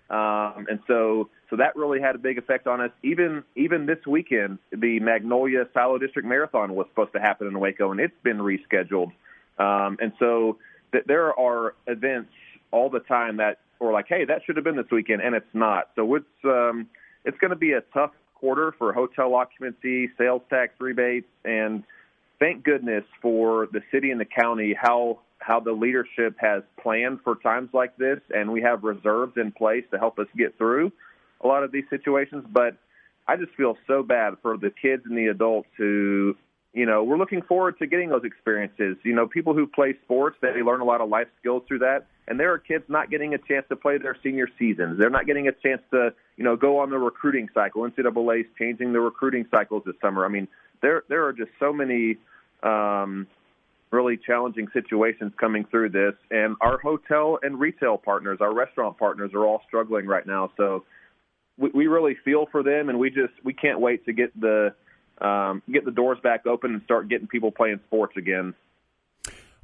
Um, 0.09 0.67
and 0.71 0.79
so, 0.87 1.31
so 1.51 1.57
that 1.57 1.75
really 1.75 2.01
had 2.01 2.15
a 2.15 2.19
big 2.19 2.39
effect 2.39 2.67
on 2.67 2.81
us. 2.81 2.91
Even 3.03 3.43
even 3.57 3.87
this 3.87 3.99
weekend, 4.07 4.59
the 4.71 5.01
Magnolia 5.01 5.67
Silo 5.75 5.99
District 5.99 6.27
Marathon 6.27 6.75
was 6.75 6.87
supposed 6.91 7.13
to 7.15 7.21
happen 7.21 7.49
in 7.49 7.59
Waco, 7.59 7.91
and 7.91 8.01
it's 8.01 8.15
been 8.23 8.39
rescheduled. 8.39 9.11
Um, 9.59 9.97
and 10.01 10.13
so, 10.19 10.59
th- 10.93 11.05
there 11.07 11.39
are 11.39 11.75
events 11.87 12.31
all 12.71 12.89
the 12.89 13.01
time 13.01 13.39
that 13.39 13.59
are 13.81 13.93
like, 13.93 14.07
hey, 14.09 14.25
that 14.25 14.43
should 14.45 14.57
have 14.57 14.65
been 14.65 14.77
this 14.77 14.91
weekend, 14.93 15.23
and 15.23 15.35
it's 15.35 15.55
not. 15.55 15.91
So 15.97 16.15
it's 16.15 16.25
um, 16.45 16.89
it's 17.25 17.39
going 17.39 17.51
to 17.51 17.57
be 17.57 17.73
a 17.73 17.81
tough 17.93 18.13
quarter 18.35 18.75
for 18.79 18.93
hotel 18.93 19.35
occupancy, 19.35 20.11
sales 20.17 20.43
tax 20.51 20.75
rebates, 20.79 21.27
and 21.45 21.83
thank 22.39 22.63
goodness 22.63 23.05
for 23.21 23.67
the 23.73 23.81
city 23.91 24.11
and 24.11 24.21
the 24.21 24.27
county 24.27 24.75
how 24.81 25.19
how 25.39 25.61
the 25.61 25.73
leadership 25.73 26.37
has 26.39 26.63
planned 26.83 27.21
for 27.23 27.37
times 27.37 27.71
like 27.73 27.97
this, 27.97 28.19
and 28.35 28.51
we 28.51 28.63
have 28.63 28.83
reserves 28.85 29.35
in 29.37 29.53
place 29.53 29.85
to 29.91 29.99
help 29.99 30.19
us 30.19 30.27
get 30.37 30.57
through 30.59 30.93
a 31.43 31.47
lot 31.47 31.63
of 31.63 31.73
these 31.73 31.85
situations. 31.91 32.45
But 32.51 32.77
I 33.29 33.37
just 33.37 33.53
feel 33.55 33.77
so 33.87 34.03
bad 34.03 34.35
for 34.43 34.57
the 34.57 34.71
kids 34.71 35.03
and 35.05 35.17
the 35.17 35.27
adults 35.27 35.69
who, 35.77 36.37
you 36.73 36.87
know, 36.87 37.03
we're 37.03 37.19
looking 37.19 37.43
forward 37.43 37.79
to 37.79 37.87
getting 37.87 38.09
those 38.09 38.25
experiences. 38.25 38.97
You 39.03 39.15
know, 39.15 39.27
people 39.27 39.55
who 39.55 39.67
play 39.67 39.95
sports, 40.05 40.37
they 40.41 40.63
learn 40.63 40.81
a 40.81 40.85
lot 40.85 41.01
of 41.01 41.09
life 41.09 41.29
skills 41.41 41.63
through 41.67 41.81
that. 41.81 42.07
And 42.29 42.41
there 42.41 42.53
are 42.53 42.59
kids 42.59 42.85
not 42.89 43.11
getting 43.11 43.35
a 43.35 43.39
chance 43.39 43.67
to 43.69 43.77
play 43.77 43.99
their 43.99 44.17
senior 44.23 44.49
seasons. 44.59 44.99
They're 44.99 45.11
not 45.11 45.27
getting 45.27 45.47
a 45.47 45.53
chance 45.53 45.81
to, 45.93 46.13
you 46.37 46.45
know, 46.45 46.57
go 46.57 46.79
on 46.79 46.91
the 46.91 46.99
recruiting 46.99 47.49
cycle. 47.55 47.83
NCAA's 47.83 48.47
changing 48.59 48.93
the 48.93 49.01
recruiting 49.01 49.47
cycles 49.51 49.85
this 49.87 49.95
summer. 50.01 50.25
I 50.25 50.29
mean, 50.29 50.49
there 50.83 51.05
there 51.09 51.25
are 51.27 51.33
just 51.33 51.51
so 51.61 51.73
many 51.73 52.17
um, 52.63 53.29
really 53.91 54.17
challenging 54.17 54.69
situations 54.73 55.33
coming 55.39 55.65
through 55.71 55.91
this. 55.91 56.15
And 56.31 56.57
our 56.61 56.79
hotel 56.79 57.39
and 57.43 57.59
retail 57.59 57.99
partners, 57.99 58.39
our 58.41 58.53
restaurant 58.53 58.99
partners, 58.99 59.33
are 59.35 59.47
all 59.47 59.63
struggling 59.67 60.07
right 60.07 60.27
now. 60.27 60.51
So 60.57 60.85
we, 61.59 61.71
we 61.73 61.87
really 61.87 62.17
feel 62.25 62.47
for 62.51 62.63
them, 62.63 62.89
and 62.89 62.99
we 62.99 63.11
just 63.11 63.33
we 63.45 63.53
can't 63.53 63.81
wait 63.81 64.05
to 64.07 64.13
get 64.13 64.39
the 64.39 64.75
um, 65.21 65.63
get 65.73 65.85
the 65.85 65.91
doors 65.91 66.19
back 66.23 66.47
open 66.47 66.75
and 66.75 66.83
start 66.83 67.09
getting 67.09 67.27
people 67.27 67.51
playing 67.51 67.81
sports 67.87 68.15
again. 68.17 68.55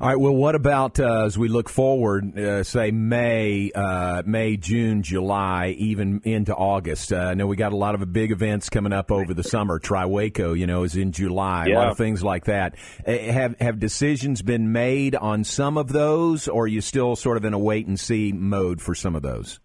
All 0.02 0.08
right. 0.08 0.18
Well, 0.18 0.34
what 0.34 0.56
about 0.56 0.98
uh, 0.98 1.26
as 1.26 1.38
we 1.38 1.46
look 1.46 1.68
forward, 1.68 2.36
uh, 2.36 2.64
say 2.64 2.90
May, 2.90 3.70
uh, 3.72 4.24
May, 4.26 4.56
June, 4.56 5.04
July, 5.04 5.76
even 5.78 6.20
into 6.24 6.52
August? 6.52 7.12
Uh, 7.12 7.18
I 7.18 7.34
know 7.34 7.46
we 7.46 7.54
got 7.54 7.72
a 7.72 7.76
lot 7.76 7.94
of 7.94 8.12
big 8.12 8.32
events 8.32 8.68
coming 8.68 8.92
up 8.92 9.12
over 9.12 9.32
the 9.32 9.44
summer. 9.44 9.78
Triwaco, 9.78 10.58
you 10.58 10.66
know, 10.66 10.82
is 10.82 10.96
in 10.96 11.12
July. 11.12 11.66
Yeah. 11.68 11.74
A 11.74 11.78
lot 11.78 11.88
of 11.92 11.98
things 11.98 12.20
like 12.20 12.46
that. 12.46 12.74
Uh, 13.06 13.16
have 13.16 13.60
have 13.60 13.78
decisions 13.78 14.42
been 14.42 14.72
made 14.72 15.14
on 15.14 15.44
some 15.44 15.78
of 15.78 15.92
those, 15.92 16.48
or 16.48 16.64
are 16.64 16.66
you 16.66 16.80
still 16.80 17.14
sort 17.14 17.36
of 17.36 17.44
in 17.44 17.54
a 17.54 17.58
wait 17.60 17.86
and 17.86 18.00
see 18.00 18.32
mode 18.32 18.82
for 18.82 18.96
some 18.96 19.14
of 19.14 19.22
those? 19.22 19.60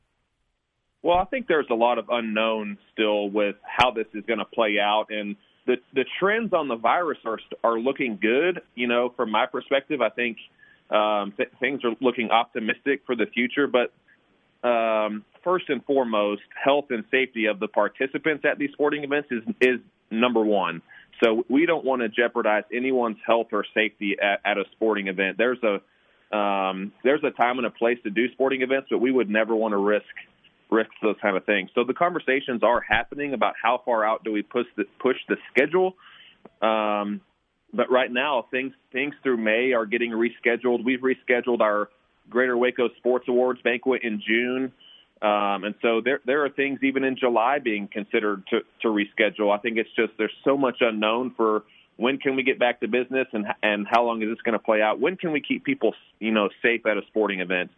Well, 1.02 1.18
I 1.18 1.26
think 1.26 1.48
there's 1.48 1.66
a 1.72 1.76
lot 1.76 1.98
of 1.98 2.10
unknown 2.12 2.78
still 2.94 3.28
with 3.32 3.56
how 3.64 3.90
this 3.90 4.06
is 4.14 4.24
going 4.28 4.38
to 4.38 4.46
play 4.46 4.76
out, 4.80 5.08
and 5.10 5.36
the 5.68 5.78
the 5.94 6.06
trends 6.20 6.54
on 6.54 6.68
the 6.68 6.76
virus 6.76 7.20
are 7.26 7.40
are 7.64 7.80
looking 7.80 8.18
good. 8.20 8.62
You 8.74 8.88
know, 8.88 9.14
from 9.16 9.30
my 9.32 9.46
perspective, 9.46 10.02
I 10.02 10.10
think 10.10 10.38
um, 10.90 11.34
th- 11.38 11.52
things 11.60 11.82
are 11.84 11.92
looking 12.02 12.32
optimistic 12.32 13.02
for 13.06 13.16
the 13.16 13.28
future. 13.28 13.68
But 13.68 13.94
um, 14.68 15.24
first 15.44 15.66
and 15.70 15.84
foremost, 15.86 16.42
health 16.62 16.86
and 16.90 17.04
safety 17.12 17.46
of 17.46 17.60
the 17.60 17.68
participants 17.68 18.46
at 18.50 18.58
these 18.58 18.72
sporting 18.72 19.04
events 19.04 19.30
is 19.32 19.44
is 19.62 19.80
number 20.10 20.44
one. 20.44 20.82
So 21.24 21.46
we 21.50 21.66
don't 21.66 21.84
want 21.84 22.02
to 22.02 22.10
jeopardize 22.10 22.64
anyone's 22.72 23.18
health 23.26 23.48
or 23.52 23.66
safety 23.74 24.18
at, 24.22 24.40
at 24.46 24.58
a 24.58 24.64
sporting 24.74 25.08
event. 25.08 25.38
There's 25.38 25.60
a 25.64 25.82
um, 26.36 26.92
there's 27.04 27.24
a 27.24 27.32
time 27.32 27.58
and 27.58 27.68
a 27.68 27.72
place 27.72 27.98
to 28.04 28.10
do 28.10 28.32
sporting 28.32 28.62
events, 28.62 28.88
but 28.90 29.00
we 29.00 29.12
would 29.12 29.30
never 29.30 29.56
want 29.56 29.74
to 29.74 29.78
risk 29.78 30.06
risks, 30.70 30.96
those 31.02 31.16
kind 31.22 31.38
of 31.38 31.46
things. 31.46 31.70
So 31.76 31.84
the 31.84 31.94
conversations 31.94 32.64
are 32.64 32.82
happening 32.82 33.34
about 33.34 33.54
how 33.62 33.82
far 33.86 34.06
out 34.06 34.24
do 34.24 34.32
we 34.32 34.42
push 34.42 34.68
the, 34.76 34.86
push 35.00 35.18
the 35.28 35.38
schedule. 35.52 35.96
Um, 36.62 37.22
but 37.74 37.92
right 37.92 38.12
now, 38.12 38.46
things 38.50 38.74
things 38.92 39.14
through 39.24 39.38
May 39.38 39.74
are 39.74 39.86
getting 39.86 40.12
rescheduled. 40.12 40.84
We've 40.84 41.02
rescheduled 41.02 41.60
our 41.60 41.90
Greater 42.30 42.58
Waco 42.58 42.90
Sports 42.98 43.26
Awards 43.28 43.62
banquet 43.62 44.04
in 44.04 44.22
June. 44.26 44.72
Um, 45.22 45.64
and 45.64 45.76
so 45.82 46.02
there 46.04 46.22
there 46.26 46.46
are 46.46 46.50
things 46.50 46.80
even 46.84 47.04
in 47.04 47.18
July 47.18 47.60
being 47.60 47.88
considered 47.92 48.44
to, 48.48 48.60
to 48.82 48.88
reschedule. 48.88 49.56
I 49.56 49.60
think 49.60 49.78
it's 49.78 49.90
just 49.96 50.14
there's 50.18 50.32
so 50.46 50.58
much 50.58 50.78
unknown 50.82 51.34
for 51.36 51.64
when 51.98 52.18
can 52.20 52.36
we 52.36 52.44
get 52.44 52.60
back 52.60 52.80
to 52.82 52.88
business 52.88 53.28
and 53.34 53.46
and 53.64 53.88
how 53.90 54.06
long 54.06 54.22
is 54.22 54.30
this 54.30 54.42
going 54.44 54.54
to 54.54 54.64
play 54.64 54.82
out? 54.82 55.00
When 55.00 55.18
can 55.18 55.32
we 55.32 55.42
keep 55.42 55.64
people 55.64 55.94
you 56.20 56.32
know 56.32 56.50
safe 56.62 56.86
at 56.86 56.98
a 56.98 57.02
sporting 57.08 57.42
event? 57.42 57.72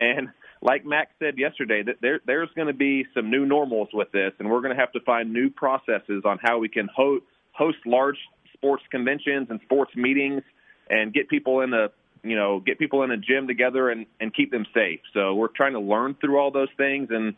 And 0.00 0.28
like 0.62 0.84
Max 0.84 1.10
said 1.18 1.38
yesterday, 1.38 1.82
that 1.82 1.96
there 2.00 2.20
there's 2.26 2.48
going 2.56 2.68
to 2.68 2.74
be 2.74 3.04
some 3.14 3.30
new 3.30 3.44
normals 3.46 3.88
with 3.92 4.10
this, 4.12 4.32
and 4.38 4.50
we're 4.50 4.60
going 4.60 4.74
to 4.74 4.80
have 4.80 4.92
to 4.92 5.00
find 5.00 5.32
new 5.32 5.50
processes 5.50 6.22
on 6.24 6.38
how 6.42 6.58
we 6.58 6.68
can 6.68 6.88
ho- 6.94 7.20
host 7.52 7.78
large 7.84 8.16
sports 8.54 8.82
conventions 8.90 9.48
and 9.50 9.60
sports 9.64 9.94
meetings 9.94 10.42
and 10.88 11.12
get 11.12 11.28
people 11.28 11.60
in 11.60 11.72
a 11.74 11.88
you 12.22 12.36
know 12.36 12.60
get 12.60 12.78
people 12.78 13.02
in 13.02 13.10
a 13.10 13.16
gym 13.16 13.46
together 13.46 13.90
and 13.90 14.06
and 14.20 14.34
keep 14.34 14.50
them 14.50 14.66
safe. 14.74 15.00
So 15.12 15.34
we're 15.34 15.48
trying 15.48 15.74
to 15.74 15.80
learn 15.80 16.16
through 16.20 16.38
all 16.38 16.50
those 16.50 16.70
things, 16.76 17.08
and 17.10 17.34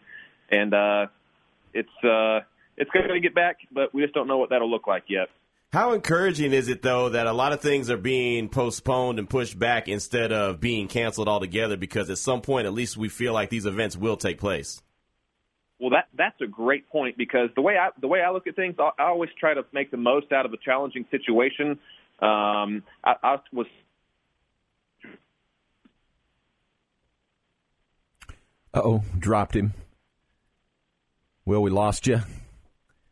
and 0.50 0.72
uh, 0.72 1.06
it's 1.74 2.04
uh, 2.04 2.40
it's 2.76 2.90
going 2.90 3.08
to 3.08 3.20
get 3.20 3.34
back, 3.34 3.58
but 3.72 3.92
we 3.92 4.02
just 4.02 4.14
don't 4.14 4.28
know 4.28 4.38
what 4.38 4.50
that'll 4.50 4.70
look 4.70 4.86
like 4.86 5.04
yet. 5.08 5.28
How 5.70 5.92
encouraging 5.92 6.54
is 6.54 6.68
it 6.68 6.80
though 6.80 7.10
that 7.10 7.26
a 7.26 7.32
lot 7.32 7.52
of 7.52 7.60
things 7.60 7.90
are 7.90 7.98
being 7.98 8.48
postponed 8.48 9.18
and 9.18 9.28
pushed 9.28 9.58
back 9.58 9.86
instead 9.86 10.32
of 10.32 10.60
being 10.60 10.88
canceled 10.88 11.28
altogether? 11.28 11.76
Because 11.76 12.08
at 12.08 12.16
some 12.16 12.40
point, 12.40 12.66
at 12.66 12.72
least 12.72 12.96
we 12.96 13.10
feel 13.10 13.34
like 13.34 13.50
these 13.50 13.66
events 13.66 13.94
will 13.94 14.16
take 14.16 14.38
place. 14.38 14.80
Well, 15.78 15.90
that 15.90 16.08
that's 16.16 16.40
a 16.40 16.46
great 16.46 16.88
point 16.88 17.18
because 17.18 17.50
the 17.54 17.60
way 17.60 17.76
I 17.76 17.90
the 18.00 18.08
way 18.08 18.22
I 18.22 18.30
look 18.30 18.46
at 18.46 18.56
things, 18.56 18.76
I, 18.78 18.90
I 18.98 19.08
always 19.08 19.30
try 19.38 19.52
to 19.52 19.64
make 19.72 19.90
the 19.90 19.98
most 19.98 20.32
out 20.32 20.46
of 20.46 20.52
a 20.54 20.56
challenging 20.56 21.04
situation. 21.10 21.78
Um, 22.20 22.82
I, 23.04 23.14
I 23.22 23.36
was 23.52 23.66
oh, 28.72 29.04
dropped 29.18 29.54
him. 29.54 29.74
Well, 31.44 31.62
we 31.62 31.70
lost 31.70 32.06
you. 32.06 32.22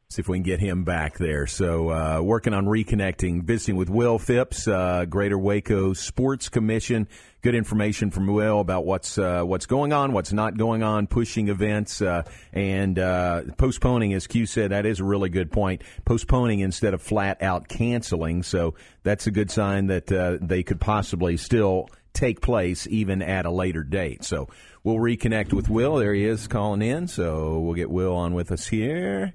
See 0.08 0.20
if 0.20 0.28
we 0.28 0.36
can 0.36 0.44
get 0.44 0.60
him 0.60 0.84
back 0.84 1.18
there. 1.18 1.48
So, 1.48 1.90
uh, 1.90 2.20
working 2.22 2.54
on 2.54 2.64
reconnecting, 2.66 3.42
visiting 3.42 3.74
with 3.74 3.90
Will 3.90 4.20
Phipps, 4.20 4.68
uh, 4.68 5.04
Greater 5.04 5.36
Waco 5.36 5.94
Sports 5.94 6.48
Commission. 6.48 7.08
Good 7.42 7.56
information 7.56 8.12
from 8.12 8.28
Will 8.28 8.60
about 8.60 8.86
what's 8.86 9.18
uh, 9.18 9.42
what's 9.42 9.66
going 9.66 9.92
on, 9.92 10.12
what's 10.12 10.32
not 10.32 10.56
going 10.56 10.84
on, 10.84 11.08
pushing 11.08 11.48
events, 11.48 12.00
uh, 12.00 12.22
and 12.52 13.00
uh, 13.00 13.42
postponing. 13.58 14.14
As 14.14 14.28
Q 14.28 14.46
said, 14.46 14.70
that 14.70 14.86
is 14.86 15.00
a 15.00 15.04
really 15.04 15.28
good 15.28 15.50
point. 15.50 15.82
Postponing 16.04 16.60
instead 16.60 16.94
of 16.94 17.02
flat 17.02 17.42
out 17.42 17.66
canceling. 17.66 18.44
So 18.44 18.76
that's 19.02 19.26
a 19.26 19.32
good 19.32 19.50
sign 19.50 19.88
that 19.88 20.12
uh, 20.12 20.38
they 20.40 20.62
could 20.62 20.80
possibly 20.80 21.36
still 21.36 21.88
take 22.12 22.40
place 22.40 22.86
even 22.86 23.22
at 23.22 23.44
a 23.44 23.50
later 23.50 23.82
date. 23.82 24.22
So 24.22 24.48
we'll 24.84 24.96
reconnect 24.96 25.52
with 25.52 25.68
Will. 25.68 25.96
There 25.96 26.14
he 26.14 26.24
is 26.24 26.46
calling 26.46 26.80
in. 26.80 27.08
So 27.08 27.58
we'll 27.58 27.74
get 27.74 27.90
Will 27.90 28.14
on 28.14 28.34
with 28.34 28.52
us 28.52 28.68
here. 28.68 29.32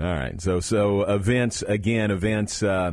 All 0.00 0.06
right. 0.06 0.40
So 0.40 0.60
so 0.60 1.02
events 1.02 1.62
again. 1.62 2.10
Events. 2.10 2.62
Uh, 2.62 2.92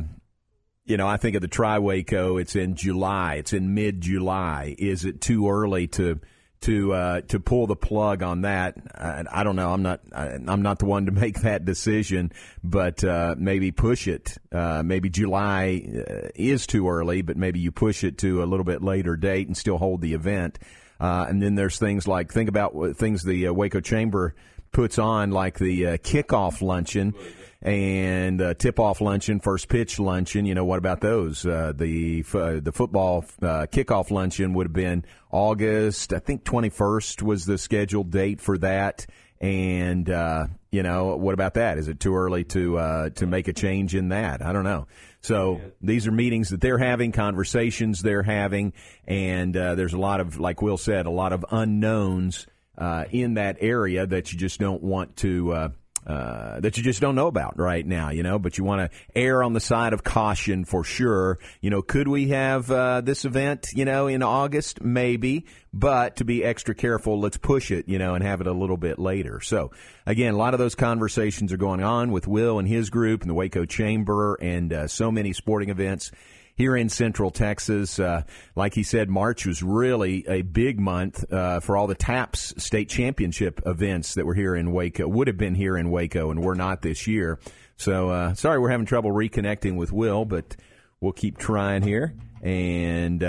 you 0.84 0.96
know, 0.96 1.06
I 1.06 1.16
think 1.16 1.36
of 1.36 1.42
the 1.42 1.48
Tri 1.48 1.78
Waco. 1.78 2.36
It's 2.36 2.56
in 2.56 2.74
July. 2.74 3.34
It's 3.36 3.52
in 3.52 3.74
mid 3.74 4.00
July. 4.00 4.74
Is 4.78 5.04
it 5.04 5.20
too 5.20 5.48
early 5.48 5.88
to 5.88 6.20
to 6.62 6.92
uh, 6.92 7.20
to 7.22 7.40
pull 7.40 7.66
the 7.66 7.76
plug 7.76 8.22
on 8.22 8.42
that? 8.42 8.76
I, 8.94 9.24
I 9.30 9.44
don't 9.44 9.56
know. 9.56 9.72
I'm 9.72 9.82
not. 9.82 10.00
I, 10.12 10.34
am 10.34 10.62
not 10.62 10.78
the 10.78 10.86
one 10.86 11.06
to 11.06 11.12
make 11.12 11.40
that 11.40 11.64
decision. 11.64 12.32
But 12.62 13.02
uh, 13.02 13.34
maybe 13.36 13.72
push 13.72 14.06
it. 14.06 14.38
Uh, 14.52 14.82
maybe 14.84 15.10
July 15.10 15.82
uh, 16.08 16.28
is 16.36 16.66
too 16.66 16.88
early, 16.88 17.22
but 17.22 17.36
maybe 17.36 17.58
you 17.58 17.72
push 17.72 18.04
it 18.04 18.18
to 18.18 18.42
a 18.42 18.46
little 18.46 18.64
bit 18.64 18.82
later 18.82 19.16
date 19.16 19.48
and 19.48 19.56
still 19.56 19.78
hold 19.78 20.00
the 20.00 20.14
event. 20.14 20.58
Uh, 21.02 21.26
and 21.28 21.42
then 21.42 21.56
there's 21.56 21.78
things 21.78 22.06
like 22.06 22.32
think 22.32 22.48
about 22.48 22.74
things 22.94 23.24
the 23.24 23.48
uh, 23.48 23.52
Waco 23.52 23.80
Chamber 23.80 24.36
puts 24.70 24.98
on, 24.98 25.32
like 25.32 25.58
the 25.58 25.86
uh, 25.86 25.96
kickoff 25.98 26.62
luncheon 26.62 27.12
and 27.60 28.40
uh, 28.40 28.54
tip-off 28.54 29.00
luncheon, 29.00 29.40
first 29.40 29.68
pitch 29.68 29.98
luncheon. 29.98 30.46
You 30.46 30.54
know, 30.54 30.64
what 30.64 30.78
about 30.78 31.00
those? 31.00 31.44
Uh, 31.44 31.72
the 31.74 32.24
uh, 32.34 32.60
the 32.60 32.72
football 32.72 33.24
uh, 33.40 33.66
kickoff 33.70 34.10
luncheon 34.10 34.54
would 34.54 34.66
have 34.66 34.72
been 34.72 35.04
August, 35.30 36.12
I 36.12 36.20
think, 36.20 36.44
21st 36.44 37.22
was 37.22 37.46
the 37.46 37.58
scheduled 37.58 38.10
date 38.10 38.40
for 38.40 38.58
that. 38.58 39.06
And 39.40 40.08
uh, 40.08 40.46
you 40.72 40.82
know, 40.82 41.16
what 41.16 41.34
about 41.34 41.54
that? 41.54 41.76
Is 41.76 41.86
it 41.86 42.00
too 42.00 42.16
early 42.16 42.44
to 42.44 42.78
uh, 42.78 43.10
to 43.10 43.26
make 43.26 43.46
a 43.46 43.52
change 43.52 43.94
in 43.94 44.08
that? 44.08 44.42
I 44.44 44.52
don't 44.52 44.64
know. 44.64 44.88
So 45.20 45.60
these 45.80 46.08
are 46.08 46.10
meetings 46.10 46.48
that 46.48 46.60
they're 46.60 46.78
having, 46.78 47.12
conversations 47.12 48.02
they're 48.02 48.24
having, 48.24 48.72
and 49.06 49.56
uh, 49.56 49.76
there's 49.76 49.92
a 49.92 49.98
lot 49.98 50.18
of, 50.18 50.40
like 50.40 50.62
Will 50.62 50.78
said, 50.78 51.06
a 51.06 51.10
lot 51.10 51.32
of 51.32 51.44
unknowns 51.50 52.48
uh, 52.76 53.04
in 53.10 53.34
that 53.34 53.58
area 53.60 54.04
that 54.06 54.32
you 54.32 54.38
just 54.38 54.58
don't 54.58 54.82
want 54.82 55.16
to. 55.18 55.72
Uh, 56.04 56.58
that 56.58 56.76
you 56.76 56.82
just 56.82 57.00
don't 57.00 57.14
know 57.14 57.28
about 57.28 57.56
right 57.60 57.86
now, 57.86 58.10
you 58.10 58.24
know, 58.24 58.36
but 58.36 58.58
you 58.58 58.64
want 58.64 58.90
to 58.90 58.98
err 59.14 59.40
on 59.40 59.52
the 59.52 59.60
side 59.60 59.92
of 59.92 60.02
caution 60.02 60.64
for 60.64 60.82
sure. 60.82 61.38
You 61.60 61.70
know, 61.70 61.80
could 61.80 62.08
we 62.08 62.28
have 62.28 62.68
uh, 62.72 63.02
this 63.02 63.24
event, 63.24 63.68
you 63.72 63.84
know, 63.84 64.08
in 64.08 64.20
August? 64.20 64.82
Maybe, 64.82 65.46
but 65.72 66.16
to 66.16 66.24
be 66.24 66.42
extra 66.42 66.74
careful, 66.74 67.20
let's 67.20 67.36
push 67.36 67.70
it, 67.70 67.88
you 67.88 68.00
know, 68.00 68.16
and 68.16 68.24
have 68.24 68.40
it 68.40 68.48
a 68.48 68.52
little 68.52 68.76
bit 68.76 68.98
later. 68.98 69.40
So, 69.40 69.70
again, 70.04 70.34
a 70.34 70.36
lot 70.36 70.54
of 70.54 70.58
those 70.58 70.74
conversations 70.74 71.52
are 71.52 71.56
going 71.56 71.84
on 71.84 72.10
with 72.10 72.26
Will 72.26 72.58
and 72.58 72.66
his 72.66 72.90
group 72.90 73.20
and 73.20 73.30
the 73.30 73.34
Waco 73.34 73.64
Chamber 73.64 74.34
and 74.40 74.72
uh, 74.72 74.88
so 74.88 75.12
many 75.12 75.32
sporting 75.32 75.68
events 75.68 76.10
here 76.54 76.76
in 76.76 76.88
Central 76.88 77.30
Texas. 77.30 77.98
Uh, 77.98 78.22
like 78.54 78.74
he 78.74 78.82
said, 78.82 79.08
March 79.08 79.46
was 79.46 79.62
really 79.62 80.24
a 80.28 80.42
big 80.42 80.78
month 80.78 81.30
uh, 81.32 81.60
for 81.60 81.76
all 81.76 81.86
the 81.86 81.94
TAPPS 81.94 82.54
state 82.62 82.88
championship 82.88 83.60
events 83.66 84.14
that 84.14 84.26
were 84.26 84.34
here 84.34 84.54
in 84.54 84.72
Waco, 84.72 85.08
would 85.08 85.26
have 85.26 85.38
been 85.38 85.54
here 85.54 85.76
in 85.76 85.90
Waco, 85.90 86.30
and 86.30 86.42
were 86.42 86.54
not 86.54 86.82
this 86.82 87.06
year. 87.06 87.38
So 87.76 88.10
uh, 88.10 88.34
sorry 88.34 88.58
we're 88.58 88.70
having 88.70 88.86
trouble 88.86 89.10
reconnecting 89.10 89.76
with 89.76 89.92
Will, 89.92 90.24
but 90.24 90.56
we'll 91.00 91.12
keep 91.12 91.38
trying 91.38 91.82
here. 91.82 92.14
And 92.42 93.22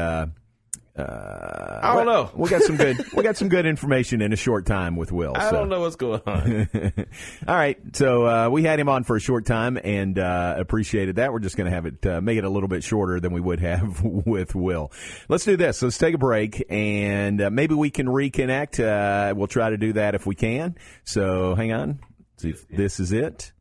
uh, 0.95 1.79
I 1.81 1.95
don't 1.95 2.05
know. 2.05 2.29
We 2.35 2.49
got 2.49 2.61
some 2.61 2.77
good. 2.77 3.03
we 3.15 3.23
got 3.23 3.35
some 3.35 3.49
good 3.49 3.65
information 3.73 4.21
in 4.21 4.31
a 4.31 4.35
short 4.35 4.67
time 4.67 4.95
with 4.95 5.11
Will. 5.11 5.33
I 5.35 5.49
so. 5.49 5.57
don't 5.57 5.69
know 5.69 5.81
what's 5.81 5.95
going 5.95 6.21
on. 6.27 6.67
All 7.47 7.55
right, 7.55 7.79
so 7.93 8.27
uh, 8.27 8.49
we 8.49 8.63
had 8.63 8.79
him 8.79 8.89
on 8.89 9.03
for 9.03 9.15
a 9.15 9.19
short 9.19 9.47
time 9.47 9.79
and 9.83 10.19
uh, 10.19 10.55
appreciated 10.57 11.15
that. 11.15 11.33
We're 11.33 11.39
just 11.39 11.57
going 11.57 11.65
to 11.65 11.75
have 11.75 11.87
it 11.87 12.05
uh, 12.05 12.21
make 12.21 12.37
it 12.37 12.43
a 12.43 12.49
little 12.49 12.69
bit 12.69 12.83
shorter 12.83 13.19
than 13.19 13.33
we 13.33 13.41
would 13.41 13.59
have 13.59 14.01
with 14.03 14.53
Will. 14.53 14.91
Let's 15.29 15.45
do 15.45 15.57
this. 15.57 15.81
Let's 15.81 15.97
take 15.97 16.13
a 16.13 16.19
break 16.19 16.63
and 16.69 17.41
uh, 17.41 17.49
maybe 17.49 17.73
we 17.73 17.89
can 17.89 18.05
reconnect. 18.05 18.79
Uh, 18.79 19.33
we'll 19.35 19.47
try 19.47 19.71
to 19.71 19.77
do 19.77 19.93
that 19.93 20.13
if 20.13 20.27
we 20.27 20.35
can. 20.35 20.75
So 21.05 21.55
hang 21.55 21.73
on. 21.73 21.99
See 22.37 22.51
if 22.51 22.67
this 22.67 22.99
is 22.99 23.11
it. 23.11 23.51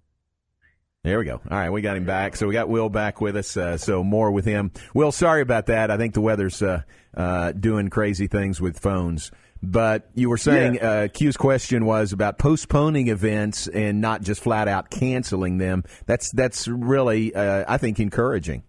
There 1.05 1.19
we 1.19 1.25
go. 1.25 1.41
All 1.51 1.59
right, 1.59 1.71
we 1.71 1.83
got 1.83 1.97
him 1.97 2.05
back. 2.05 2.37
So 2.37 2.47
we 2.47 2.53
got 2.53 2.69
Will 2.69 2.89
back 2.89 3.21
with 3.21 3.37
us. 3.37 3.57
Uh, 3.57 3.77
so 3.77 4.05
more 4.05 4.31
with 4.31 4.45
him. 4.45 4.71
Will, 4.95 5.11
sorry 5.11 5.43
about 5.43 5.67
that. 5.67 5.91
I 5.91 5.97
think 5.97 6.15
the 6.15 6.21
weather's 6.21 6.63
uh, 6.63 6.83
uh, 7.17 7.51
doing 7.51 7.89
crazy 7.89 8.29
things 8.29 8.61
with 8.61 8.79
phones. 8.79 9.33
But 9.65 10.09
you 10.15 10.31
were 10.31 10.37
saying 10.39 10.77
Yeah. 10.77 10.89
uh, 10.89 11.09
Q's 11.09 11.37
question 11.37 11.87
was 11.87 12.13
about 12.13 12.39
postponing 12.39 13.09
events 13.09 13.67
and 13.67 14.01
not 14.01 14.23
just 14.23 14.43
flat 14.43 14.69
out 14.69 14.91
canceling 14.91 15.59
them. 15.59 15.83
That's 16.07 16.31
that's 16.31 16.69
really 16.69 17.35
uh, 17.35 17.65
I 17.67 17.79
think 17.79 17.99
encouraging. 17.99 18.63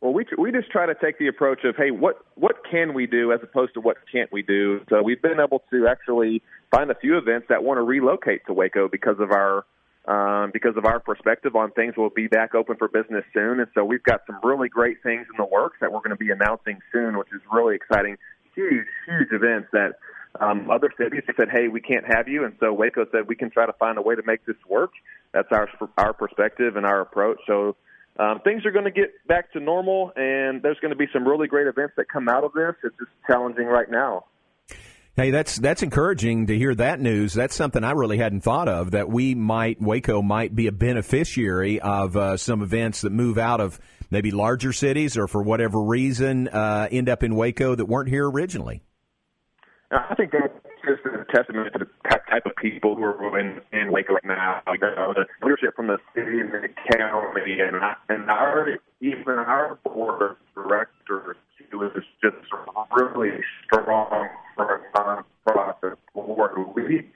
Well, 0.00 0.12
we 0.12 0.26
we 0.38 0.52
just 0.52 0.70
try 0.70 0.86
to 0.86 0.94
take 0.94 1.18
the 1.18 1.26
approach 1.26 1.64
of, 1.64 1.74
hey, 1.76 1.90
what 1.90 2.16
what 2.36 2.56
can 2.70 2.94
we 2.94 3.08
do 3.08 3.32
as 3.32 3.40
opposed 3.42 3.74
to 3.74 3.80
what 3.80 3.96
can't 4.12 4.32
we 4.32 4.42
do. 4.42 4.82
So 4.88 5.02
we've 5.02 5.22
been 5.22 5.40
able 5.40 5.64
to 5.72 5.88
actually 5.88 6.42
find 6.70 6.92
a 6.92 6.94
few 6.94 7.18
events 7.18 7.46
that 7.48 7.64
want 7.64 7.78
to 7.78 7.82
relocate 7.82 8.42
to 8.46 8.52
Waco 8.52 8.88
because 8.88 9.16
of 9.18 9.30
our 9.32 9.64
um, 10.06 10.50
because 10.52 10.76
of 10.76 10.84
our 10.84 11.00
perspective 11.00 11.56
on 11.56 11.70
things. 11.72 11.94
We'll 11.96 12.10
be 12.10 12.26
back 12.26 12.54
open 12.54 12.76
for 12.76 12.88
business 12.88 13.24
soon, 13.32 13.60
and 13.60 13.68
so 13.74 13.84
we've 13.84 14.02
got 14.02 14.22
some 14.26 14.38
really 14.42 14.68
great 14.68 15.02
things 15.02 15.26
in 15.30 15.36
the 15.36 15.46
works 15.46 15.78
that 15.80 15.92
we're 15.92 16.00
going 16.00 16.10
to 16.10 16.16
be 16.16 16.30
announcing 16.30 16.80
soon, 16.92 17.16
which 17.16 17.28
is 17.34 17.40
really 17.52 17.74
exciting. 17.74 18.16
Huge, 18.54 18.86
huge 19.06 19.32
events 19.32 19.68
that 19.72 19.94
um, 20.40 20.70
other 20.70 20.90
cities 20.98 21.22
said, 21.36 21.48
"Hey, 21.50 21.68
we 21.68 21.80
can't 21.80 22.04
have 22.06 22.28
you," 22.28 22.44
and 22.44 22.54
so 22.60 22.72
Waco 22.72 23.06
said, 23.12 23.28
"We 23.28 23.36
can 23.36 23.50
try 23.50 23.66
to 23.66 23.72
find 23.74 23.98
a 23.98 24.02
way 24.02 24.14
to 24.14 24.22
make 24.26 24.44
this 24.46 24.56
work." 24.68 24.92
That's 25.32 25.48
our 25.50 25.68
our 25.96 26.12
perspective 26.12 26.76
and 26.76 26.84
our 26.84 27.00
approach. 27.00 27.38
So 27.46 27.76
um, 28.18 28.40
things 28.44 28.64
are 28.66 28.70
going 28.70 28.84
to 28.84 28.90
get 28.90 29.26
back 29.26 29.52
to 29.52 29.60
normal, 29.60 30.12
and 30.16 30.62
there's 30.62 30.78
going 30.80 30.90
to 30.92 30.96
be 30.96 31.06
some 31.12 31.26
really 31.26 31.48
great 31.48 31.66
events 31.66 31.94
that 31.96 32.08
come 32.12 32.28
out 32.28 32.44
of 32.44 32.52
this. 32.52 32.74
It's 32.84 32.96
just 32.98 33.10
challenging 33.26 33.66
right 33.66 33.90
now. 33.90 34.26
Hey, 35.16 35.30
that's 35.30 35.56
that's 35.56 35.84
encouraging 35.84 36.48
to 36.48 36.58
hear 36.58 36.74
that 36.74 36.98
news. 36.98 37.34
That's 37.34 37.54
something 37.54 37.84
I 37.84 37.92
really 37.92 38.18
hadn't 38.18 38.40
thought 38.40 38.68
of. 38.68 38.90
That 38.90 39.08
we 39.08 39.36
might 39.36 39.80
Waco 39.80 40.22
might 40.22 40.56
be 40.56 40.66
a 40.66 40.72
beneficiary 40.72 41.80
of 41.80 42.16
uh, 42.16 42.36
some 42.36 42.62
events 42.62 43.02
that 43.02 43.10
move 43.10 43.38
out 43.38 43.60
of 43.60 43.78
maybe 44.10 44.32
larger 44.32 44.72
cities 44.72 45.16
or 45.16 45.28
for 45.28 45.40
whatever 45.40 45.80
reason 45.80 46.48
uh, 46.48 46.88
end 46.90 47.08
up 47.08 47.22
in 47.22 47.36
Waco 47.36 47.76
that 47.76 47.84
weren't 47.84 48.08
here 48.08 48.28
originally. 48.28 48.82
I 49.92 50.16
think 50.16 50.32
that's 50.32 50.52
just 50.84 51.06
a 51.06 51.24
testament 51.32 51.72
to 51.74 51.78
the 51.84 52.08
type 52.08 52.44
of 52.44 52.56
people 52.56 52.96
who 52.96 53.04
are 53.04 53.38
in, 53.38 53.60
in 53.72 53.92
Waco 53.92 54.14
right 54.14 54.24
now. 54.24 54.62
Like, 54.66 54.82
uh, 54.82 55.12
the 55.12 55.26
leadership 55.44 55.76
from 55.76 55.86
the 55.86 55.98
city 56.12 56.40
and 56.40 56.50
the 56.50 56.68
county, 56.90 57.60
and, 57.60 57.76
and 58.08 58.28
our 58.28 58.66
even 59.00 59.34
our 59.38 59.78
board 59.84 60.22
of 60.22 60.36
directors 60.56 61.36
was 61.72 61.92
just 62.20 62.36
really 62.90 63.30
strong 63.64 64.28
for 64.54 64.82
a 64.94 64.98
nonprofit 64.98 65.96
board. 66.14 66.74
We 66.74 67.10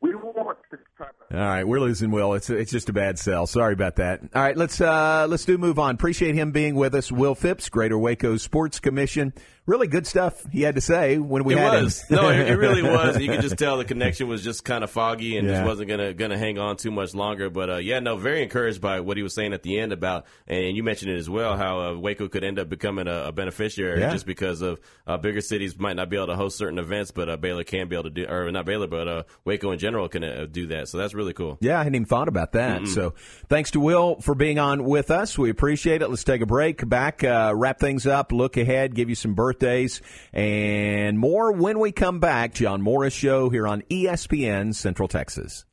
we 0.00 0.14
want 0.16 0.58
All 1.00 1.38
right, 1.38 1.64
we're 1.64 1.80
losing 1.80 2.10
Will. 2.10 2.34
It's 2.34 2.50
it's 2.50 2.72
just 2.72 2.88
a 2.88 2.92
bad 2.92 3.18
sell. 3.18 3.46
Sorry 3.46 3.72
about 3.72 3.96
that. 3.96 4.20
All 4.34 4.42
right, 4.42 4.56
let's 4.56 4.80
uh, 4.80 5.26
let's 5.28 5.44
do 5.44 5.58
move 5.58 5.78
on. 5.78 5.94
Appreciate 5.94 6.34
him 6.34 6.50
being 6.50 6.74
with 6.74 6.94
us. 6.94 7.12
Will 7.12 7.34
Phipps, 7.34 7.68
Greater 7.68 7.98
Waco 7.98 8.36
Sports 8.36 8.80
Commission 8.80 9.32
really 9.66 9.86
good 9.86 10.06
stuff 10.06 10.42
he 10.50 10.62
had 10.62 10.74
to 10.74 10.80
say 10.80 11.18
when 11.18 11.44
we 11.44 11.54
it 11.54 11.58
had 11.58 11.82
was. 11.84 12.02
him. 12.02 12.16
no, 12.16 12.28
it, 12.30 12.48
it 12.50 12.56
really 12.56 12.82
was. 12.96 13.18
You 13.18 13.28
could 13.28 13.42
just 13.42 13.56
tell 13.58 13.78
the 13.78 13.84
connection 13.84 14.26
was 14.28 14.42
just 14.42 14.64
kind 14.64 14.82
of 14.82 14.90
foggy 14.90 15.36
and 15.36 15.46
Yeah. 15.46 15.54
just 15.58 15.66
wasn't 15.66 15.88
gonna 15.88 16.14
gonna 16.14 16.36
hang 16.38 16.58
on 16.58 16.76
too 16.76 16.90
much 16.90 17.14
longer. 17.14 17.48
But 17.50 17.70
uh, 17.70 17.76
yeah, 17.76 18.00
no, 18.00 18.16
very 18.16 18.42
encouraged 18.42 18.80
by 18.80 19.00
what 19.00 19.16
he 19.16 19.22
was 19.22 19.34
saying 19.34 19.52
at 19.52 19.62
the 19.62 19.78
end 19.78 19.92
about, 19.92 20.26
and 20.48 20.76
you 20.76 20.82
mentioned 20.82 21.12
it 21.12 21.16
as 21.18 21.30
well, 21.30 21.56
how 21.56 21.80
uh, 21.80 21.94
Waco 21.96 22.28
could 22.28 22.42
end 22.44 22.58
up 22.58 22.68
becoming 22.68 23.06
a, 23.06 23.26
a 23.26 23.32
beneficiary 23.32 24.00
Yeah. 24.00 24.10
just 24.12 24.26
because 24.26 24.62
of 24.62 24.80
uh, 25.06 25.16
bigger 25.16 25.40
cities 25.40 25.78
might 25.78 25.94
not 25.96 26.08
be 26.10 26.16
able 26.16 26.26
to 26.28 26.36
host 26.36 26.58
certain 26.58 26.78
events, 26.78 27.10
but 27.12 27.28
uh, 27.28 27.36
Baylor 27.36 27.64
can 27.64 27.88
be 27.88 27.94
able 27.96 28.04
to 28.04 28.10
do, 28.10 28.26
or 28.26 28.50
not 28.50 28.66
Baylor, 28.66 28.86
but 28.88 29.06
uh, 29.08 29.22
Waco 29.44 29.70
in 29.70 29.78
general 29.78 30.08
can 30.08 30.24
uh, 30.24 30.46
do 30.50 30.66
that. 30.68 30.88
So 30.88 30.98
that's 30.98 31.14
really 31.14 31.32
cool. 31.34 31.58
Yeah, 31.60 31.76
I 31.76 31.84
hadn't 31.84 31.94
even 31.94 32.06
thought 32.06 32.28
about 32.28 32.52
that. 32.52 32.82
Mm-mm. 32.82 32.88
So 32.88 33.14
thanks 33.48 33.70
to 33.72 33.80
Will 33.80 34.20
for 34.20 34.34
being 34.34 34.58
on 34.58 34.84
with 34.84 35.10
us. 35.10 35.38
We 35.38 35.50
appreciate 35.50 36.02
it. 36.02 36.08
Let's 36.08 36.24
take 36.24 36.40
a 36.40 36.46
break. 36.46 36.88
Back, 36.88 37.22
uh, 37.22 37.52
wrap 37.54 37.78
things 37.78 38.06
up, 38.06 38.32
look 38.32 38.56
ahead, 38.56 38.94
give 38.94 39.08
you 39.08 39.14
some 39.14 39.34
birthdays 39.52 40.00
and 40.32 41.18
more 41.18 41.52
when 41.52 41.78
we 41.78 41.92
come 41.92 42.20
back. 42.20 42.54
John 42.54 42.80
Morris 42.80 43.12
Show 43.12 43.50
here 43.50 43.68
on 43.68 43.82
ESPN 43.82 44.74
Central 44.74 45.08
Texas. 45.08 45.64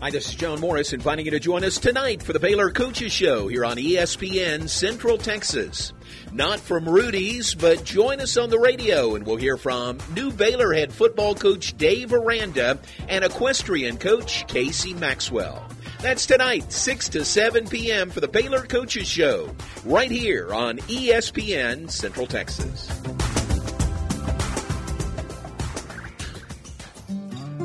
Hi, 0.00 0.10
this 0.10 0.28
is 0.28 0.34
John 0.36 0.60
Morris 0.60 0.92
inviting 0.92 1.24
you 1.24 1.32
to 1.32 1.40
join 1.40 1.64
us 1.64 1.78
tonight 1.78 2.22
for 2.22 2.32
the 2.32 2.38
Baylor 2.38 2.70
Coaches 2.70 3.12
Show 3.12 3.48
here 3.48 3.64
on 3.64 3.76
ESPN 3.76 4.68
Central 4.68 5.18
Texas. 5.18 5.92
Not 6.32 6.60
from 6.60 6.88
Rudy's, 6.88 7.54
but 7.54 7.84
join 7.84 8.20
us 8.20 8.36
on 8.36 8.50
the 8.50 8.58
radio 8.58 9.16
and 9.16 9.26
we'll 9.26 9.36
hear 9.36 9.56
from 9.56 9.98
new 10.14 10.30
Baylor 10.30 10.72
head 10.72 10.92
football 10.92 11.34
coach 11.34 11.76
Dave 11.76 12.12
Aranda 12.12 12.78
and 13.08 13.24
equestrian 13.24 13.98
coach 13.98 14.46
Casey 14.46 14.94
Maxwell. 14.94 15.68
That's 16.00 16.26
tonight, 16.26 16.72
6 16.72 17.08
to 17.08 17.24
7 17.24 17.66
p.m. 17.66 18.10
for 18.10 18.20
the 18.20 18.28
Baylor 18.28 18.62
Coaches 18.62 19.08
Show, 19.08 19.50
right 19.84 20.10
here 20.10 20.54
on 20.54 20.78
ESPN 20.78 21.90
Central 21.90 22.24
Texas. 22.24 22.88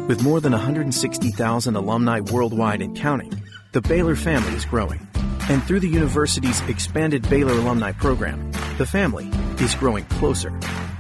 With 0.07 0.23
more 0.23 0.41
than 0.41 0.51
160,000 0.51 1.75
alumni 1.75 2.21
worldwide 2.21 2.81
and 2.81 2.97
counting, 2.97 3.39
the 3.71 3.81
Baylor 3.81 4.15
family 4.15 4.53
is 4.53 4.65
growing. 4.65 5.07
And 5.47 5.63
through 5.63 5.81
the 5.81 5.87
university's 5.87 6.59
expanded 6.67 7.29
Baylor 7.29 7.53
alumni 7.53 7.91
program, 7.91 8.51
the 8.79 8.87
family 8.87 9.29
is 9.59 9.75
growing 9.75 10.05
closer. 10.05 10.51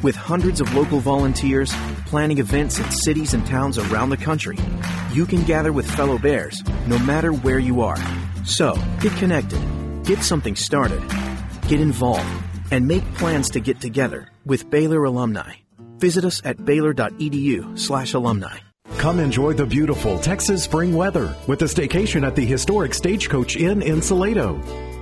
With 0.03 0.17
hundreds 0.17 0.59
of 0.59 0.75
local 0.75 0.99
volunteers 0.99 1.73
planning 2.05 2.39
events 2.39 2.77
in 2.77 2.91
cities 2.91 3.33
and 3.33 3.47
towns 3.47 3.77
around 3.77 4.09
the 4.09 4.17
country, 4.17 4.57
you 5.13 5.25
can 5.25 5.43
gather 5.43 5.71
with 5.71 5.89
fellow 5.89 6.17
Bears 6.17 6.61
no 6.87 6.99
matter 6.99 7.31
where 7.31 7.57
you 7.57 7.81
are. 7.81 7.97
So, 8.43 8.77
get 8.99 9.15
connected, 9.15 9.61
get 10.03 10.21
something 10.21 10.57
started, 10.57 11.01
get 11.69 11.79
involved, 11.79 12.29
and 12.69 12.85
make 12.85 13.05
plans 13.13 13.49
to 13.51 13.61
get 13.61 13.79
together 13.79 14.27
with 14.45 14.69
Baylor 14.69 15.05
alumni. 15.05 15.53
Visit 15.99 16.25
us 16.25 16.41
at 16.43 16.65
baylor.edu 16.65 17.79
slash 17.79 18.13
alumni. 18.13 18.57
Come 18.97 19.19
enjoy 19.19 19.53
the 19.53 19.65
beautiful 19.65 20.19
Texas 20.19 20.63
spring 20.63 20.93
weather 20.93 21.33
with 21.47 21.61
a 21.61 21.65
staycation 21.65 22.27
at 22.27 22.35
the 22.35 22.45
historic 22.45 22.93
Stagecoach 22.93 23.55
Inn 23.55 23.81
in 23.81 24.01
Salado. 24.01 24.59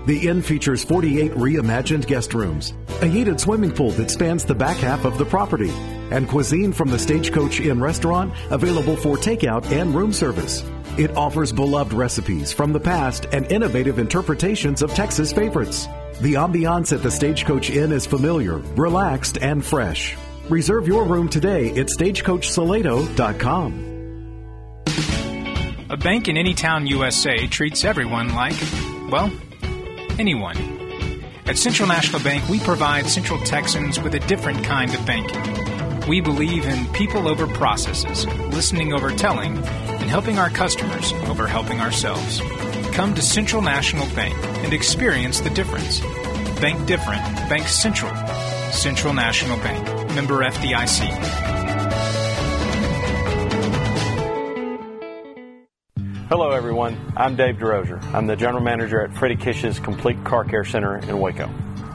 The 0.07 0.27
inn 0.27 0.41
features 0.41 0.83
48 0.83 1.33
reimagined 1.33 2.07
guest 2.07 2.33
rooms, 2.33 2.73
a 3.01 3.05
heated 3.05 3.39
swimming 3.39 3.71
pool 3.71 3.91
that 3.91 4.09
spans 4.09 4.43
the 4.43 4.55
back 4.55 4.77
half 4.77 5.05
of 5.05 5.19
the 5.19 5.25
property, 5.25 5.69
and 6.09 6.27
cuisine 6.27 6.73
from 6.73 6.89
the 6.89 6.97
Stagecoach 6.97 7.59
Inn 7.59 7.79
restaurant 7.79 8.33
available 8.49 8.97
for 8.97 9.15
takeout 9.15 9.63
and 9.71 9.93
room 9.93 10.11
service. 10.11 10.63
It 10.97 11.15
offers 11.15 11.51
beloved 11.51 11.93
recipes 11.93 12.51
from 12.51 12.73
the 12.73 12.79
past 12.79 13.27
and 13.31 13.49
innovative 13.51 13.99
interpretations 13.99 14.81
of 14.81 14.91
Texas 14.93 15.31
favorites. 15.31 15.85
The 16.19 16.33
ambiance 16.33 16.91
at 16.93 17.03
the 17.03 17.11
Stagecoach 17.11 17.69
Inn 17.69 17.91
is 17.91 18.07
familiar, 18.07 18.57
relaxed, 18.57 19.37
and 19.39 19.63
fresh. 19.63 20.17
Reserve 20.49 20.87
your 20.87 21.05
room 21.05 21.29
today 21.29 21.69
at 21.69 21.87
stagecoachsalado.com. 21.87 23.87
A 25.89 25.97
bank 25.97 26.27
in 26.27 26.37
any 26.37 26.55
town 26.55 26.87
USA 26.87 27.45
treats 27.47 27.85
everyone 27.85 28.33
like, 28.33 28.55
well, 29.09 29.31
anyone. 30.21 30.55
At 31.47 31.57
Central 31.57 31.87
National 31.87 32.21
Bank, 32.21 32.47
we 32.47 32.59
provide 32.59 33.07
Central 33.07 33.39
Texans 33.39 33.99
with 33.99 34.13
a 34.13 34.19
different 34.19 34.63
kind 34.63 34.93
of 34.93 35.03
banking. 35.03 36.07
We 36.07 36.21
believe 36.21 36.63
in 36.65 36.85
people 36.93 37.27
over 37.27 37.47
processes, 37.47 38.27
listening 38.53 38.93
over 38.93 39.09
telling, 39.09 39.57
and 39.57 40.09
helping 40.11 40.37
our 40.37 40.51
customers 40.51 41.11
over 41.25 41.47
helping 41.47 41.79
ourselves. 41.79 42.39
Come 42.93 43.15
to 43.15 43.21
Central 43.23 43.63
National 43.63 44.05
Bank 44.15 44.35
and 44.63 44.73
experience 44.73 45.39
the 45.39 45.49
difference. 45.49 46.01
Bank 46.61 46.85
different, 46.85 47.23
Bank 47.49 47.67
Central. 47.67 48.15
Central 48.71 49.15
National 49.15 49.57
Bank, 49.57 50.13
member 50.13 50.43
FDIC. 50.43 51.60
Hello, 56.31 56.51
everyone. 56.51 56.97
I'm 57.17 57.35
Dave 57.35 57.57
DeRozier. 57.57 58.01
I'm 58.13 58.25
the 58.25 58.37
general 58.37 58.63
manager 58.63 59.01
at 59.01 59.13
Freddie 59.17 59.35
Kish's 59.35 59.79
Complete 59.79 60.23
Car 60.23 60.45
Care 60.45 60.63
Center 60.63 60.95
in 60.95 61.19
Waco. 61.19 61.49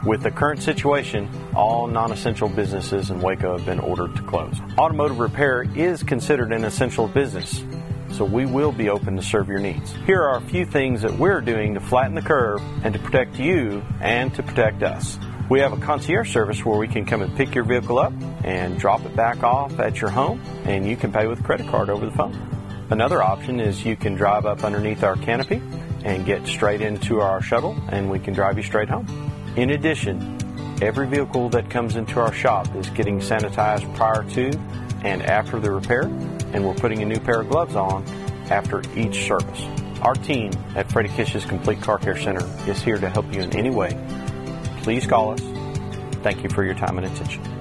With 0.05 0.21
the 0.21 0.29
current 0.29 0.61
situation, 0.61 1.27
all 1.55 1.87
non 1.87 2.11
essential 2.11 2.47
businesses 2.47 3.09
in 3.09 3.19
Waco 3.19 3.57
have 3.57 3.65
been 3.65 3.79
ordered 3.79 4.15
to 4.15 4.21
close. 4.21 4.55
Automotive 4.77 5.17
repair 5.17 5.63
is 5.75 6.03
considered 6.03 6.53
an 6.53 6.65
essential 6.65 7.07
business, 7.07 7.63
so 8.11 8.25
we 8.25 8.45
will 8.45 8.71
be 8.71 8.89
open 8.89 9.15
to 9.15 9.23
serve 9.23 9.47
your 9.47 9.57
needs. 9.57 9.91
Here 10.05 10.21
are 10.21 10.37
a 10.37 10.41
few 10.41 10.67
things 10.67 11.01
that 11.01 11.17
we're 11.17 11.41
doing 11.41 11.73
to 11.73 11.79
flatten 11.79 12.13
the 12.13 12.21
curve 12.21 12.61
and 12.83 12.93
to 12.93 12.99
protect 12.99 13.39
you 13.39 13.83
and 14.01 14.31
to 14.35 14.43
protect 14.43 14.83
us. 14.83 15.17
We 15.49 15.61
have 15.61 15.73
a 15.73 15.77
concierge 15.77 16.31
service 16.31 16.63
where 16.63 16.77
we 16.77 16.87
can 16.87 17.07
come 17.07 17.23
and 17.23 17.35
pick 17.35 17.55
your 17.55 17.63
vehicle 17.63 17.97
up 17.97 18.13
and 18.43 18.77
drop 18.77 19.03
it 19.03 19.15
back 19.15 19.41
off 19.41 19.79
at 19.79 19.99
your 19.99 20.11
home, 20.11 20.39
and 20.65 20.87
you 20.87 20.95
can 20.95 21.11
pay 21.11 21.25
with 21.25 21.39
a 21.39 21.43
credit 21.43 21.67
card 21.69 21.89
over 21.89 22.05
the 22.05 22.11
phone. 22.11 22.56
Another 22.89 23.21
option 23.21 23.59
is 23.59 23.83
you 23.83 23.97
can 23.97 24.15
drive 24.15 24.45
up 24.45 24.63
underneath 24.63 25.03
our 25.03 25.17
canopy 25.17 25.61
and 26.05 26.25
get 26.25 26.47
straight 26.47 26.79
into 26.79 27.19
our 27.19 27.41
shuttle, 27.41 27.77
and 27.89 28.09
we 28.09 28.17
can 28.17 28.33
drive 28.33 28.55
you 28.55 28.63
straight 28.63 28.87
home. 28.87 29.05
In 29.57 29.71
addition, 29.71 30.37
every 30.81 31.05
vehicle 31.05 31.49
that 31.49 31.69
comes 31.69 31.97
into 31.97 32.19
our 32.19 32.31
shop 32.31 32.73
is 32.75 32.89
getting 32.91 33.19
sanitized 33.19 33.93
prior 33.95 34.23
to 34.31 34.57
and 35.03 35.21
after 35.21 35.59
the 35.59 35.69
repair, 35.69 36.03
and 36.03 36.65
we're 36.65 36.75
putting 36.75 37.01
a 37.01 37.05
new 37.05 37.19
pair 37.19 37.41
of 37.41 37.49
gloves 37.49 37.75
on 37.75 38.05
after 38.49 38.81
each 38.95 39.27
service. 39.27 39.65
Our 40.01 40.15
team 40.15 40.51
at 40.75 40.89
Freddie 40.89 41.09
Kish's 41.09 41.43
Complete 41.43 41.81
Car 41.81 41.97
Care 41.97 42.17
Center 42.17 42.45
is 42.69 42.81
here 42.81 42.97
to 42.97 43.09
help 43.09 43.33
you 43.33 43.41
in 43.41 43.53
any 43.55 43.69
way. 43.69 43.97
Please 44.83 45.05
call 45.05 45.31
us. 45.31 45.41
Thank 46.21 46.41
you 46.43 46.49
for 46.49 46.63
your 46.63 46.75
time 46.75 46.97
and 46.97 47.07
attention. 47.07 47.56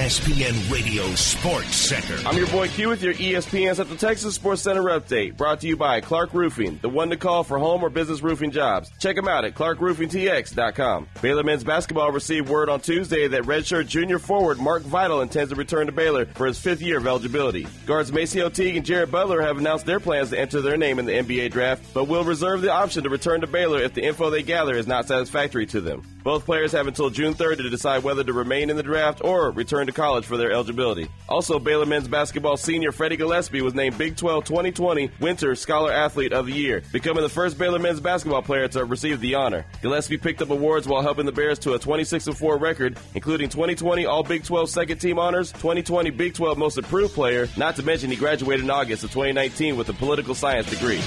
ESPN 0.00 0.72
Radio 0.72 1.14
Sports 1.14 1.76
Center. 1.76 2.16
I'm 2.26 2.38
your 2.38 2.46
boy 2.46 2.68
Q 2.68 2.88
with 2.88 3.02
your 3.02 3.12
ESPN 3.12 3.76
Central 3.76 3.98
Texas 3.98 4.34
Sports 4.34 4.62
Center 4.62 4.84
update. 4.84 5.36
Brought 5.36 5.60
to 5.60 5.68
you 5.68 5.76
by 5.76 6.00
Clark 6.00 6.32
Roofing, 6.32 6.78
the 6.80 6.88
one 6.88 7.10
to 7.10 7.18
call 7.18 7.44
for 7.44 7.58
home 7.58 7.82
or 7.82 7.90
business 7.90 8.22
roofing 8.22 8.50
jobs. 8.50 8.90
Check 8.98 9.14
them 9.14 9.28
out 9.28 9.44
at 9.44 9.54
clarkroofingtx.com. 9.54 11.06
Baylor 11.20 11.42
men's 11.42 11.64
basketball 11.64 12.12
received 12.12 12.48
word 12.48 12.70
on 12.70 12.80
Tuesday 12.80 13.28
that 13.28 13.42
redshirt 13.42 13.88
junior 13.88 14.18
forward 14.18 14.58
Mark 14.58 14.84
Vital 14.84 15.20
intends 15.20 15.50
to 15.50 15.56
return 15.56 15.84
to 15.84 15.92
Baylor 15.92 16.24
for 16.24 16.46
his 16.46 16.58
fifth 16.58 16.80
year 16.80 16.96
of 16.96 17.06
eligibility. 17.06 17.66
Guards 17.84 18.10
MaCio 18.10 18.40
Teague 18.48 18.76
and 18.76 18.86
Jared 18.86 19.10
Butler 19.10 19.42
have 19.42 19.58
announced 19.58 19.84
their 19.84 20.00
plans 20.00 20.30
to 20.30 20.40
enter 20.40 20.62
their 20.62 20.78
name 20.78 20.98
in 20.98 21.04
the 21.04 21.12
NBA 21.12 21.50
draft, 21.50 21.84
but 21.92 22.04
will 22.04 22.24
reserve 22.24 22.62
the 22.62 22.72
option 22.72 23.04
to 23.04 23.10
return 23.10 23.42
to 23.42 23.46
Baylor 23.46 23.82
if 23.82 23.92
the 23.92 24.06
info 24.06 24.30
they 24.30 24.42
gather 24.42 24.74
is 24.78 24.86
not 24.86 25.06
satisfactory 25.06 25.66
to 25.66 25.82
them. 25.82 26.02
Both 26.22 26.46
players 26.46 26.72
have 26.72 26.86
until 26.86 27.10
June 27.10 27.34
3rd 27.34 27.58
to 27.58 27.70
decide 27.70 28.02
whether 28.02 28.24
to 28.24 28.32
remain 28.32 28.70
in 28.70 28.76
the 28.76 28.82
draft 28.82 29.22
or 29.22 29.50
return 29.50 29.89
transfer 29.89 29.89
into 29.90 30.00
college 30.00 30.24
for 30.24 30.36
their 30.36 30.52
eligibility. 30.52 31.08
Also, 31.28 31.58
Baylor 31.58 31.86
men's 31.86 32.08
basketball 32.08 32.56
senior 32.56 32.92
Freddie 32.92 33.16
Gillespie 33.16 33.62
was 33.62 33.74
named 33.74 33.98
Big 33.98 34.16
12 34.16 34.44
2020 34.44 35.10
Winter 35.20 35.54
Scholar 35.54 35.92
Athlete 35.92 36.32
of 36.32 36.46
the 36.46 36.52
Year, 36.52 36.82
becoming 36.92 37.22
the 37.22 37.28
first 37.28 37.58
Baylor 37.58 37.78
men's 37.78 38.00
basketball 38.00 38.42
player 38.42 38.68
to 38.68 38.84
receive 38.84 39.20
the 39.20 39.34
honor. 39.34 39.66
Gillespie 39.82 40.16
picked 40.16 40.42
up 40.42 40.50
awards 40.50 40.86
while 40.86 41.02
helping 41.02 41.26
the 41.26 41.32
Bears 41.32 41.58
to 41.60 41.74
a 41.74 41.78
26 41.78 42.28
4 42.28 42.58
record, 42.58 42.98
including 43.14 43.48
2020 43.48 44.06
All 44.06 44.22
Big 44.22 44.44
12 44.44 44.70
second 44.70 44.98
team 44.98 45.18
honors, 45.18 45.52
2020 45.52 46.10
Big 46.10 46.34
12 46.34 46.56
Most 46.58 46.78
Improved 46.78 47.14
Player, 47.14 47.48
not 47.56 47.76
to 47.76 47.82
mention 47.82 48.10
he 48.10 48.16
graduated 48.16 48.64
in 48.64 48.70
August 48.70 49.04
of 49.04 49.10
2019 49.10 49.76
with 49.76 49.88
a 49.88 49.94
political 49.94 50.34
science 50.34 50.68
degree. 50.70 51.00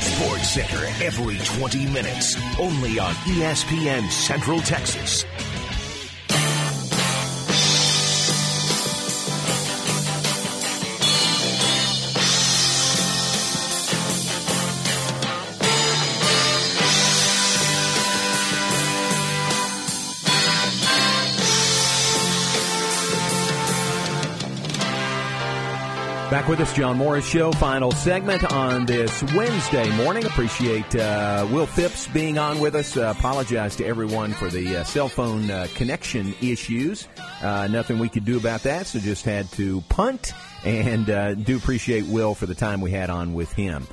Sports 0.00 0.50
Center 0.50 0.84
every 1.04 1.38
20 1.38 1.86
minutes, 1.92 2.36
only 2.58 2.98
on 2.98 3.14
ESPN 3.14 4.10
Central 4.10 4.60
Texas. 4.60 5.24
Back 26.40 26.48
with 26.48 26.60
us, 26.60 26.72
John 26.72 26.96
Morris 26.96 27.28
Show, 27.28 27.52
final 27.52 27.92
segment 27.92 28.50
on 28.50 28.86
this 28.86 29.22
Wednesday 29.34 29.94
morning. 29.98 30.24
Appreciate 30.24 30.96
uh, 30.96 31.46
Will 31.50 31.66
Phipps 31.66 32.06
being 32.06 32.38
on 32.38 32.60
with 32.60 32.74
us. 32.74 32.96
Uh, 32.96 33.12
apologize 33.14 33.76
to 33.76 33.84
everyone 33.84 34.32
for 34.32 34.48
the 34.48 34.78
uh, 34.78 34.84
cell 34.84 35.10
phone 35.10 35.50
uh, 35.50 35.66
connection 35.74 36.34
issues. 36.40 37.06
Uh, 37.42 37.68
nothing 37.70 37.98
we 37.98 38.08
could 38.08 38.24
do 38.24 38.38
about 38.38 38.62
that, 38.62 38.86
so 38.86 38.98
just 38.98 39.26
had 39.26 39.52
to 39.52 39.82
punt. 39.90 40.32
And 40.64 41.10
uh, 41.10 41.34
do 41.34 41.58
appreciate 41.58 42.06
Will 42.06 42.34
for 42.34 42.46
the 42.46 42.54
time 42.54 42.80
we 42.80 42.90
had 42.90 43.10
on 43.10 43.34
with 43.34 43.52
him. 43.52 43.86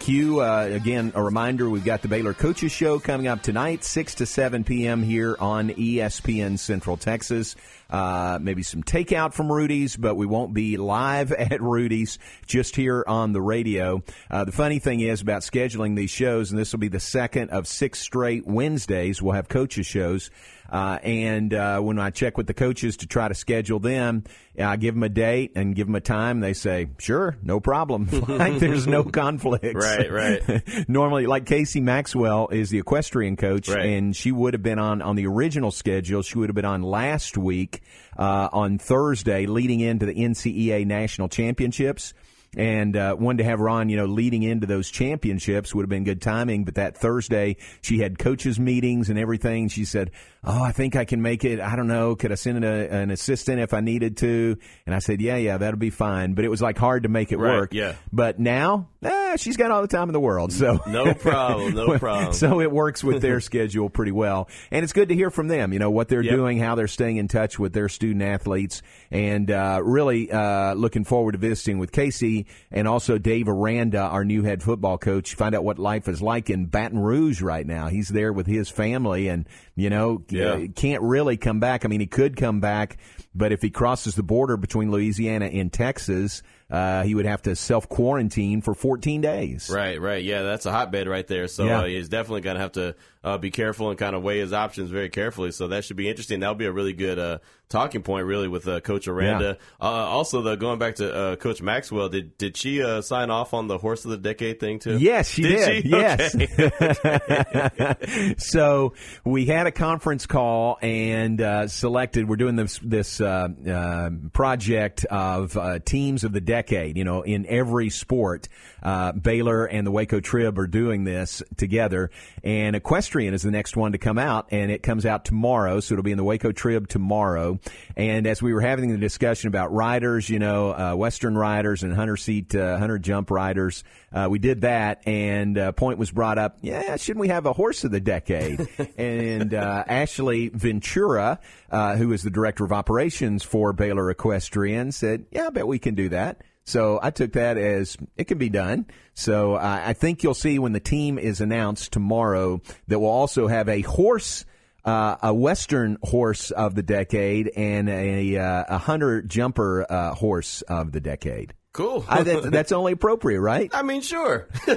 Q, 0.00 0.42
again, 0.42 1.12
a 1.14 1.22
reminder 1.22 1.68
we've 1.70 1.84
got 1.84 2.02
the 2.02 2.08
Baylor 2.08 2.34
Coaches 2.34 2.72
Show 2.72 2.98
coming 2.98 3.26
up 3.26 3.42
tonight, 3.42 3.84
6 3.84 4.16
to 4.16 4.26
7 4.26 4.64
p.m. 4.64 5.02
here 5.02 5.34
on 5.40 5.70
ESPN 5.70 6.58
Central 6.58 6.98
Texas. 6.98 7.56
Uh, 7.94 8.40
maybe 8.42 8.64
some 8.64 8.82
takeout 8.82 9.32
from 9.34 9.52
Rudy's, 9.52 9.96
but 9.96 10.16
we 10.16 10.26
won't 10.26 10.52
be 10.52 10.76
live 10.76 11.30
at 11.52 11.62
Rudy's, 11.62 12.18
just 12.44 12.74
here 12.74 13.04
on 13.06 13.32
the 13.32 13.40
radio. 13.40 14.02
Uh, 14.28 14.44
the 14.44 14.50
funny 14.50 14.80
thing 14.80 14.98
is 14.98 15.20
about 15.20 15.42
scheduling 15.42 15.94
these 15.94 16.10
shows, 16.10 16.50
and 16.50 16.58
this 16.58 16.72
will 16.72 16.80
be 16.80 16.88
the 16.88 16.98
second 16.98 17.50
of 17.50 17.68
six 17.68 18.00
straight 18.00 18.48
Wednesdays, 18.48 19.22
we'll 19.22 19.34
have 19.34 19.48
coaches 19.48 19.86
shows. 19.86 20.32
Uh, 20.70 20.98
and 21.02 21.52
uh, 21.52 21.78
when 21.80 21.98
I 21.98 22.10
check 22.10 22.36
with 22.36 22.46
the 22.46 22.54
coaches 22.54 22.96
to 22.98 23.06
try 23.06 23.28
to 23.28 23.34
schedule 23.34 23.78
them, 23.78 24.24
I 24.58 24.76
give 24.76 24.94
them 24.94 25.02
a 25.02 25.08
date 25.08 25.52
and 25.56 25.74
give 25.74 25.86
them 25.86 25.94
a 25.94 26.00
time. 26.00 26.40
They 26.40 26.54
say, 26.54 26.88
"Sure, 26.98 27.36
no 27.42 27.60
problem. 27.60 28.08
like 28.28 28.58
there's 28.58 28.86
no 28.86 29.04
conflicts." 29.04 29.74
Right, 29.74 30.10
right. 30.10 30.88
Normally, 30.88 31.26
like 31.26 31.46
Casey 31.46 31.80
Maxwell 31.80 32.48
is 32.48 32.70
the 32.70 32.78
equestrian 32.78 33.36
coach, 33.36 33.68
Right. 33.68 33.86
and 33.86 34.16
she 34.16 34.32
would 34.32 34.54
have 34.54 34.62
been 34.62 34.78
on 34.78 35.02
on 35.02 35.16
the 35.16 35.26
original 35.26 35.70
schedule. 35.70 36.22
She 36.22 36.38
would 36.38 36.48
have 36.48 36.56
been 36.56 36.64
on 36.64 36.82
last 36.82 37.36
week 37.36 37.82
uh, 38.18 38.48
on 38.52 38.78
Thursday, 38.78 39.46
leading 39.46 39.80
into 39.80 40.06
the 40.06 40.14
NCEA 40.14 40.86
national 40.86 41.28
championships. 41.28 42.14
And 42.56 42.96
uh, 42.96 43.16
wanted 43.18 43.38
to 43.38 43.48
have 43.50 43.58
Ron, 43.58 43.88
you 43.88 43.96
know, 43.96 44.04
leading 44.06 44.44
into 44.44 44.68
those 44.68 44.88
championships 44.88 45.74
would 45.74 45.82
have 45.82 45.88
been 45.88 46.04
good 46.04 46.22
timing. 46.22 46.64
But 46.64 46.76
that 46.76 46.96
Thursday, 46.96 47.56
she 47.80 47.98
had 47.98 48.16
coaches 48.16 48.60
meetings 48.60 49.10
and 49.10 49.18
everything. 49.18 49.66
She 49.66 49.84
said, 49.84 50.12
"Oh, 50.46 50.62
I 50.62 50.72
think 50.72 50.96
I 50.96 51.04
can 51.04 51.22
make 51.22 51.44
it. 51.44 51.60
I 51.60 51.76
don't 51.76 51.88
know. 51.88 52.16
Could 52.16 52.32
I 52.32 52.36
send 52.36 52.64
a, 52.64 52.92
an 52.92 53.10
assistant 53.10 53.60
if 53.60 53.72
I 53.74 53.80
needed 53.80 54.16
to?" 54.18 54.56
And 54.86 54.94
I 54.94 54.98
said, 54.98 55.20
"Yeah, 55.20 55.36
yeah, 55.36 55.58
that'll 55.58 55.78
be 55.78 55.90
fine." 55.90 56.34
But 56.34 56.44
it 56.44 56.48
was 56.48 56.60
like 56.62 56.78
hard 56.78 57.04
to 57.04 57.08
make 57.08 57.32
it 57.32 57.38
Right, 57.38 57.52
work. 57.54 57.74
yeah. 57.74 57.94
But 58.12 58.38
now, 58.38 58.88
eh, 59.02 59.36
she's 59.36 59.56
got 59.56 59.70
all 59.70 59.82
the 59.82 59.88
time 59.88 60.08
in 60.08 60.12
the 60.12 60.20
world. 60.20 60.52
So 60.52 60.80
No 60.86 61.14
problem, 61.14 61.74
no 61.74 61.98
problem. 61.98 62.32
so 62.32 62.60
it 62.60 62.70
works 62.70 63.02
with 63.02 63.22
their 63.22 63.40
schedule 63.40 63.88
pretty 63.90 64.12
well, 64.12 64.48
and 64.70 64.82
it's 64.84 64.92
good 64.92 65.08
to 65.08 65.14
hear 65.14 65.30
from 65.30 65.48
them. 65.48 65.72
You 65.72 65.78
know 65.78 65.90
what 65.90 66.08
they're 66.08 66.22
Yep. 66.22 66.34
doing, 66.34 66.58
how 66.58 66.74
they're 66.74 66.88
staying 66.88 67.16
in 67.16 67.28
touch 67.28 67.58
with 67.58 67.72
their 67.72 67.88
student 67.88 68.22
athletes, 68.22 68.82
and 69.10 69.50
uh, 69.50 69.80
really 69.82 70.30
uh, 70.30 70.74
looking 70.74 71.04
forward 71.04 71.32
to 71.32 71.38
visiting 71.38 71.78
with 71.78 71.92
Casey 71.92 72.46
and 72.70 72.86
also 72.88 73.18
Dave 73.18 73.48
Aranda, 73.48 74.00
our 74.00 74.24
new 74.24 74.42
head 74.42 74.62
football 74.62 74.98
coach. 74.98 75.34
Find 75.34 75.54
out 75.54 75.64
what 75.64 75.78
life 75.78 76.08
is 76.08 76.20
like 76.22 76.50
in 76.50 76.66
Baton 76.66 76.98
Rouge 76.98 77.40
right 77.42 77.66
now. 77.66 77.88
He's 77.88 78.08
there 78.08 78.32
with 78.32 78.46
his 78.46 78.68
family, 78.68 79.28
and 79.28 79.48
you 79.76 79.90
know 79.90 80.22
Yeah. 80.34 80.44
uh, 80.52 80.66
can't 80.74 81.02
really 81.02 81.36
come 81.36 81.60
back. 81.60 81.84
I 81.84 81.88
mean, 81.88 82.00
he 82.00 82.06
could 82.06 82.36
come 82.36 82.60
back, 82.60 82.98
but 83.34 83.52
if 83.52 83.62
he 83.62 83.70
crosses 83.70 84.14
the 84.14 84.22
border 84.22 84.56
between 84.56 84.90
Louisiana 84.90 85.46
and 85.46 85.72
Texas, 85.72 86.42
uh, 86.70 87.02
he 87.02 87.14
would 87.14 87.26
have 87.26 87.42
to 87.42 87.54
self 87.54 87.88
quarantine 87.88 88.60
for 88.62 88.74
14 88.74 89.20
days. 89.20 89.70
Right, 89.72 90.00
right. 90.00 90.22
Yeah, 90.24 90.42
that's 90.42 90.66
a 90.66 90.72
hotbed 90.72 91.06
right 91.08 91.26
there. 91.26 91.46
So 91.48 91.64
Yeah. 91.66 91.80
uh, 91.80 91.84
he's 91.84 92.08
definitely 92.08 92.40
going 92.40 92.56
to 92.56 92.60
have 92.62 92.72
to 92.72 92.96
uh, 93.22 93.38
be 93.38 93.50
careful 93.50 93.90
and 93.90 93.98
kind 93.98 94.16
of 94.16 94.22
weigh 94.22 94.38
his 94.40 94.52
options 94.52 94.90
very 94.90 95.08
carefully. 95.10 95.50
So 95.52 95.68
that 95.68 95.84
should 95.84 95.96
be 95.96 96.08
interesting. 96.08 96.40
That'll 96.40 96.54
be 96.54 96.64
a 96.66 96.72
really 96.72 96.92
good 96.94 97.18
uh, 97.18 97.38
talking 97.68 98.02
point, 98.02 98.26
really, 98.26 98.48
with 98.48 98.66
uh, 98.68 98.80
Coach 98.80 99.08
Aranda. 99.08 99.58
Uh, 99.80 99.84
also, 99.84 100.42
though, 100.42 100.56
going 100.56 100.78
back 100.78 100.96
to 100.96 101.14
uh, 101.14 101.36
Coach 101.36 101.62
Maxwell, 101.62 102.08
did 102.08 102.36
did 102.38 102.56
she 102.56 102.82
uh, 102.82 103.00
sign 103.00 103.30
off 103.30 103.54
on 103.54 103.68
the 103.68 103.78
Horse 103.78 104.04
of 104.04 104.10
the 104.10 104.16
Decade 104.16 104.60
thing 104.60 104.78
too? 104.78 104.98
Yes, 104.98 105.28
she 105.28 105.42
did. 105.42 105.82
she? 105.82 105.88
Yes. 105.88 106.34
Okay. 106.34 107.94
so 108.38 108.94
we 109.24 109.46
had 109.46 109.66
a 109.66 109.72
conference 109.72 110.26
call 110.26 110.78
and 110.82 111.40
uh, 111.40 111.68
selected. 111.68 112.28
We're 112.28 112.36
doing 112.36 112.56
this 112.56 112.78
this 112.82 113.20
uh, 113.20 113.48
uh, 113.68 114.10
project 114.32 115.04
of 115.06 115.56
uh, 115.56 115.78
teams 115.80 116.24
of 116.24 116.32
the 116.32 116.40
decade. 116.40 116.96
You 116.96 117.04
know, 117.04 117.22
in 117.22 117.46
every 117.46 117.90
sport, 117.90 118.48
uh, 118.82 119.12
Baylor 119.12 119.64
and 119.64 119.86
the 119.86 119.90
Waco 119.90 120.20
Trib 120.20 120.58
are 120.58 120.66
doing 120.66 121.04
this 121.04 121.42
together. 121.56 122.10
And 122.42 122.76
equestrian 122.76 123.34
is 123.34 123.42
the 123.42 123.50
next 123.50 123.76
one 123.76 123.92
to 123.92 123.98
come 123.98 124.18
out, 124.18 124.48
and 124.50 124.70
it 124.70 124.82
comes 124.82 125.06
out 125.06 125.24
tomorrow. 125.24 125.80
So 125.80 125.94
it'll 125.94 126.02
be 126.02 126.12
in 126.12 126.18
the 126.18 126.24
Waco 126.24 126.52
Trib 126.52 126.88
tomorrow. 126.88 127.58
And 127.96 128.26
as 128.26 128.42
we 128.42 128.52
were 128.52 128.60
having 128.60 128.90
the 128.90 128.98
discussion 128.98 129.48
about 129.48 129.72
riders, 129.72 130.28
you 130.28 130.38
know, 130.38 130.72
uh, 130.72 130.94
Western 130.94 131.36
riders 131.36 131.82
and 131.82 131.94
hunter 131.94 132.16
seat, 132.16 132.54
uh, 132.54 132.78
hunter 132.78 132.98
jump 132.98 133.30
riders, 133.30 133.84
uh, 134.12 134.28
we 134.30 134.38
did 134.38 134.62
that, 134.62 135.06
and 135.06 135.56
uh, 135.56 135.72
point 135.72 135.98
was 135.98 136.10
brought 136.10 136.38
up. 136.38 136.58
Yeah, 136.62 136.96
shouldn't 136.96 137.20
we 137.20 137.28
have 137.28 137.46
a 137.46 137.52
horse 137.52 137.84
of 137.84 137.90
the 137.90 138.00
decade? 138.00 138.68
and 138.96 139.54
uh, 139.54 139.84
Ashley 139.86 140.48
Ventura, 140.48 141.40
uh, 141.70 141.96
who 141.96 142.12
is 142.12 142.22
the 142.22 142.30
director 142.30 142.64
of 142.64 142.72
operations 142.72 143.42
for 143.42 143.72
Baylor 143.72 144.10
Equestrian, 144.10 144.92
said, 144.92 145.26
"Yeah, 145.30 145.46
I 145.46 145.50
bet 145.50 145.66
we 145.66 145.78
can 145.78 145.94
do 145.94 146.08
that." 146.10 146.42
So 146.64 146.98
I 147.02 147.10
took 147.10 147.34
that 147.34 147.58
as 147.58 147.96
it 148.16 148.24
can 148.24 148.38
be 148.38 148.48
done. 148.48 148.86
So 149.12 149.54
uh, 149.54 149.82
I 149.84 149.92
think 149.92 150.22
you'll 150.22 150.34
see 150.34 150.58
when 150.58 150.72
the 150.72 150.80
team 150.80 151.18
is 151.18 151.40
announced 151.40 151.92
tomorrow 151.92 152.60
that 152.88 152.98
we'll 152.98 153.10
also 153.10 153.46
have 153.46 153.68
a 153.68 153.82
horse. 153.82 154.44
Uh, 154.84 155.16
a 155.22 155.32
Western 155.34 155.96
horse 156.02 156.50
of 156.50 156.74
the 156.74 156.82
decade 156.82 157.50
and 157.56 157.88
a, 157.88 158.36
uh, 158.36 158.64
a 158.68 158.76
hunter 158.78 159.22
jumper 159.22 159.86
uh, 159.88 160.14
horse 160.14 160.60
of 160.62 160.92
the 160.92 161.00
decade. 161.00 161.54
Cool. 161.72 162.04
I, 162.08 162.22
that, 162.22 162.52
that's 162.52 162.70
only 162.70 162.92
appropriate, 162.92 163.40
right? 163.40 163.68
I 163.74 163.82
mean, 163.82 164.00
sure. 164.02 164.46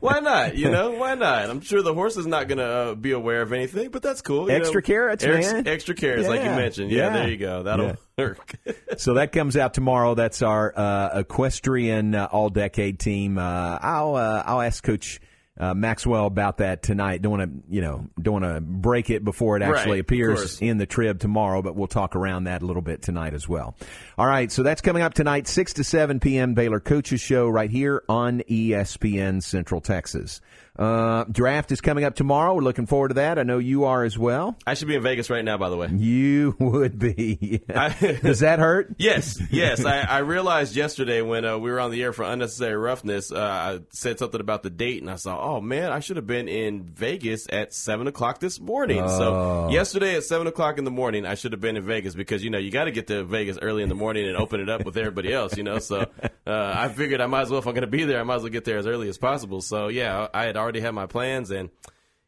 why 0.00 0.20
not? 0.20 0.56
You 0.56 0.70
know, 0.70 0.92
why 0.92 1.14
not? 1.14 1.50
I'm 1.50 1.60
sure 1.60 1.82
the 1.82 1.94
horse 1.94 2.16
is 2.16 2.26
not 2.26 2.46
going 2.48 2.58
to 2.58 2.64
uh, 2.64 2.94
be 2.94 3.10
aware 3.12 3.42
of 3.42 3.52
anything, 3.52 3.90
but 3.90 4.02
that's 4.02 4.20
cool. 4.20 4.48
you 4.48 4.54
Extra 4.56 4.80
know. 4.80 4.86
carrots, 4.86 5.24
Ex- 5.24 5.52
man. 5.52 5.66
Extra 5.66 5.94
carrots, 5.94 6.28
like 6.28 6.40
you 6.44 6.50
mentioned. 6.50 6.90
Yeah, 6.90 7.06
Yeah. 7.08 7.12
there 7.14 7.28
you 7.30 7.36
go. 7.36 7.62
That'll 7.64 7.86
Yeah. 7.86 7.94
work. 8.16 8.54
so 8.98 9.14
that 9.14 9.32
comes 9.32 9.56
out 9.56 9.74
tomorrow. 9.74 10.14
That's 10.14 10.42
our 10.42 10.72
uh, 10.76 11.18
equestrian 11.20 12.14
uh, 12.14 12.28
all 12.30 12.48
decade 12.50 13.00
team. 13.00 13.38
Uh, 13.38 13.78
I'll 13.80 14.14
uh, 14.14 14.42
I'll 14.46 14.60
ask 14.60 14.82
Coach. 14.84 15.20
Uh, 15.58 15.74
Maxwell 15.74 16.26
about 16.26 16.58
that 16.58 16.82
tonight. 16.82 17.20
Don't 17.20 17.38
want 17.38 17.42
to, 17.50 17.74
you 17.74 17.80
know, 17.80 18.06
don't 18.20 18.42
want 18.42 18.54
to 18.54 18.60
break 18.60 19.10
it 19.10 19.24
before 19.24 19.56
it 19.56 19.62
actually 19.62 19.92
Right, 19.92 20.00
appears 20.00 20.60
in 20.60 20.78
the 20.78 20.86
trib 20.86 21.18
tomorrow, 21.18 21.62
but 21.62 21.74
we'll 21.74 21.88
talk 21.88 22.14
around 22.14 22.44
that 22.44 22.62
a 22.62 22.66
little 22.66 22.82
bit 22.82 23.02
tonight 23.02 23.34
as 23.34 23.48
well. 23.48 23.74
All 24.16 24.26
right, 24.26 24.52
so 24.52 24.62
that's 24.62 24.80
coming 24.80 25.02
up 25.02 25.14
tonight, 25.14 25.48
6 25.48 25.72
to 25.74 25.84
7 25.84 26.20
p.m. 26.20 26.54
Baylor 26.54 26.78
Coaches 26.80 27.20
Show 27.20 27.48
right 27.48 27.70
here 27.70 28.04
on 28.08 28.40
ESPN 28.48 29.42
Central 29.42 29.80
Texas. 29.80 30.40
Uh, 30.78 31.24
draft 31.24 31.72
is 31.72 31.80
coming 31.80 32.04
up 32.04 32.14
tomorrow. 32.14 32.54
We're 32.54 32.62
looking 32.62 32.86
forward 32.86 33.08
to 33.08 33.14
that. 33.14 33.38
I 33.38 33.42
know 33.42 33.58
you 33.58 33.84
are 33.84 34.04
as 34.04 34.16
well. 34.16 34.56
I 34.64 34.74
should 34.74 34.86
be 34.86 34.94
in 34.94 35.02
Vegas 35.02 35.28
right 35.28 35.44
now, 35.44 35.58
by 35.58 35.70
the 35.70 35.76
way. 35.76 35.88
You 35.92 36.54
would 36.60 36.98
be. 36.98 37.62
Does 37.68 38.40
that 38.40 38.58
hurt? 38.58 38.88
Yes, 38.98 39.40
yes. 39.50 39.84
I, 39.84 40.00
I 40.00 40.18
realized 40.18 40.76
yesterday 40.76 41.22
when 41.22 41.44
uh, 41.44 41.56
we 41.56 41.70
were 41.70 41.80
on 41.80 41.90
the 41.90 42.02
air 42.02 42.12
for 42.12 42.24
unnecessary 42.24 42.76
roughness, 42.76 43.32
uh, 43.32 43.38
I 43.38 43.80
said 43.90 44.18
something 44.18 44.40
about 44.40 44.62
the 44.62 44.70
date, 44.70 45.00
and 45.00 45.10
I 45.10 45.16
saw, 45.16 45.40
oh 45.40 45.60
man, 45.60 45.92
I 45.92 46.00
should 46.00 46.16
have 46.16 46.26
been 46.26 46.48
in 46.48 46.84
Vegas 46.84 47.46
at 47.50 47.72
seven 47.72 48.06
o'clock 48.06 48.38
this 48.40 48.60
morning. 48.60 49.02
Oh. 49.02 49.18
So 49.18 49.70
yesterday 49.70 50.16
at 50.16 50.24
seven 50.24 50.46
o'clock 50.46 50.78
in 50.78 50.84
the 50.84 50.90
morning, 50.90 51.24
I 51.26 51.34
should 51.36 51.52
have 51.52 51.60
been 51.60 51.76
in 51.76 51.84
Vegas 51.84 52.14
because 52.14 52.44
you 52.44 52.50
know 52.50 52.58
you 52.58 52.70
got 52.70 52.84
to 52.84 52.90
get 52.90 53.06
to 53.06 53.24
Vegas 53.24 53.58
early 53.62 53.82
in 53.82 53.88
the 53.88 53.94
morning 53.94 54.28
and 54.28 54.36
open 54.36 54.60
it 54.60 54.68
up 54.68 54.84
with 54.84 54.96
everybody 54.96 55.32
else. 55.32 55.56
You 55.56 55.62
know, 55.62 55.78
so 55.78 56.06
uh, 56.46 56.72
I 56.76 56.88
figured 56.88 57.20
I 57.20 57.26
might 57.26 57.42
as 57.42 57.50
well 57.50 57.60
if 57.60 57.66
I'm 57.66 57.74
going 57.74 57.82
to 57.82 57.86
be 57.86 58.04
there, 58.04 58.20
I 58.20 58.24
might 58.24 58.36
as 58.36 58.42
well 58.42 58.52
get 58.52 58.64
there 58.64 58.78
as 58.78 58.86
early 58.86 59.08
as 59.08 59.16
possible. 59.16 59.62
So 59.62 59.88
yeah, 59.88 60.28
I 60.34 60.44
had 60.44 60.56
already 60.56 60.67
had 60.76 60.92
my 60.94 61.06
plans, 61.06 61.50
and 61.50 61.70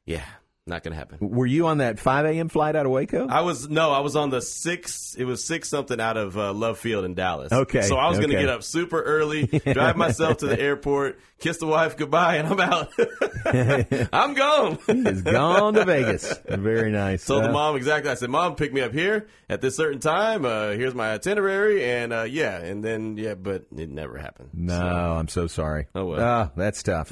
yeah. 0.04 0.24
Not 0.66 0.84
going 0.84 0.92
to 0.92 0.98
happen. 0.98 1.30
Were 1.30 1.46
you 1.46 1.66
on 1.66 1.78
that 1.78 1.98
5 1.98 2.26
a.m. 2.26 2.48
flight 2.48 2.76
out 2.76 2.84
of 2.86 2.92
Waco? 2.92 3.26
I 3.26 3.40
was 3.40 3.68
no, 3.68 3.90
I 3.92 4.00
was 4.00 4.14
on 4.14 4.28
the 4.30 4.40
six. 4.42 5.16
It 5.18 5.24
was 5.24 5.42
six 5.42 5.68
something 5.70 5.98
out 5.98 6.16
of 6.18 6.36
uh, 6.38 6.52
Love 6.52 6.78
Field 6.78 7.04
in 7.06 7.14
Dallas. 7.14 7.50
Okay, 7.50 7.80
so 7.82 7.96
I 7.96 8.08
was 8.08 8.18
going 8.18 8.30
to 8.30 8.36
get 8.36 8.50
up 8.50 8.62
super 8.62 9.00
early, 9.02 9.46
drive 9.72 9.96
myself 9.96 10.36
to 10.38 10.46
the 10.46 10.60
airport, 10.60 11.18
kiss 11.40 11.56
the 11.56 11.66
wife 11.66 11.96
goodbye, 11.96 12.36
and 12.36 12.46
I'm 12.48 12.60
out. 12.60 12.92
I'm 14.12 14.34
gone. 14.34 14.78
He's 14.86 15.22
gone 15.22 15.74
to 15.74 15.84
Vegas. 15.86 16.38
Very 16.46 16.92
nice. 16.92 17.24
Told 17.26 17.42
the 17.42 17.48
Uh, 17.48 17.52
mom 17.52 17.74
exactly. 17.76 18.10
I 18.10 18.14
said, 18.14 18.28
"Mom, 18.30 18.54
pick 18.54 18.72
me 18.72 18.82
up 18.82 18.92
here 18.92 19.26
at 19.48 19.62
this 19.62 19.74
certain 19.76 19.98
time. 19.98 20.44
Uh, 20.44 20.70
here's 20.72 20.94
my 20.94 21.14
itinerary, 21.14 21.84
and 21.84 22.12
uh, 22.12 22.22
yeah, 22.24 22.58
and 22.58 22.84
then 22.84 23.16
yeah, 23.16 23.34
but 23.34 23.64
it 23.76 23.88
never 23.88 24.18
happened. 24.18 24.50
No, 24.52 24.76
I'm 24.76 25.26
so 25.28 25.46
sorry. 25.48 25.86
Oh, 25.96 26.04
well. 26.04 26.20
Ah, 26.20 26.50
that's 26.54 26.82
tough. 26.82 27.10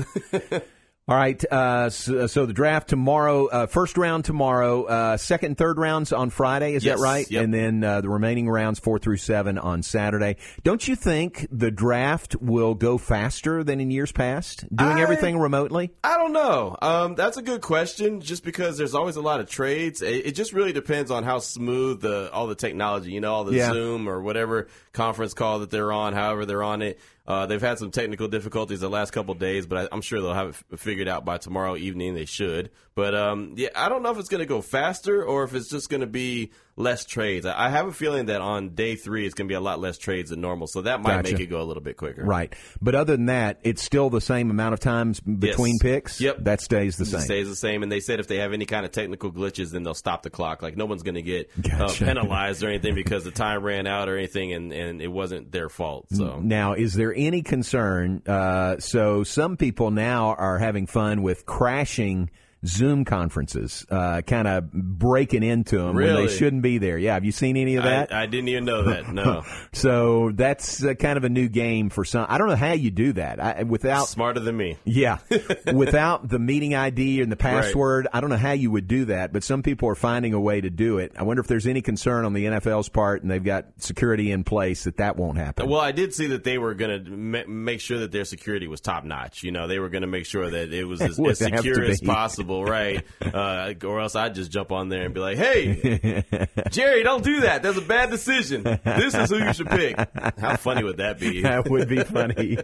All 1.09 1.17
right. 1.17 1.43
Uh, 1.51 1.89
so, 1.89 2.27
so 2.27 2.45
the 2.45 2.53
draft 2.53 2.89
tomorrow, 2.91 3.47
uh, 3.47 3.67
first 3.67 3.97
round 3.97 4.27
tomorrow, 4.27 4.85
uh, 4.85 5.17
second 5.17 5.49
and 5.49 5.57
third 5.57 5.79
rounds 5.79 6.13
on 6.13 6.29
Friday. 6.29 6.75
Is 6.75 6.85
Yes, 6.85 6.99
that 6.99 7.03
right? 7.03 7.31
yep. 7.31 7.45
And 7.45 7.55
then 7.55 7.83
uh, 7.83 8.03
the 8.03 8.11
remaining 8.11 8.47
rounds, 8.47 8.79
four 8.79 8.99
through 8.99 9.17
seven, 9.17 9.57
on 9.57 9.83
Saturday. 9.83 10.37
Don't 10.65 10.87
you 10.87 10.95
think 10.97 11.47
the 11.51 11.71
draft 11.71 12.37
will 12.37 12.75
go 12.75 12.99
faster 12.99 13.65
than 13.65 13.81
in 13.81 13.91
years 13.91 14.13
past, 14.13 14.67
doing 14.75 14.99
I- 14.99 15.01
everything 15.01 15.39
remotely? 15.39 15.91
I 16.05 16.19
don't 16.19 16.35
know. 16.35 16.77
Um, 16.83 17.15
that's 17.15 17.39
a 17.39 17.43
good 17.43 17.63
question. 17.63 18.21
Just 18.21 18.45
because 18.45 18.77
there's 18.77 18.95
always 18.95 19.17
a 19.17 19.23
lot 19.23 19.41
of 19.41 19.49
trades, 19.49 20.03
it, 20.03 20.27
it 20.27 20.33
just 20.35 20.53
really 20.53 20.75
depends 20.75 21.11
on 21.11 21.25
how 21.25 21.39
smooth 21.39 22.03
the 22.03 22.31
all 22.33 22.49
the 22.49 22.55
technology, 22.55 23.13
you 23.13 23.23
know, 23.23 23.33
all 23.33 23.45
the 23.45 23.57
Yeah. 23.57 23.73
Zoom 23.73 24.11
or 24.11 24.21
whatever 24.21 24.69
conference 24.93 25.33
call 25.33 25.61
that 25.61 25.71
they're 25.71 25.91
on, 25.91 26.13
however 26.13 26.45
they're 26.45 26.63
on 26.63 26.83
it. 26.83 27.01
Uh, 27.29 27.45
they've 27.45 27.61
had 27.61 27.79
some 27.79 27.91
technical 27.91 28.27
difficulties 28.27 28.81
the 28.81 28.89
last 28.89 29.11
couple 29.11 29.35
days, 29.35 29.67
but 29.67 29.85
I, 29.85 29.89
I'm 29.93 30.01
sure 30.01 30.19
they'll 30.23 30.33
have 30.33 30.49
it 30.49 30.57
f- 30.73 30.81
figured 30.81 31.09
out 31.09 31.27
by 31.27 31.37
tomorrow 31.37 31.77
evening. 31.77 32.15
They 32.15 32.25
should. 32.25 32.71
But 32.95 33.15
um, 33.15 33.53
yeah, 33.57 33.69
I 33.77 33.91
don't 33.91 34.03
know 34.03 34.11
if 34.11 34.19
it's 34.19 34.31
going 34.31 34.41
to 34.41 34.47
go 34.47 34.63
faster 34.63 35.23
or 35.23 35.45
if 35.45 35.55
it's 35.55 35.69
just 35.69 35.91
going 35.91 36.01
to 36.01 36.07
be 36.07 36.53
less 36.79 37.05
trades. 37.05 37.45
I, 37.45 37.69
have 37.71 37.89
a 37.89 37.93
feeling 37.93 38.27
that 38.27 38.41
on 38.41 38.71
day 38.71 38.95
three 38.95 39.27
it's 39.27 39.35
going 39.35 39.49
to 39.49 39.53
be 39.53 39.57
a 39.57 39.61
lot 39.61 39.81
less 39.81 39.99
trades 39.99 40.31
than 40.31 40.41
normal, 40.41 40.67
so 40.69 40.83
that 40.83 41.01
might 41.03 41.17
Gotcha. 41.17 41.33
make 41.33 41.41
it 41.43 41.47
go 41.47 41.61
a 41.61 41.65
little 41.65 41.83
bit 41.83 41.97
quicker. 41.97 42.25
Right. 42.25 42.55
But 42.81 42.95
other 42.95 43.17
than 43.17 43.27
that, 43.27 43.59
it's 43.65 43.83
still 43.83 44.11
the 44.11 44.21
same 44.21 44.51
amount 44.51 44.75
of 44.75 44.81
times 44.81 45.19
between 45.21 45.75
Yes. 45.75 45.83
picks? 45.83 46.21
Yep. 46.21 46.37
That 46.45 46.61
stays 46.61 46.97
the 46.97 47.03
It 47.03 47.09
same. 47.09 47.21
stays 47.21 47.49
the 47.49 47.57
same. 47.57 47.83
And 47.83 47.91
they 47.91 48.01
said 48.01 48.21
if 48.21 48.29
they 48.29 48.37
have 48.39 48.53
any 48.53 48.65
kind 48.65 48.87
of 48.87 48.93
technical 48.93 49.33
glitches, 49.33 49.73
then 49.73 49.83
they'll 49.83 49.93
stop 49.95 50.23
the 50.23 50.31
clock. 50.31 50.63
Like 50.63 50.77
no 50.77 50.87
one's 50.87 51.03
going 51.03 51.17
to 51.17 51.23
get 51.23 51.51
uh, 51.79 51.89
penalized 51.93 52.63
or 52.63 52.69
anything 52.69 52.95
because 52.95 53.25
the 53.25 53.33
time 53.33 53.63
ran 53.65 53.87
out 53.89 54.09
or 54.09 54.17
anything, 54.17 54.53
and, 54.53 54.73
and 54.73 55.03
it 55.03 55.09
wasn't 55.09 55.51
their 55.51 55.69
fault. 55.69 56.07
So 56.13 56.39
Now, 56.41 56.75
is 56.75 56.95
there 56.95 57.13
any 57.15 57.43
concern? 57.43 58.23
Uh, 58.27 58.79
so, 58.79 59.25
some 59.25 59.57
people 59.57 59.91
now 59.91 60.35
are 60.35 60.59
having 60.59 60.87
fun 60.87 61.23
with 61.23 61.45
crashing 61.45 62.31
Zoom 62.67 63.05
conferences, 63.05 63.87
uh, 63.91 64.21
kind 64.23 64.49
of 64.49 64.73
breaking 64.73 65.43
into 65.45 65.79
them 65.79 65.95
when 65.95 66.15
they 66.15 66.29
shouldn't 66.29 66.63
be 66.63 66.79
there. 66.79 66.99
Yeah, 66.99 67.15
have 67.15 67.25
you 67.25 67.31
seen 67.31 67.57
any 67.57 67.77
of 67.77 67.85
that? 67.85 68.13
I, 68.13 68.23
I 68.23 68.27
didn't 68.27 68.49
even 68.49 68.65
know 68.65 68.83
that. 68.85 69.09
No, 69.09 69.45
so 69.73 70.33
that's 70.35 70.83
uh, 70.83 70.95
kind 70.95 71.17
of 71.17 71.25
a 71.25 71.29
new 71.29 71.49
game 71.49 71.89
for 71.89 72.05
some. 72.05 72.27
I 72.29 72.39
don't 72.39 72.49
know 72.49 72.57
how 72.57 72.73
you 72.73 72.91
do 72.91 73.13
that 73.13 73.41
I, 73.41 73.63
without 73.63 74.09
smarter 74.09 74.41
than 74.41 74.57
me. 74.57 74.77
yeah, 74.85 75.19
without 75.73 76.29
the 76.29 76.41
meeting 76.41 76.75
ID 76.75 77.23
and 77.23 77.31
the 77.31 77.37
password. 77.37 78.09
I 78.13 78.21
don't 78.21 78.31
know 78.31 78.37
how 78.37 78.53
you 78.53 78.73
would 78.73 78.89
do 78.89 79.05
that, 79.07 79.33
but 79.33 79.45
some 79.45 79.63
people 79.63 79.89
are 79.89 79.95
finding 79.95 80.35
a 80.35 80.41
way 80.41 80.61
to 80.61 80.71
do 80.71 80.99
it. 80.99 81.13
I 81.17 81.23
wonder 81.23 81.41
if 81.41 81.47
there's 81.47 81.67
any 81.67 81.81
concern 81.81 82.25
on 82.25 82.33
the 82.33 82.47
NFL's 82.47 82.89
part, 82.89 83.23
and 83.23 83.31
they've 83.31 83.43
got 83.43 83.67
security 83.79 84.33
in 84.33 84.43
place 84.43 84.85
that 84.85 84.97
that 84.97 85.17
won't 85.17 85.39
happen. 85.39 85.69
Well, 85.69 85.81
I 85.81 85.93
did 85.93 86.13
see 86.13 86.29
that 86.29 86.43
they 86.43 86.59
were 86.59 86.75
going 86.75 87.05
to 87.05 87.11
ma- 87.11 87.47
make 87.47 87.81
sure 87.81 88.01
that 88.01 88.11
their 88.11 88.25
security 88.25 88.67
was 88.67 88.81
top 88.81 89.05
notch. 89.05 89.45
You 89.45 89.53
know, 89.53 89.69
they 89.69 89.79
were 89.79 89.91
going 89.91 90.03
to 90.03 90.09
make 90.09 90.27
sure 90.27 90.51
that 90.51 90.73
it 90.73 90.85
was 90.85 91.01
as, 91.01 91.21
as 91.21 91.39
secure 91.39 91.85
as 91.85 92.01
be. 92.01 92.07
Right? 92.49 93.05
Uh, 93.29 93.75
or 93.85 94.01
else 94.01 94.17
I'd 94.17 94.35
just 94.35 94.51
jump 94.51 94.73
on 94.73 94.89
there 94.89 95.03
and 95.05 95.13
be 95.13 95.21
like, 95.21 95.37
"Hey, 95.37 96.25
Jerry, 96.71 97.03
don't 97.03 97.23
do 97.23 97.43
that. 97.43 97.63
That's 97.63 97.77
a 97.77 97.83
bad 97.83 98.11
decision. 98.11 98.63
This 98.63 99.15
is 99.15 99.29
who 99.31 99.37
you 99.39 99.53
should 99.53 99.69
pick." 99.69 99.97
How 100.39 100.57
funny 100.57 100.83
would 100.83 100.97
that 100.97 101.21
be? 101.21 101.43
that 101.43 101.69
would 101.69 101.89
be 101.89 102.01
funny. 102.03 102.57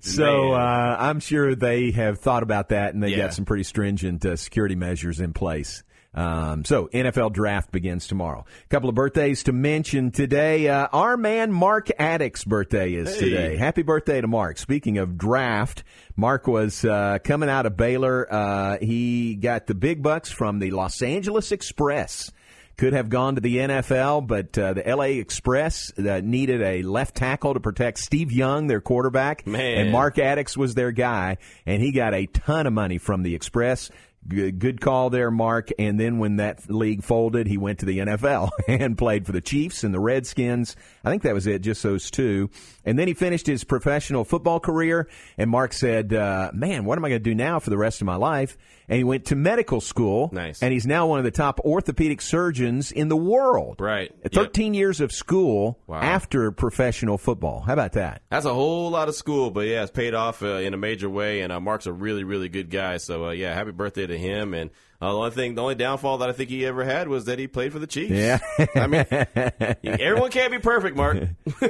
so 0.00 0.52
uh, 0.52 0.96
I'm 0.98 1.20
sure 1.20 1.54
they 1.54 1.90
have 1.92 2.18
thought 2.18 2.42
about 2.42 2.68
that, 2.70 2.92
and 2.94 3.02
they 3.02 3.08
Yeah. 3.10 3.18
got 3.26 3.34
some 3.34 3.44
pretty 3.46 3.64
stringent 3.64 4.24
uh, 4.24 4.36
security 4.36 4.76
measures 4.76 5.18
in 5.20 5.32
place. 5.32 5.82
Um, 6.12 6.64
so 6.64 6.88
NFL 6.92 7.32
draft 7.32 7.70
begins 7.70 8.08
tomorrow. 8.08 8.44
A 8.64 8.68
couple 8.68 8.88
of 8.88 8.96
birthdays 8.96 9.44
to 9.44 9.52
mention 9.52 10.10
today. 10.10 10.68
Uh, 10.68 10.88
our 10.92 11.16
man 11.16 11.52
Mark 11.52 11.88
Adickes' 11.98 12.44
birthday 12.44 12.94
is 12.94 13.14
Hey. 13.14 13.20
today. 13.30 13.56
Happy 13.56 13.82
birthday 13.82 14.20
to 14.20 14.26
Mark. 14.26 14.58
Speaking 14.58 14.98
of 14.98 15.16
draft, 15.16 15.84
Mark 16.16 16.48
was 16.48 16.84
uh, 16.84 17.18
coming 17.22 17.48
out 17.48 17.64
of 17.66 17.76
Baylor. 17.76 18.26
Uh, 18.32 18.78
he 18.80 19.36
got 19.36 19.66
the 19.68 19.74
big 19.74 20.02
bucks 20.02 20.30
from 20.32 20.58
the 20.58 20.72
Los 20.72 21.00
Angeles 21.02 21.52
Express 21.52 22.32
could 22.76 22.94
have 22.94 23.10
gone 23.10 23.34
to 23.34 23.42
the 23.42 23.58
NFL, 23.58 24.26
but 24.26 24.56
uh, 24.56 24.72
the 24.72 24.82
LA 24.86 25.18
Express 25.20 25.92
uh, 25.98 26.22
needed 26.24 26.62
a 26.62 26.80
left 26.82 27.14
tackle 27.14 27.52
to 27.52 27.60
protect 27.60 27.98
Steve 27.98 28.32
Young, 28.32 28.68
their 28.68 28.80
quarterback, 28.80 29.46
Man. 29.46 29.60
and 29.82 29.92
Mark 29.92 30.16
Adickes 30.16 30.56
was 30.56 30.74
their 30.74 30.90
guy, 30.90 31.36
and 31.66 31.82
he 31.82 31.92
got 31.92 32.14
a 32.14 32.24
ton 32.24 32.66
of 32.66 32.72
money 32.72 32.96
from 32.96 33.22
the 33.22 33.34
Express. 33.34 33.90
Good, 34.28 34.58
good 34.58 34.80
call 34.80 35.10
there, 35.10 35.30
Mark. 35.30 35.70
And 35.78 35.98
then 35.98 36.18
when 36.18 36.36
that 36.36 36.70
league 36.70 37.02
folded, 37.02 37.46
he 37.46 37.56
went 37.56 37.78
to 37.80 37.86
the 37.86 37.98
NFL 37.98 38.50
and 38.68 38.96
played 38.96 39.26
for 39.26 39.32
the 39.32 39.40
Chiefs 39.40 39.82
and 39.82 39.94
the 39.94 40.00
Redskins. 40.00 40.76
I 41.04 41.10
think 41.10 41.22
that 41.22 41.34
was 41.34 41.46
it, 41.46 41.62
just 41.62 41.82
those 41.82 42.10
two. 42.10 42.50
And 42.84 42.98
then 42.98 43.08
he 43.08 43.14
finished 43.14 43.46
his 43.46 43.64
professional 43.64 44.24
football 44.24 44.60
career. 44.60 45.08
And 45.38 45.50
Mark 45.50 45.72
said, 45.72 46.12
uh, 46.12 46.50
"Man, 46.52 46.84
what 46.84 46.98
am 46.98 47.04
I 47.04 47.08
going 47.08 47.22
to 47.22 47.30
do 47.30 47.34
now 47.34 47.58
for 47.58 47.70
the 47.70 47.78
rest 47.78 48.00
of 48.00 48.06
my 48.06 48.16
life?" 48.16 48.56
And 48.88 48.96
he 48.98 49.04
went 49.04 49.26
to 49.26 49.36
medical 49.36 49.80
school. 49.80 50.30
Nice. 50.32 50.62
And 50.62 50.72
he's 50.72 50.86
now 50.86 51.06
one 51.06 51.18
of 51.18 51.24
the 51.24 51.30
top 51.30 51.60
orthopedic 51.60 52.20
surgeons 52.20 52.90
in 52.90 53.08
the 53.08 53.16
world. 53.16 53.76
Right. 53.80 54.12
Yep. 54.24 54.32
13 54.32 54.74
years 54.74 55.00
of 55.00 55.12
school 55.12 55.78
Wow. 55.86 56.00
after 56.00 56.50
professional 56.50 57.16
football. 57.16 57.60
How 57.60 57.72
about 57.74 57.92
that? 57.92 58.22
That's 58.30 58.46
a 58.46 58.52
whole 58.54 58.90
lot 58.90 59.08
of 59.08 59.14
school, 59.14 59.50
but 59.50 59.66
yeah, 59.66 59.82
it's 59.82 59.92
paid 59.92 60.14
off 60.14 60.42
uh, 60.42 60.56
in 60.56 60.74
a 60.74 60.76
major 60.76 61.08
way. 61.08 61.40
And 61.42 61.52
uh, 61.52 61.60
Mark's 61.60 61.86
a 61.86 61.92
really, 61.92 62.24
really 62.24 62.48
good 62.48 62.68
guy. 62.70 62.96
So 62.96 63.26
uh, 63.26 63.30
yeah, 63.30 63.54
happy 63.54 63.70
birthday 63.70 64.06
to 64.06 64.18
him. 64.18 64.54
And 64.54 64.70
uh, 65.00 65.12
the 65.12 65.18
only 65.18 65.30
thing, 65.30 65.54
the 65.54 65.62
only 65.62 65.74
downfall 65.74 66.18
that 66.18 66.28
I 66.28 66.32
think 66.32 66.50
he 66.50 66.66
ever 66.66 66.84
had 66.84 67.08
was 67.08 67.24
that 67.24 67.38
he 67.38 67.46
played 67.46 67.72
for 67.72 67.78
the 67.78 67.86
Chiefs. 67.86 68.10
Yeah. 68.10 68.38
I 68.74 68.86
mean, 68.86 69.06
everyone 70.00 70.30
can't 70.30 70.52
be 70.52 70.58
perfect, 70.58 70.94
Mark. 70.94 71.16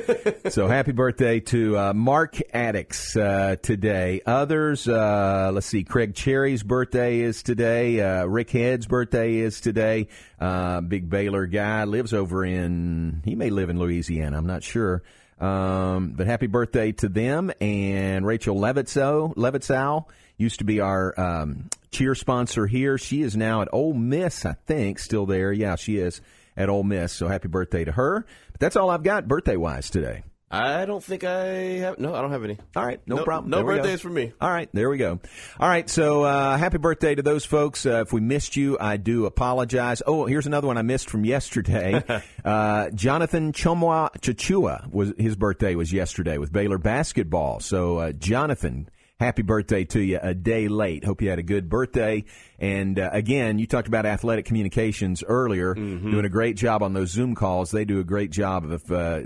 so 0.48 0.66
happy 0.66 0.90
birthday 0.90 1.38
to 1.38 1.78
uh, 1.78 1.94
Mark 1.94 2.40
Adickes 2.52 3.16
uh, 3.16 3.54
today. 3.62 4.20
Others, 4.26 4.88
uh, 4.88 5.52
let's 5.54 5.66
see, 5.66 5.84
Craig 5.84 6.16
Cherry's 6.16 6.64
birthday 6.64 7.20
is 7.20 7.44
today. 7.44 8.00
Uh, 8.00 8.24
Rick 8.24 8.50
Head's 8.50 8.88
birthday 8.88 9.36
is 9.36 9.60
today. 9.60 10.08
Uh, 10.40 10.80
big 10.80 11.08
Baylor 11.08 11.46
guy 11.46 11.84
lives 11.84 12.12
over 12.12 12.44
in. 12.44 13.22
He 13.24 13.36
may 13.36 13.50
live 13.50 13.70
in 13.70 13.78
Louisiana. 13.78 14.38
I'm 14.38 14.46
not 14.46 14.64
sure. 14.64 15.04
Um, 15.38 16.14
but 16.16 16.26
happy 16.26 16.48
birthday 16.48 16.92
to 16.92 17.08
them 17.08 17.52
and 17.60 18.26
Rachel 18.26 18.56
Levitzow. 18.56 19.36
Levitzow 19.36 20.06
used 20.40 20.58
to 20.58 20.64
be 20.64 20.80
our 20.80 21.18
um, 21.20 21.68
cheer 21.90 22.14
sponsor 22.14 22.66
here. 22.66 22.98
She 22.98 23.22
is 23.22 23.36
now 23.36 23.62
at 23.62 23.68
Ole 23.72 23.92
Miss, 23.92 24.46
I 24.46 24.54
think, 24.66 24.98
still 24.98 25.26
there. 25.26 25.52
Yeah, 25.52 25.76
she 25.76 25.98
is 25.98 26.20
at 26.56 26.68
Ole 26.68 26.82
Miss. 26.82 27.12
So 27.12 27.28
happy 27.28 27.48
birthday 27.48 27.84
to 27.84 27.92
her. 27.92 28.26
But 28.52 28.60
that's 28.60 28.76
all 28.76 28.90
I've 28.90 29.02
got 29.02 29.28
birthday 29.28 29.56
wise 29.56 29.90
today. 29.90 30.24
I 30.52 30.84
don't 30.84 31.02
think 31.02 31.22
I 31.22 31.44
have. 31.78 32.00
No, 32.00 32.12
I 32.12 32.20
don't 32.20 32.32
have 32.32 32.42
any. 32.42 32.58
All 32.74 32.84
right, 32.84 33.00
no, 33.06 33.22
problem. 33.22 33.50
No 33.50 33.58
There 33.58 33.66
birthdays 33.66 34.00
for 34.00 34.08
me. 34.08 34.32
All 34.40 34.50
right, 34.50 34.68
there 34.72 34.90
we 34.90 34.98
go. 34.98 35.20
All 35.60 35.68
right, 35.68 35.88
so 35.88 36.24
uh, 36.24 36.56
happy 36.56 36.78
birthday 36.78 37.14
to 37.14 37.22
those 37.22 37.44
folks. 37.44 37.86
Uh, 37.86 38.00
if 38.00 38.12
we 38.12 38.20
missed 38.20 38.56
you, 38.56 38.76
I 38.80 38.96
do 38.96 39.26
apologize. 39.26 40.02
Oh, 40.04 40.26
here's 40.26 40.48
another 40.48 40.66
one 40.66 40.76
I 40.76 40.82
missed 40.82 41.08
from 41.08 41.24
yesterday. 41.24 42.02
uh, 42.44 42.90
Jonathan 42.90 43.52
Tchamwa 43.52 44.10
Tchatchoua 44.18 44.90
was 44.90 45.12
his 45.16 45.36
birthday 45.36 45.76
was 45.76 45.92
yesterday 45.92 46.36
with 46.36 46.52
Baylor 46.52 46.78
basketball. 46.78 47.60
So 47.60 47.98
uh, 47.98 48.12
Jonathan. 48.12 48.88
Happy 49.20 49.42
birthday 49.42 49.84
to 49.84 50.00
you 50.00 50.18
a 50.20 50.32
day 50.32 50.66
late. 50.68 51.04
Hope 51.04 51.20
you 51.20 51.28
had 51.28 51.38
a 51.38 51.42
good 51.42 51.68
birthday. 51.68 52.24
And 52.58 52.98
uh, 52.98 53.10
again, 53.12 53.58
you 53.58 53.66
talked 53.66 53.86
about 53.86 54.06
athletic 54.06 54.46
communications 54.46 55.22
earlier, 55.22 55.74
doing 55.74 56.24
a 56.24 56.30
great 56.30 56.56
job 56.56 56.82
on 56.82 56.94
those 56.94 57.10
Zoom 57.10 57.34
calls. 57.34 57.70
They 57.70 57.84
do 57.84 58.00
a 58.00 58.04
great 58.04 58.30
job 58.30 58.64
of 58.64 58.90
uh, 58.90 59.20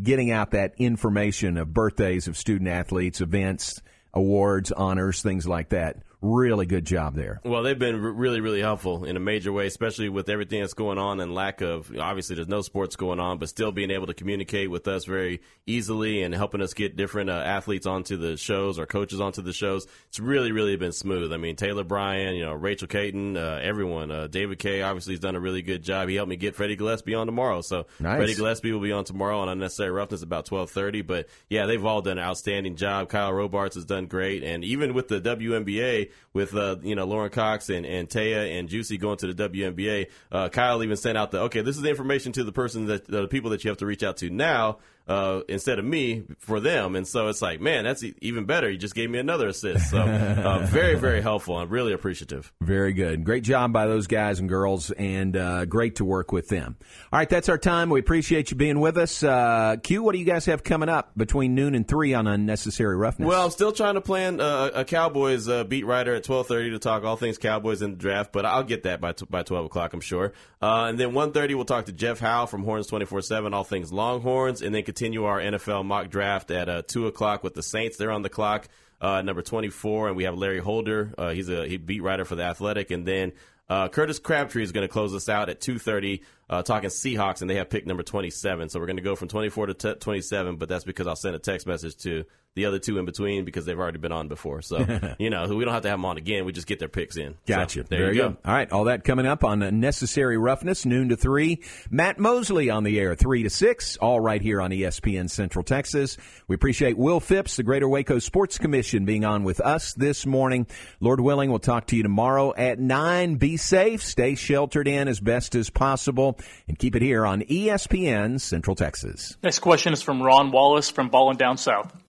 getting 0.00 0.30
out 0.30 0.52
that 0.52 0.74
information 0.78 1.58
of 1.58 1.74
birthdays 1.74 2.28
of 2.28 2.36
student 2.36 2.70
athletes, 2.70 3.20
events, 3.20 3.82
awards, 4.14 4.70
honors, 4.70 5.20
things 5.20 5.48
like 5.48 5.70
that. 5.70 5.96
Really 6.22 6.66
good 6.66 6.84
job 6.84 7.14
there. 7.14 7.40
Well, 7.44 7.62
they've 7.62 7.78
been 7.78 7.96
really, 8.00 8.42
really 8.42 8.60
helpful 8.60 9.04
in 9.04 9.16
a 9.16 9.20
major 9.20 9.52
way, 9.52 9.66
especially 9.66 10.10
with 10.10 10.28
everything 10.28 10.60
that's 10.60 10.74
going 10.74 10.98
on 10.98 11.18
and 11.18 11.34
lack 11.34 11.62
of. 11.62 11.90
Obviously, 11.98 12.36
there's 12.36 12.46
no 12.46 12.60
sports 12.60 12.94
going 12.96 13.18
on, 13.18 13.38
but 13.38 13.48
still 13.48 13.72
being 13.72 13.90
able 13.90 14.06
to 14.06 14.12
communicate 14.12 14.70
with 14.70 14.86
us 14.86 15.06
very 15.06 15.40
easily 15.66 16.22
and 16.22 16.34
helping 16.34 16.60
us 16.60 16.74
get 16.74 16.94
different 16.94 17.30
uh, 17.30 17.32
athletes 17.32 17.86
onto 17.86 18.18
the 18.18 18.36
shows 18.36 18.78
or 18.78 18.84
coaches 18.84 19.18
onto 19.18 19.40
the 19.40 19.54
shows. 19.54 19.86
It's 20.08 20.20
really, 20.20 20.52
really 20.52 20.76
been 20.76 20.92
smooth. 20.92 21.32
I 21.32 21.38
mean, 21.38 21.56
Taylor 21.56 21.84
Bryan, 21.84 22.34
you 22.34 22.44
know, 22.44 22.52
Rachel 22.52 22.86
Caton, 22.86 23.38
uh, 23.38 23.58
everyone. 23.62 24.10
Uh, 24.10 24.26
David 24.26 24.58
Kay 24.58 24.82
obviously 24.82 25.14
has 25.14 25.20
done 25.20 25.36
a 25.36 25.40
really 25.40 25.62
good 25.62 25.82
job. 25.82 26.10
He 26.10 26.16
helped 26.16 26.28
me 26.28 26.36
get 26.36 26.54
Freddie 26.54 26.76
Gillespie 26.76 27.14
on 27.14 27.24
tomorrow, 27.26 27.62
so 27.62 27.86
Nice. 27.98 28.18
Freddie 28.18 28.34
Gillespie 28.34 28.72
will 28.72 28.80
be 28.80 28.92
on 28.92 29.04
tomorrow 29.04 29.38
on 29.38 29.48
Unnecessary 29.48 29.90
Roughness 29.90 30.22
about 30.22 30.44
12:30. 30.44 31.00
But 31.06 31.28
yeah, 31.48 31.64
they've 31.64 31.84
all 31.84 32.02
done 32.02 32.18
an 32.18 32.24
outstanding 32.24 32.76
job. 32.76 33.08
Kyle 33.08 33.32
Robarts 33.32 33.76
has 33.76 33.86
done 33.86 34.04
great, 34.04 34.42
and 34.42 34.62
even 34.64 34.92
with 34.92 35.08
the 35.08 35.18
WNBA, 35.18 36.09
with 36.32 36.54
uh, 36.54 36.76
you 36.82 36.94
know 36.94 37.04
Lauren 37.04 37.30
Cox 37.30 37.68
and 37.68 37.84
and 37.86 38.08
Te'a 38.08 38.58
and 38.58 38.68
Juicy 38.68 38.98
going 38.98 39.18
to 39.18 39.32
the 39.32 39.48
WNBA. 39.48 40.06
Uh, 40.30 40.48
Kyle 40.48 40.82
even 40.82 40.96
sent 40.96 41.16
out 41.16 41.30
the 41.30 41.40
okay, 41.42 41.62
this 41.62 41.76
is 41.76 41.82
the 41.82 41.90
information 41.90 42.32
to 42.32 42.44
the 42.44 42.52
person 42.52 42.86
that 42.86 43.06
the 43.06 43.28
people 43.28 43.50
that 43.50 43.64
you 43.64 43.70
have 43.70 43.78
to 43.78 43.86
reach 43.86 44.02
out 44.02 44.18
to 44.18 44.30
now 44.30 44.78
uh, 45.10 45.40
instead 45.48 45.80
of 45.80 45.84
me 45.84 46.22
for 46.38 46.60
them. 46.60 46.94
And 46.94 47.06
so 47.06 47.26
it's 47.26 47.42
like, 47.42 47.60
man, 47.60 47.82
that's 47.82 48.04
e- 48.04 48.14
even 48.20 48.44
better. 48.44 48.70
You 48.70 48.78
just 48.78 48.94
gave 48.94 49.10
me 49.10 49.18
another 49.18 49.48
assist. 49.48 49.90
So 49.90 49.98
uh, 49.98 50.66
very, 50.66 50.94
very 50.94 51.20
helpful. 51.20 51.56
I'm 51.56 51.68
really 51.68 51.92
appreciative. 51.92 52.52
Very 52.60 52.92
good. 52.92 53.24
Great 53.24 53.42
job 53.42 53.72
by 53.72 53.86
those 53.86 54.06
guys 54.06 54.38
and 54.38 54.48
girls, 54.48 54.92
and 54.92 55.36
uh, 55.36 55.64
great 55.64 55.96
to 55.96 56.04
work 56.04 56.30
with 56.30 56.48
them. 56.48 56.76
All 57.12 57.18
right, 57.18 57.28
that's 57.28 57.48
our 57.48 57.58
time. 57.58 57.90
We 57.90 57.98
appreciate 57.98 58.52
you 58.52 58.56
being 58.56 58.78
with 58.78 58.96
us. 58.96 59.24
Uh, 59.24 59.78
Q, 59.82 60.04
what 60.04 60.12
do 60.12 60.18
you 60.18 60.24
guys 60.24 60.46
have 60.46 60.62
coming 60.62 60.88
up 60.88 61.10
between 61.16 61.56
noon 61.56 61.74
and 61.74 61.86
three 61.88 62.14
on 62.14 62.28
unnecessary 62.28 62.96
roughness? 62.96 63.26
Well, 63.26 63.44
I'm 63.44 63.50
still 63.50 63.72
trying 63.72 63.94
to 63.94 64.00
plan 64.00 64.40
uh, 64.40 64.70
a 64.74 64.84
Cowboys 64.84 65.48
uh, 65.48 65.64
beat 65.64 65.86
writer 65.86 66.14
at 66.14 66.22
12:30 66.22 66.70
to 66.70 66.78
talk 66.78 67.02
all 67.02 67.16
things 67.16 67.36
Cowboys 67.36 67.82
in 67.82 67.90
the 67.90 67.96
draft, 67.96 68.30
but 68.30 68.46
I'll 68.46 68.62
get 68.62 68.84
that 68.84 69.00
by 69.00 69.10
t- 69.10 69.26
by 69.28 69.42
12 69.42 69.66
o'clock, 69.66 69.92
I'm 69.92 70.00
sure. 70.00 70.32
Uh, 70.62 70.86
and 70.88 71.00
then 71.00 71.10
1:30 71.14 71.56
we'll 71.56 71.64
talk 71.64 71.86
to 71.86 71.92
Jeff 71.92 72.20
Howe 72.20 72.46
from 72.46 72.62
Horns 72.62 72.88
24/7, 72.88 73.52
all 73.52 73.64
things 73.64 73.92
Longhorns, 73.92 74.62
and 74.62 74.72
then 74.72 74.84
continue 74.84 74.99
our 75.24 75.40
NFL 75.40 75.84
mock 75.84 76.10
draft 76.10 76.50
at 76.50 76.68
uh, 76.68 76.82
two 76.86 77.06
o'clock 77.06 77.42
with 77.42 77.54
the 77.54 77.62
Saints. 77.62 77.96
They're 77.96 78.10
on 78.10 78.22
the 78.22 78.28
clock, 78.28 78.68
uh, 79.00 79.22
number 79.22 79.42
24, 79.42 80.08
and 80.08 80.16
we 80.16 80.24
have 80.24 80.36
Larry 80.36 80.58
Holder. 80.58 81.12
Uh, 81.16 81.30
he's 81.30 81.48
a 81.48 81.66
he 81.66 81.76
beat 81.76 82.02
writer 82.02 82.24
for 82.24 82.36
the 82.36 82.44
Athletic, 82.44 82.90
and 82.90 83.06
then. 83.06 83.32
Uh, 83.68 83.86
Curtis 83.88 84.18
Crabtree 84.18 84.64
is 84.64 84.72
going 84.72 84.84
to 84.84 84.92
close 84.92 85.14
us 85.14 85.28
out 85.28 85.48
at 85.48 85.60
2:30, 85.60 86.22
uh, 86.48 86.62
talking 86.62 86.90
Seahawks, 86.90 87.40
and 87.40 87.48
they 87.48 87.54
have 87.54 87.70
pick 87.70 87.86
number 87.86 88.02
27. 88.02 88.68
So 88.68 88.80
we're 88.80 88.86
going 88.86 88.96
to 88.96 89.02
go 89.02 89.14
from 89.14 89.28
24 89.28 89.66
to 89.66 89.74
t- 89.74 89.94
27, 89.94 90.56
but 90.56 90.68
that's 90.68 90.82
because 90.82 91.06
I'll 91.06 91.14
send 91.14 91.36
a 91.36 91.38
text 91.38 91.68
message 91.68 91.96
to 91.98 92.24
the 92.56 92.64
other 92.66 92.80
two 92.80 92.98
in 92.98 93.04
between 93.04 93.44
because 93.44 93.64
they've 93.64 93.78
already 93.78 93.98
been 93.98 94.12
on 94.12 94.26
before. 94.28 94.60
So 94.60 94.84
you 95.18 95.30
know, 95.30 95.46
we 95.54 95.64
don't 95.64 95.72
have 95.72 95.82
to 95.82 95.88
have 95.88 95.98
them 95.98 96.04
on 96.04 96.16
again. 96.16 96.44
We 96.44 96.52
just 96.52 96.66
get 96.66 96.78
their 96.78 96.88
picks 96.88 97.16
in. 97.16 97.36
Gotcha. 97.46 97.80
So, 97.80 97.86
there 97.88 97.98
Very 98.00 98.16
you 98.16 98.22
go. 98.22 98.28
good. 98.30 98.38
All 98.44 98.52
right, 98.54 98.70
all 98.72 98.84
that 98.84 99.04
coming 99.04 99.26
up 99.26 99.44
on 99.44 99.80
Necessary 99.80 100.36
Roughness, 100.36 100.84
noon 100.84 101.10
to 101.10 101.16
3. 101.16 101.62
Matt 101.90 102.18
Mosley 102.18 102.68
on 102.70 102.82
the 102.82 102.98
air, 102.98 103.14
3 103.14 103.44
to 103.44 103.50
6, 103.50 103.96
all 103.98 104.20
right 104.20 104.42
here 104.42 104.60
on 104.60 104.70
ESPN 104.70 105.30
Central 105.30 105.62
Texas. 105.62 106.16
We 106.48 106.54
appreciate 106.54 106.98
Will 106.98 107.20
Phipps, 107.20 107.56
the 107.56 107.62
Greater 107.62 107.88
Waco 107.88 108.18
Sports 108.18 108.58
Commission, 108.58 109.04
being 109.04 109.24
on 109.24 109.44
with 109.44 109.60
us 109.60 109.94
this 109.94 110.26
morning. 110.26 110.66
Lord 110.98 111.20
willing, 111.20 111.50
we'll 111.50 111.60
talk 111.60 111.86
to 111.88 111.96
you 111.96 112.02
tomorrow 112.02 112.52
at 112.56 112.78
9. 112.80 113.36
Be 113.36 113.56
safe, 113.56 114.02
stay 114.02 114.34
sheltered 114.34 114.88
in 114.88 115.06
as 115.06 115.20
best 115.20 115.54
as 115.54 115.70
possible, 115.70 116.38
and 116.66 116.78
keep 116.78 116.96
it 116.96 117.02
here 117.02 117.24
on 117.24 117.42
ESPN 117.42 118.40
Central 118.40 118.74
Texas. 118.74 119.36
Next 119.42 119.60
question 119.60 119.92
is 119.92 120.02
from 120.02 120.20
Ron 120.22 120.50
Wallace 120.50 120.90
from 120.90 121.10
Ballin' 121.10 121.36
Down 121.36 121.56
South. 121.56 121.94